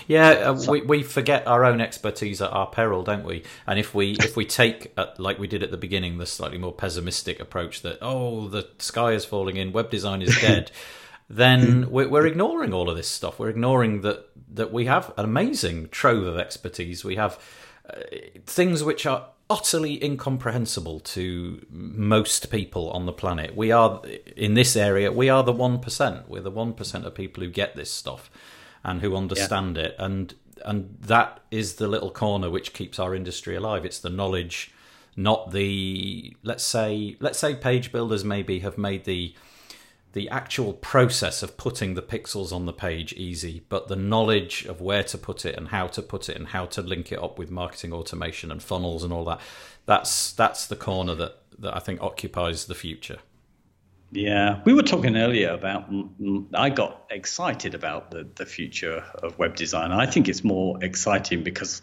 Yeah, 0.07 0.29
uh, 0.29 0.61
we 0.69 0.81
we 0.81 1.03
forget 1.03 1.47
our 1.47 1.65
own 1.65 1.81
expertise 1.81 2.41
at 2.41 2.51
our 2.51 2.67
peril, 2.67 3.03
don't 3.03 3.23
we? 3.23 3.43
And 3.65 3.79
if 3.79 3.93
we 3.93 4.11
if 4.19 4.35
we 4.35 4.45
take 4.45 4.93
uh, 4.97 5.07
like 5.17 5.39
we 5.39 5.47
did 5.47 5.63
at 5.63 5.71
the 5.71 5.77
beginning 5.77 6.19
the 6.19 6.25
slightly 6.25 6.57
more 6.57 6.71
pessimistic 6.71 7.39
approach 7.39 7.81
that 7.81 7.97
oh 8.01 8.47
the 8.47 8.67
sky 8.77 9.13
is 9.13 9.25
falling 9.25 9.57
in, 9.57 9.71
web 9.73 9.89
design 9.89 10.21
is 10.21 10.39
dead, 10.39 10.71
then 11.29 11.89
we're, 11.91 12.09
we're 12.09 12.25
ignoring 12.25 12.73
all 12.73 12.89
of 12.89 12.97
this 12.97 13.07
stuff. 13.07 13.39
We're 13.39 13.49
ignoring 13.49 14.01
that 14.01 14.29
that 14.51 14.71
we 14.73 14.85
have 14.85 15.13
an 15.15 15.25
amazing 15.25 15.89
trove 15.89 16.25
of 16.25 16.37
expertise. 16.37 17.05
We 17.05 17.15
have 17.17 17.39
uh, 17.87 17.99
things 18.45 18.83
which 18.83 19.05
are 19.05 19.27
utterly 19.49 20.03
incomprehensible 20.03 20.99
to 20.99 21.65
most 21.69 22.49
people 22.49 22.89
on 22.91 23.05
the 23.05 23.13
planet. 23.13 23.55
We 23.55 23.71
are 23.71 24.01
in 24.35 24.55
this 24.55 24.75
area. 24.75 25.11
We 25.11 25.29
are 25.29 25.43
the 25.43 25.51
one 25.51 25.79
percent. 25.79 26.27
We're 26.27 26.41
the 26.41 26.51
one 26.51 26.73
percent 26.73 27.05
of 27.05 27.13
people 27.13 27.43
who 27.43 27.49
get 27.49 27.75
this 27.75 27.91
stuff 27.91 28.31
and 28.83 29.01
who 29.01 29.15
understand 29.15 29.77
it 29.77 29.95
and 29.99 30.33
and 30.65 30.97
that 31.01 31.39
is 31.51 31.75
the 31.75 31.87
little 31.87 32.11
corner 32.11 32.49
which 32.49 32.73
keeps 32.73 32.99
our 32.99 33.15
industry 33.15 33.55
alive 33.55 33.85
it's 33.85 33.99
the 33.99 34.09
knowledge 34.09 34.71
not 35.15 35.51
the 35.51 36.35
let's 36.43 36.63
say 36.63 37.15
let's 37.19 37.39
say 37.39 37.55
page 37.55 37.91
builders 37.91 38.23
maybe 38.23 38.59
have 38.59 38.77
made 38.77 39.05
the 39.05 39.33
the 40.13 40.29
actual 40.29 40.73
process 40.73 41.43
of 41.43 41.57
putting 41.57 41.93
the 41.93 42.01
pixels 42.01 42.51
on 42.51 42.65
the 42.65 42.73
page 42.73 43.13
easy, 43.13 43.63
but 43.69 43.87
the 43.87 43.95
knowledge 43.95 44.65
of 44.65 44.81
where 44.81 45.03
to 45.03 45.17
put 45.17 45.45
it 45.45 45.55
and 45.55 45.67
how 45.67 45.87
to 45.87 46.01
put 46.01 46.29
it 46.29 46.35
and 46.35 46.47
how 46.47 46.65
to 46.65 46.81
link 46.81 47.11
it 47.11 47.21
up 47.21 47.37
with 47.37 47.51
marketing 47.51 47.93
automation 47.93 48.51
and 48.51 48.63
funnels 48.63 49.03
and 49.03 49.13
all 49.13 49.25
that, 49.25 49.39
that's 49.85 50.31
that's 50.31 50.65
the 50.65 50.75
corner 50.75 51.13
that, 51.15 51.37
that 51.59 51.75
I 51.75 51.79
think 51.79 52.01
occupies 52.01 52.65
the 52.65 52.75
future. 52.75 53.19
Yeah, 54.11 54.61
we 54.65 54.73
were 54.73 54.83
talking 54.83 55.15
earlier 55.17 55.51
about. 55.51 55.87
I 56.55 56.71
got 56.71 57.05
excited 57.11 57.75
about 57.75 58.09
the, 58.09 58.27
the 58.35 58.45
future 58.45 59.03
of 59.21 59.37
web 59.37 59.55
design. 59.55 59.91
I 59.91 60.07
think 60.07 60.27
it's 60.27 60.43
more 60.43 60.83
exciting 60.83 61.43
because 61.43 61.81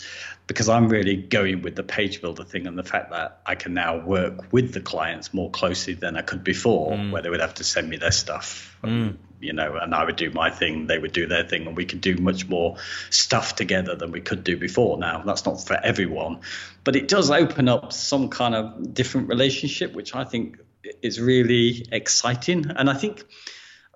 because 0.48 0.68
I'm 0.68 0.88
really 0.88 1.16
going 1.16 1.62
with 1.62 1.76
the 1.76 1.84
page 1.84 2.20
builder 2.20 2.44
thing 2.44 2.66
and 2.66 2.76
the 2.76 2.82
fact 2.82 3.10
that 3.10 3.40
I 3.46 3.54
can 3.54 3.74
now 3.74 4.04
work 4.04 4.52
with 4.52 4.72
the 4.72 4.80
clients 4.80 5.32
more 5.32 5.50
closely 5.50 5.94
than 5.94 6.16
I 6.16 6.22
could 6.22 6.42
before, 6.42 6.92
mm. 6.92 7.12
where 7.12 7.22
they 7.22 7.30
would 7.30 7.40
have 7.40 7.54
to 7.54 7.64
send 7.64 7.88
me 7.88 7.96
their 7.96 8.12
stuff, 8.12 8.76
mm. 8.82 9.16
you 9.40 9.52
know, 9.52 9.76
and 9.76 9.94
I 9.94 10.04
would 10.04 10.16
do 10.16 10.30
my 10.30 10.50
thing, 10.50 10.86
they 10.86 10.98
would 10.98 11.12
do 11.12 11.26
their 11.26 11.44
thing, 11.44 11.66
and 11.66 11.76
we 11.76 11.84
could 11.84 12.00
do 12.00 12.16
much 12.16 12.48
more 12.48 12.76
stuff 13.10 13.54
together 13.54 13.94
than 13.94 14.10
we 14.10 14.20
could 14.20 14.42
do 14.42 14.56
before. 14.56 14.98
Now 14.98 15.22
that's 15.22 15.46
not 15.46 15.64
for 15.64 15.78
everyone, 15.82 16.40
but 16.82 16.96
it 16.96 17.06
does 17.06 17.30
open 17.30 17.68
up 17.68 17.92
some 17.92 18.28
kind 18.30 18.54
of 18.56 18.94
different 18.94 19.28
relationship, 19.28 19.94
which 19.94 20.14
I 20.14 20.24
think 20.24 20.58
is 21.02 21.20
really 21.20 21.86
exciting. 21.92 22.70
And 22.70 22.88
I 22.90 22.94
think 22.94 23.24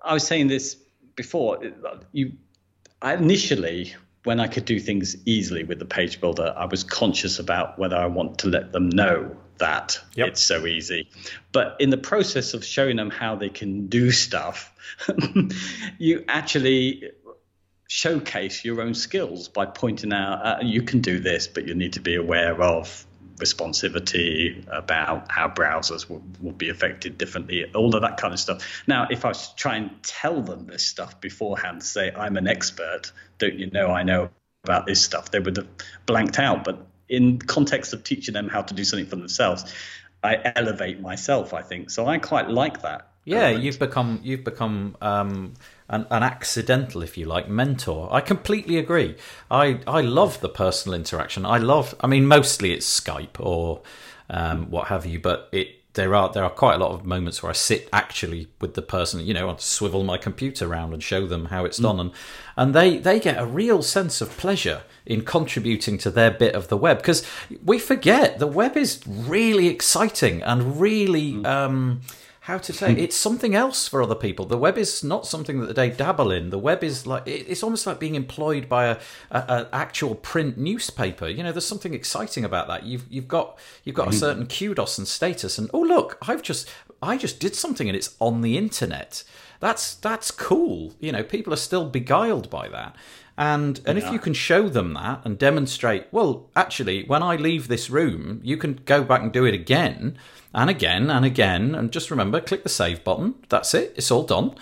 I 0.03 0.13
was 0.13 0.25
saying 0.25 0.47
this 0.47 0.75
before. 1.15 1.59
You 2.11 2.33
initially, 3.03 3.95
when 4.23 4.39
I 4.39 4.47
could 4.47 4.65
do 4.65 4.79
things 4.79 5.15
easily 5.25 5.63
with 5.63 5.79
the 5.79 5.85
page 5.85 6.21
builder, 6.21 6.53
I 6.55 6.65
was 6.65 6.83
conscious 6.83 7.39
about 7.39 7.79
whether 7.79 7.95
I 7.95 8.07
want 8.07 8.39
to 8.39 8.49
let 8.49 8.71
them 8.71 8.89
know 8.89 9.35
that 9.57 9.99
yep. 10.15 10.29
it's 10.29 10.41
so 10.41 10.65
easy. 10.65 11.09
But 11.51 11.77
in 11.79 11.89
the 11.91 11.97
process 11.97 12.53
of 12.53 12.65
showing 12.65 12.97
them 12.97 13.09
how 13.09 13.35
they 13.35 13.49
can 13.49 13.87
do 13.87 14.11
stuff, 14.11 14.73
you 15.97 16.25
actually 16.27 17.11
showcase 17.87 18.63
your 18.63 18.81
own 18.81 18.93
skills 18.93 19.49
by 19.49 19.65
pointing 19.65 20.13
out 20.13 20.45
uh, 20.45 20.57
you 20.63 20.81
can 20.81 21.01
do 21.01 21.19
this, 21.19 21.47
but 21.47 21.67
you 21.67 21.75
need 21.75 21.93
to 21.93 21.99
be 21.99 22.15
aware 22.15 22.61
of 22.61 23.05
responsivity, 23.41 24.65
about 24.71 25.31
how 25.31 25.47
browsers 25.47 26.09
will, 26.09 26.23
will 26.41 26.51
be 26.51 26.69
affected 26.69 27.17
differently, 27.17 27.65
all 27.73 27.95
of 27.95 28.01
that 28.03 28.17
kind 28.17 28.33
of 28.33 28.39
stuff. 28.39 28.83
Now, 28.87 29.07
if 29.09 29.25
I 29.25 29.29
was 29.29 29.49
to 29.49 29.55
try 29.55 29.75
and 29.77 29.91
tell 30.03 30.41
them 30.41 30.67
this 30.67 30.85
stuff 30.85 31.19
beforehand, 31.19 31.83
say, 31.83 32.11
I'm 32.11 32.37
an 32.37 32.47
expert, 32.47 33.11
don't 33.39 33.55
you 33.55 33.69
know 33.71 33.87
I 33.87 34.03
know 34.03 34.29
about 34.63 34.85
this 34.85 35.03
stuff, 35.03 35.31
they 35.31 35.39
would 35.39 35.57
have 35.57 35.67
blanked 36.05 36.39
out. 36.39 36.63
But 36.63 36.85
in 37.09 37.39
context 37.39 37.93
of 37.93 38.03
teaching 38.03 38.33
them 38.33 38.47
how 38.47 38.61
to 38.61 38.73
do 38.73 38.83
something 38.83 39.07
for 39.07 39.15
themselves, 39.15 39.65
I 40.23 40.53
elevate 40.55 41.01
myself, 41.01 41.53
I 41.53 41.63
think. 41.63 41.89
So 41.89 42.05
I 42.05 42.19
quite 42.19 42.49
like 42.49 42.83
that. 42.83 43.10
Yeah, 43.23 43.43
element. 43.43 43.63
you've 43.63 43.79
become 43.79 44.19
you've 44.23 44.43
become 44.43 44.97
um, 45.01 45.53
an, 45.89 46.07
an 46.09 46.23
accidental, 46.23 47.03
if 47.03 47.17
you 47.17 47.25
like, 47.25 47.47
mentor. 47.47 48.09
I 48.11 48.21
completely 48.21 48.77
agree. 48.77 49.15
I 49.49 49.79
I 49.85 50.01
love 50.01 50.41
the 50.41 50.49
personal 50.49 50.95
interaction. 50.95 51.45
I 51.45 51.57
love. 51.57 51.95
I 52.01 52.07
mean, 52.07 52.25
mostly 52.25 52.73
it's 52.73 52.99
Skype 52.99 53.39
or 53.39 53.81
um, 54.29 54.71
what 54.71 54.87
have 54.87 55.05
you, 55.05 55.19
but 55.19 55.49
it 55.51 55.81
there 55.93 56.15
are 56.15 56.31
there 56.31 56.43
are 56.43 56.49
quite 56.49 56.75
a 56.75 56.77
lot 56.77 56.91
of 56.91 57.05
moments 57.05 57.43
where 57.43 57.49
I 57.49 57.53
sit 57.53 57.89
actually 57.91 58.47
with 58.61 58.75
the 58.75 58.81
person, 58.81 59.19
you 59.19 59.33
know, 59.33 59.49
I 59.49 59.55
swivel 59.57 60.03
my 60.03 60.17
computer 60.17 60.65
around 60.67 60.93
and 60.93 61.03
show 61.03 61.27
them 61.27 61.45
how 61.45 61.65
it's 61.65 61.79
mm. 61.79 61.83
done, 61.83 61.99
and 61.99 62.11
and 62.55 62.73
they 62.73 62.97
they 62.97 63.19
get 63.19 63.37
a 63.37 63.45
real 63.45 63.81
sense 63.81 64.21
of 64.21 64.29
pleasure 64.37 64.83
in 65.05 65.23
contributing 65.23 65.97
to 65.97 66.09
their 66.09 66.31
bit 66.31 66.55
of 66.55 66.69
the 66.69 66.77
web 66.77 66.97
because 66.97 67.25
we 67.63 67.77
forget 67.77 68.39
the 68.39 68.47
web 68.47 68.77
is 68.77 69.01
really 69.05 69.67
exciting 69.67 70.41
and 70.43 70.79
really. 70.79 71.33
Mm. 71.33 71.45
Um, 71.45 72.01
how 72.45 72.57
to 72.57 72.73
say 72.73 72.93
it's 72.93 73.15
something 73.15 73.53
else 73.53 73.87
for 73.87 74.01
other 74.01 74.15
people. 74.15 74.45
The 74.45 74.57
web 74.57 74.75
is 74.75 75.03
not 75.03 75.27
something 75.27 75.59
that 75.61 75.75
they 75.75 75.91
dabble 75.91 76.31
in. 76.31 76.49
The 76.49 76.57
web 76.57 76.83
is 76.83 77.05
like 77.05 77.21
it's 77.27 77.61
almost 77.61 77.85
like 77.85 77.99
being 77.99 78.15
employed 78.15 78.67
by 78.67 78.85
a, 78.85 78.97
a, 79.29 79.37
a 79.39 79.69
actual 79.71 80.15
print 80.15 80.57
newspaper. 80.57 81.27
You 81.27 81.43
know, 81.43 81.51
there's 81.51 81.67
something 81.67 81.93
exciting 81.93 82.43
about 82.43 82.67
that. 82.67 82.83
You've 82.83 83.05
you've 83.11 83.27
got 83.27 83.59
you've 83.83 83.95
got 83.95 84.07
a 84.07 84.09
mm-hmm. 84.09 84.19
certain 84.19 84.47
kudos 84.47 84.97
and 84.97 85.07
status, 85.07 85.59
and 85.59 85.69
oh 85.71 85.81
look, 85.81 86.17
I've 86.27 86.41
just 86.41 86.67
I 86.99 87.15
just 87.15 87.39
did 87.39 87.53
something 87.53 87.87
and 87.87 87.95
it's 87.95 88.15
on 88.19 88.41
the 88.41 88.57
internet. 88.57 89.23
That's 89.59 89.93
that's 89.93 90.31
cool. 90.31 90.95
You 90.99 91.11
know, 91.11 91.23
people 91.23 91.53
are 91.53 91.57
still 91.57 91.85
beguiled 91.85 92.49
by 92.49 92.69
that. 92.69 92.95
And 93.37 93.79
and 93.85 93.97
yeah. 93.97 94.05
if 94.05 94.11
you 94.11 94.19
can 94.19 94.33
show 94.33 94.69
them 94.69 94.93
that 94.93 95.21
and 95.25 95.37
demonstrate, 95.37 96.07
well, 96.11 96.49
actually, 96.55 97.05
when 97.05 97.23
I 97.23 97.35
leave 97.37 97.67
this 97.67 97.89
room, 97.89 98.39
you 98.43 98.57
can 98.57 98.81
go 98.85 99.03
back 99.03 99.21
and 99.21 99.31
do 99.31 99.45
it 99.45 99.53
again 99.53 100.17
and 100.53 100.69
again 100.69 101.09
and 101.09 101.25
again. 101.25 101.73
And 101.73 101.91
just 101.91 102.11
remember, 102.11 102.41
click 102.41 102.63
the 102.63 102.69
save 102.69 103.03
button. 103.03 103.35
That's 103.49 103.73
it. 103.73 103.93
It's 103.95 104.11
all 104.11 104.23
done. 104.23 104.53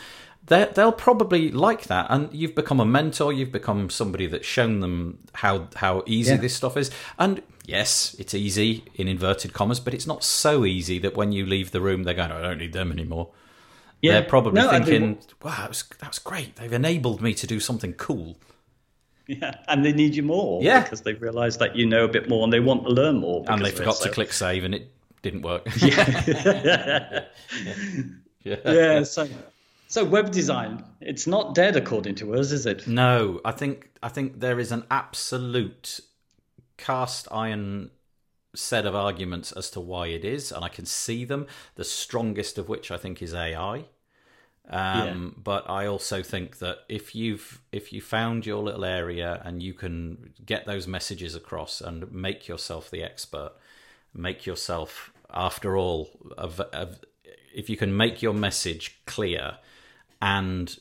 they 0.46 0.70
they'll 0.74 0.92
probably 0.92 1.52
like 1.52 1.84
that, 1.86 2.08
and 2.10 2.34
you've 2.34 2.56
become 2.56 2.80
a 2.80 2.86
mentor. 2.86 3.34
You've 3.34 3.52
become 3.52 3.90
somebody 3.90 4.28
that's 4.28 4.46
shown 4.46 4.82
them 4.82 5.20
how 5.34 5.68
how 5.76 6.04
easy 6.06 6.32
yeah. 6.32 6.38
this 6.38 6.56
stuff 6.56 6.78
is. 6.78 6.92
And 7.18 7.42
yes, 7.66 8.16
it's 8.20 8.34
easy 8.34 8.84
in 8.96 9.08
inverted 9.08 9.54
commas, 9.54 9.80
but 9.80 9.94
it's 9.94 10.08
not 10.08 10.24
so 10.24 10.66
easy 10.66 11.00
that 11.00 11.16
when 11.16 11.32
you 11.32 11.46
leave 11.46 11.72
the 11.72 11.82
room, 11.82 12.04
they're 12.04 12.14
going, 12.14 12.32
"I 12.32 12.42
don't 12.42 12.60
need 12.60 12.74
them 12.74 12.92
anymore." 12.92 13.30
Yeah. 14.02 14.14
They're 14.14 14.30
probably 14.30 14.62
no, 14.62 14.70
thinking, 14.70 15.20
"Wow, 15.44 15.56
that 15.58 15.70
was, 15.70 15.84
that 16.00 16.10
was 16.10 16.20
great. 16.20 16.56
They've 16.56 16.72
enabled 16.72 17.22
me 17.22 17.34
to 17.34 17.48
do 17.48 17.60
something 17.60 17.94
cool." 17.94 18.38
Yeah, 19.30 19.54
and 19.68 19.86
they 19.86 19.94
need 19.94 20.16
you 20.16 20.24
more. 20.24 20.64
Yeah, 20.64 20.82
because 20.82 21.02
they've 21.02 21.22
realised 21.22 21.60
that 21.60 21.76
you 21.76 21.86
know 21.86 22.04
a 22.04 22.08
bit 22.08 22.28
more 22.28 22.44
and 22.44 22.52
they 22.52 22.60
want 22.60 22.84
to 22.86 22.90
learn 22.90 23.20
more. 23.20 23.46
And 23.48 23.64
they 23.64 23.70
forgot 23.70 24.02
to 24.02 24.10
click 24.10 24.34
save, 24.34 24.64
and 24.64 24.74
it 24.74 24.92
didn't 25.22 25.44
work. 25.44 25.68
yeah. 25.78 27.26
yeah. 28.44 28.56
yeah. 28.66 29.04
So, 29.04 29.30
so 29.88 30.04
web 30.04 30.32
design, 30.32 30.84
it's 31.00 31.28
not 31.28 31.54
dead 31.54 31.76
according 31.76 32.16
to 32.16 32.34
us, 32.34 32.52
is 32.52 32.66
it? 32.66 32.88
No, 32.88 33.40
I 33.46 33.52
think 33.52 33.92
I 34.02 34.10
think 34.10 34.40
there 34.40 34.60
is 34.60 34.72
an 34.72 34.84
absolute 34.90 36.00
cast 36.78 37.28
iron 37.32 37.92
set 38.56 38.88
of 38.88 38.96
arguments 38.96 39.52
as 39.52 39.70
to 39.72 39.80
why 39.80 40.08
it 40.08 40.26
is, 40.26 40.52
and 40.52 40.66
I 40.66 40.70
can 40.70 40.88
see 40.88 41.24
them. 41.24 41.46
The 41.76 41.84
strongest 41.84 42.58
of 42.58 42.68
which 42.68 42.90
I 42.90 42.98
think 42.98 43.22
is 43.22 43.36
AI. 43.36 43.86
Um, 44.70 45.34
yeah. 45.36 45.42
But 45.44 45.70
I 45.70 45.88
also 45.88 46.22
think 46.22 46.60
that 46.60 46.80
if 46.88 47.16
you've 47.16 47.62
if 47.72 47.92
you 47.92 48.02
found 48.02 48.46
your 48.46 48.62
little 48.62 48.86
area 48.86 49.42
and 49.44 49.64
you 49.64 49.74
can 49.74 50.34
get 50.46 50.66
those 50.66 50.88
messages 50.88 51.36
across 51.36 51.82
and 51.82 52.12
make 52.12 52.48
yourself 52.48 52.92
the 52.92 53.04
expert, 53.04 53.54
make 54.14 54.46
yourself, 54.46 55.12
after 55.34 55.76
all, 55.76 56.10
of, 56.38 56.60
of, 56.60 57.00
if 57.54 57.70
you 57.70 57.78
can 57.78 57.96
make 57.96 58.22
your 58.22 58.34
message 58.34 59.00
clear 59.06 59.58
and 60.22 60.78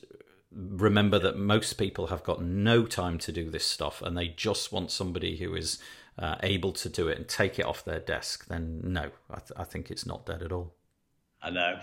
remember 0.51 1.19
that 1.19 1.37
most 1.37 1.73
people 1.73 2.07
have 2.07 2.23
got 2.23 2.43
no 2.43 2.85
time 2.85 3.17
to 3.19 3.31
do 3.31 3.49
this 3.49 3.65
stuff 3.65 4.01
and 4.01 4.17
they 4.17 4.27
just 4.27 4.71
want 4.71 4.91
somebody 4.91 5.37
who 5.37 5.55
is 5.55 5.79
uh, 6.17 6.35
able 6.41 6.73
to 6.73 6.89
do 6.89 7.07
it 7.07 7.17
and 7.17 7.27
take 7.27 7.59
it 7.59 7.65
off 7.65 7.85
their 7.85 7.99
desk, 7.99 8.47
then 8.47 8.81
no, 8.83 9.09
I, 9.29 9.39
th- 9.39 9.51
I 9.55 9.63
think 9.63 9.89
it's 9.89 10.05
not 10.05 10.25
dead 10.25 10.41
at 10.41 10.51
all. 10.51 10.73
I 11.41 11.49
know. 11.51 11.79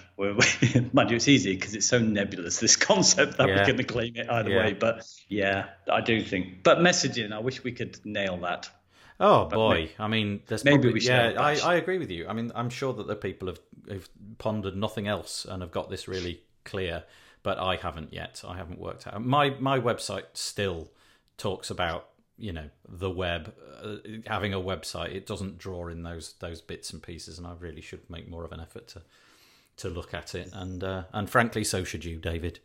mind 0.93 1.11
you, 1.11 1.17
it's 1.17 1.29
easy 1.29 1.55
because 1.55 1.75
it's 1.75 1.87
so 1.87 1.99
nebulous, 1.99 2.61
this 2.61 2.77
concept 2.77 3.39
that 3.39 3.49
yeah. 3.49 3.57
we're 3.57 3.67
going 3.67 3.79
to 3.79 3.85
claim 3.85 4.17
it 4.17 4.29
either 4.29 4.51
yeah. 4.51 4.59
way. 4.59 4.73
But 4.75 5.07
yeah, 5.29 5.67
I 5.91 6.01
do 6.01 6.23
think. 6.23 6.63
But 6.63 6.79
messaging, 6.79 7.33
I 7.33 7.39
wish 7.39 7.65
we 7.65 7.73
could 7.73 7.99
nail 8.05 8.37
that. 8.39 8.69
Oh 9.19 9.47
boy! 9.47 9.75
Maybe, 9.75 9.93
I 9.99 10.09
mean, 10.09 10.43
there's 10.47 10.65
maybe 10.65 10.77
probably, 10.77 10.93
we 10.93 11.01
should. 11.01 11.09
Yeah, 11.09 11.41
I, 11.41 11.57
I 11.57 11.75
agree 11.77 11.97
with 11.97 12.11
you. 12.11 12.29
I 12.29 12.35
mean, 12.35 12.53
I'm 12.55 12.69
sure 12.69 12.93
that 12.93 13.07
the 13.07 13.17
people 13.17 13.49
have, 13.49 13.61
have 13.89 14.09
pondered 14.37 14.77
nothing 14.77 15.09
else 15.09 15.47
and 15.47 15.63
have 15.63 15.71
got 15.71 15.89
this 15.89 16.07
really 16.07 16.43
clear, 16.65 17.05
but 17.43 17.59
I 17.59 17.77
haven't 17.77 18.13
yet. 18.13 18.43
I 18.47 18.57
haven't 18.57 18.79
worked 18.79 19.07
out. 19.07 19.25
My 19.25 19.51
my 19.59 19.81
website 19.81 20.25
still 20.35 20.91
talks 21.39 21.71
about 21.71 22.11
you 22.37 22.53
know 22.53 22.69
the 22.87 23.11
web 23.11 23.55
uh, 23.83 23.97
having 24.27 24.53
a 24.53 24.61
website. 24.61 25.15
It 25.15 25.27
doesn't 25.27 25.57
draw 25.57 25.89
in 25.89 26.03
those 26.03 26.35
those 26.41 26.61
bits 26.61 26.91
and 26.93 27.03
pieces, 27.03 27.39
and 27.39 27.47
I 27.47 27.55
really 27.59 27.81
should 27.81 28.11
make 28.11 28.29
more 28.29 28.45
of 28.45 28.53
an 28.53 28.61
effort 28.61 28.89
to 28.89 29.03
to 29.79 29.89
look 29.89 30.15
at 30.15 30.35
it. 30.35 30.51
And 30.53 30.83
uh, 30.83 31.05
and 31.13 31.29
frankly, 31.29 31.65
so 31.65 31.85
should 31.85 32.05
you, 32.05 32.19
David. 32.19 32.61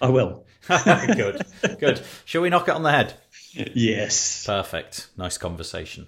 I 0.00 0.08
will. 0.08 0.46
good, 0.68 1.42
good. 1.78 2.02
Shall 2.24 2.42
we 2.42 2.48
knock 2.48 2.68
it 2.68 2.74
on 2.74 2.82
the 2.82 2.90
head? 2.92 3.14
Yes. 3.52 4.46
Perfect. 4.46 5.08
Nice 5.16 5.36
conversation. 5.38 6.06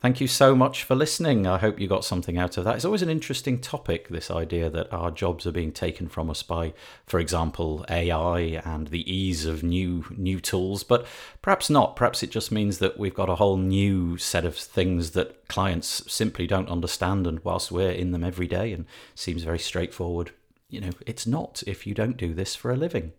Thank 0.00 0.18
you 0.18 0.28
so 0.28 0.56
much 0.56 0.82
for 0.84 0.94
listening. 0.94 1.46
I 1.46 1.58
hope 1.58 1.78
you 1.78 1.86
got 1.86 2.06
something 2.06 2.38
out 2.38 2.56
of 2.56 2.64
that. 2.64 2.76
It's 2.76 2.86
always 2.86 3.02
an 3.02 3.10
interesting 3.10 3.58
topic, 3.58 4.08
this 4.08 4.30
idea 4.30 4.70
that 4.70 4.90
our 4.90 5.10
jobs 5.10 5.46
are 5.46 5.52
being 5.52 5.72
taken 5.72 6.08
from 6.08 6.30
us 6.30 6.42
by, 6.42 6.72
for 7.04 7.20
example, 7.20 7.84
AI 7.90 8.62
and 8.64 8.88
the 8.88 9.12
ease 9.12 9.44
of 9.44 9.62
new 9.62 10.06
new 10.16 10.40
tools, 10.40 10.84
but 10.84 11.06
perhaps 11.42 11.68
not. 11.68 11.96
Perhaps 11.96 12.22
it 12.22 12.30
just 12.30 12.50
means 12.50 12.78
that 12.78 12.98
we've 12.98 13.14
got 13.14 13.28
a 13.28 13.34
whole 13.34 13.58
new 13.58 14.16
set 14.16 14.46
of 14.46 14.56
things 14.56 15.10
that 15.10 15.46
clients 15.48 16.10
simply 16.10 16.46
don't 16.46 16.70
understand 16.70 17.26
and 17.26 17.44
whilst 17.44 17.70
we're 17.70 17.90
in 17.90 18.10
them 18.10 18.24
every 18.24 18.46
day 18.46 18.72
and 18.72 18.86
seems 19.14 19.42
very 19.42 19.58
straightforward, 19.58 20.30
you 20.70 20.80
know, 20.80 20.92
it's 21.06 21.26
not 21.26 21.62
if 21.66 21.86
you 21.86 21.92
don't 21.92 22.16
do 22.16 22.32
this 22.32 22.56
for 22.56 22.70
a 22.70 22.76
living. 22.76 23.12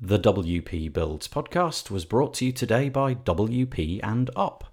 The 0.00 0.20
WP 0.20 0.92
Builds 0.92 1.26
podcast 1.26 1.90
was 1.90 2.04
brought 2.04 2.34
to 2.34 2.44
you 2.44 2.52
today 2.52 2.88
by 2.88 3.16
WP 3.16 3.98
and 4.04 4.30
Up 4.36 4.69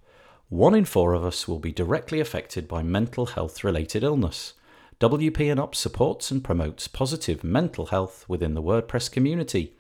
one 0.49 0.73
in 0.73 0.85
four 0.85 1.13
of 1.13 1.25
us 1.25 1.47
will 1.47 1.59
be 1.59 1.71
directly 1.71 2.19
affected 2.19 2.67
by 2.67 2.81
mental 2.81 3.27
health 3.27 3.63
related 3.63 4.03
illness. 4.03 4.53
WP 4.99 5.51
and 5.51 5.59
Up 5.59 5.75
supports 5.75 6.31
and 6.31 6.43
promotes 6.43 6.87
positive 6.87 7.43
mental 7.43 7.87
health 7.87 8.25
within 8.27 8.53
the 8.53 8.63
WordPress 8.63 9.11
community. 9.11 9.73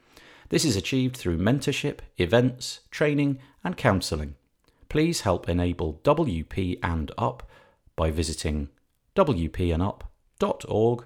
This 0.49 0.65
is 0.65 0.75
achieved 0.75 1.15
through 1.15 1.37
mentorship, 1.37 1.99
events, 2.17 2.81
training, 2.91 3.39
and 3.63 3.77
counselling. 3.77 4.35
Please 4.89 5.21
help 5.21 5.49
enable 5.49 6.01
WP 6.03 6.79
and 6.83 7.11
Up 7.17 7.49
by 7.95 8.11
visiting 8.11 8.69
wpandup.org 9.15 11.05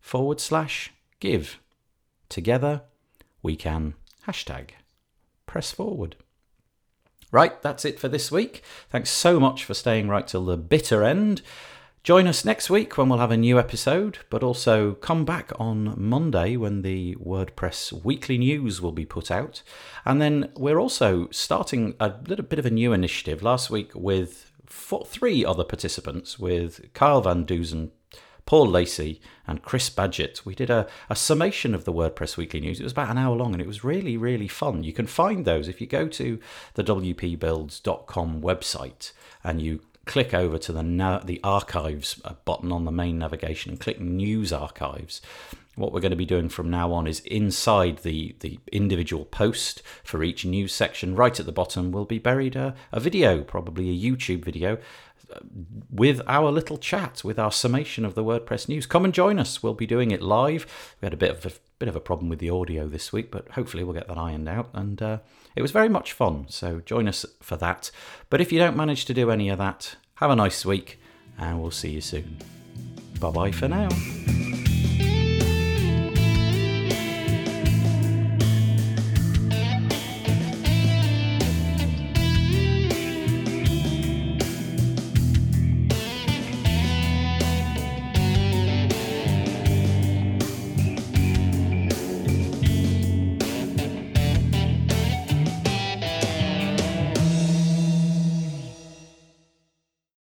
forward 0.00 0.40
slash 0.40 0.92
give. 1.20 1.60
Together, 2.28 2.82
we 3.42 3.56
can 3.56 3.94
hashtag 4.26 4.70
press 5.46 5.72
forward. 5.72 6.16
Right, 7.32 7.60
that's 7.62 7.84
it 7.84 8.00
for 8.00 8.08
this 8.08 8.32
week. 8.32 8.62
Thanks 8.88 9.10
so 9.10 9.38
much 9.38 9.64
for 9.64 9.74
staying 9.74 10.08
right 10.08 10.26
till 10.26 10.44
the 10.44 10.56
bitter 10.56 11.04
end. 11.04 11.42
Join 12.02 12.26
us 12.26 12.46
next 12.46 12.70
week 12.70 12.96
when 12.96 13.08
we'll 13.08 13.18
have 13.18 13.30
a 13.30 13.36
new 13.36 13.58
episode, 13.58 14.18
but 14.30 14.42
also 14.42 14.94
come 14.94 15.24
back 15.24 15.52
on 15.60 15.94
Monday 15.96 16.56
when 16.56 16.82
the 16.82 17.14
WordPress 17.16 18.04
weekly 18.04 18.38
news 18.38 18.80
will 18.80 18.90
be 18.90 19.04
put 19.04 19.30
out. 19.30 19.62
And 20.04 20.20
then 20.20 20.50
we're 20.56 20.78
also 20.80 21.28
starting 21.30 21.94
a 22.00 22.14
little 22.26 22.44
bit 22.44 22.58
of 22.58 22.66
a 22.66 22.70
new 22.70 22.94
initiative 22.94 23.42
last 23.42 23.70
week 23.70 23.92
with 23.94 24.50
four, 24.64 25.04
three 25.04 25.44
other 25.44 25.62
participants 25.62 26.38
with 26.38 26.92
Kyle 26.94 27.20
Van 27.20 27.44
Deusen, 27.44 27.90
Paul 28.46 28.68
Lacey, 28.68 29.20
and 29.46 29.62
Chris 29.62 29.90
Badgett. 29.90 30.44
We 30.44 30.54
did 30.54 30.70
a, 30.70 30.86
a 31.08 31.16
summation 31.16 31.74
of 31.74 31.84
the 31.84 31.92
WordPress 31.92 32.36
Weekly 32.36 32.60
News. 32.60 32.80
It 32.80 32.84
was 32.84 32.92
about 32.92 33.10
an 33.10 33.18
hour 33.18 33.36
long 33.36 33.52
and 33.52 33.60
it 33.60 33.66
was 33.66 33.84
really, 33.84 34.16
really 34.16 34.48
fun. 34.48 34.84
You 34.84 34.92
can 34.92 35.06
find 35.06 35.44
those 35.44 35.68
if 35.68 35.80
you 35.80 35.86
go 35.86 36.08
to 36.08 36.38
the 36.74 36.84
WPBuilds.com 36.84 38.40
website 38.40 39.12
and 39.42 39.60
you 39.60 39.80
click 40.06 40.32
over 40.32 40.58
to 40.58 40.72
the 40.72 41.20
the 41.24 41.40
archives 41.44 42.20
uh, 42.24 42.34
button 42.44 42.72
on 42.72 42.84
the 42.84 42.90
main 42.90 43.18
navigation 43.18 43.70
and 43.70 43.80
click 43.80 44.00
news 44.00 44.52
archives 44.52 45.20
what 45.80 45.92
we're 45.92 46.00
going 46.00 46.10
to 46.10 46.16
be 46.16 46.26
doing 46.26 46.48
from 46.48 46.70
now 46.70 46.92
on 46.92 47.06
is 47.06 47.20
inside 47.20 47.98
the, 47.98 48.36
the 48.40 48.58
individual 48.70 49.24
post 49.24 49.82
for 50.04 50.22
each 50.22 50.44
news 50.44 50.74
section, 50.74 51.14
right 51.14 51.38
at 51.38 51.46
the 51.46 51.52
bottom, 51.52 51.90
will 51.90 52.04
be 52.04 52.18
buried 52.18 52.56
a, 52.56 52.74
a 52.92 53.00
video, 53.00 53.42
probably 53.42 53.88
a 53.88 54.10
YouTube 54.10 54.44
video, 54.44 54.78
with 55.90 56.20
our 56.26 56.50
little 56.50 56.78
chat, 56.78 57.22
with 57.24 57.38
our 57.38 57.52
summation 57.52 58.04
of 58.04 58.14
the 58.14 58.24
WordPress 58.24 58.68
news. 58.68 58.86
Come 58.86 59.04
and 59.04 59.14
join 59.14 59.38
us. 59.38 59.62
We'll 59.62 59.74
be 59.74 59.86
doing 59.86 60.10
it 60.10 60.22
live. 60.22 60.66
We 61.00 61.06
had 61.06 61.14
a 61.14 61.18
bit 61.18 61.30
of 61.30 61.46
a 61.46 61.52
bit 61.78 61.88
of 61.88 61.96
a 61.96 62.00
problem 62.00 62.28
with 62.28 62.38
the 62.38 62.50
audio 62.50 62.86
this 62.86 63.12
week, 63.12 63.30
but 63.30 63.48
hopefully 63.52 63.84
we'll 63.84 63.94
get 63.94 64.08
that 64.08 64.18
ironed 64.18 64.48
out. 64.48 64.68
And 64.74 65.00
uh, 65.00 65.18
it 65.56 65.62
was 65.62 65.70
very 65.70 65.88
much 65.88 66.12
fun. 66.12 66.46
So 66.48 66.80
join 66.80 67.08
us 67.08 67.24
for 67.40 67.56
that. 67.56 67.90
But 68.28 68.40
if 68.40 68.52
you 68.52 68.58
don't 68.58 68.76
manage 68.76 69.06
to 69.06 69.14
do 69.14 69.30
any 69.30 69.48
of 69.48 69.58
that, 69.58 69.96
have 70.16 70.30
a 70.30 70.36
nice 70.36 70.64
week, 70.64 71.00
and 71.38 71.60
we'll 71.60 71.70
see 71.70 71.90
you 71.90 72.00
soon. 72.00 72.36
Bye 73.18 73.30
bye 73.30 73.52
for 73.52 73.68
now. 73.68 73.88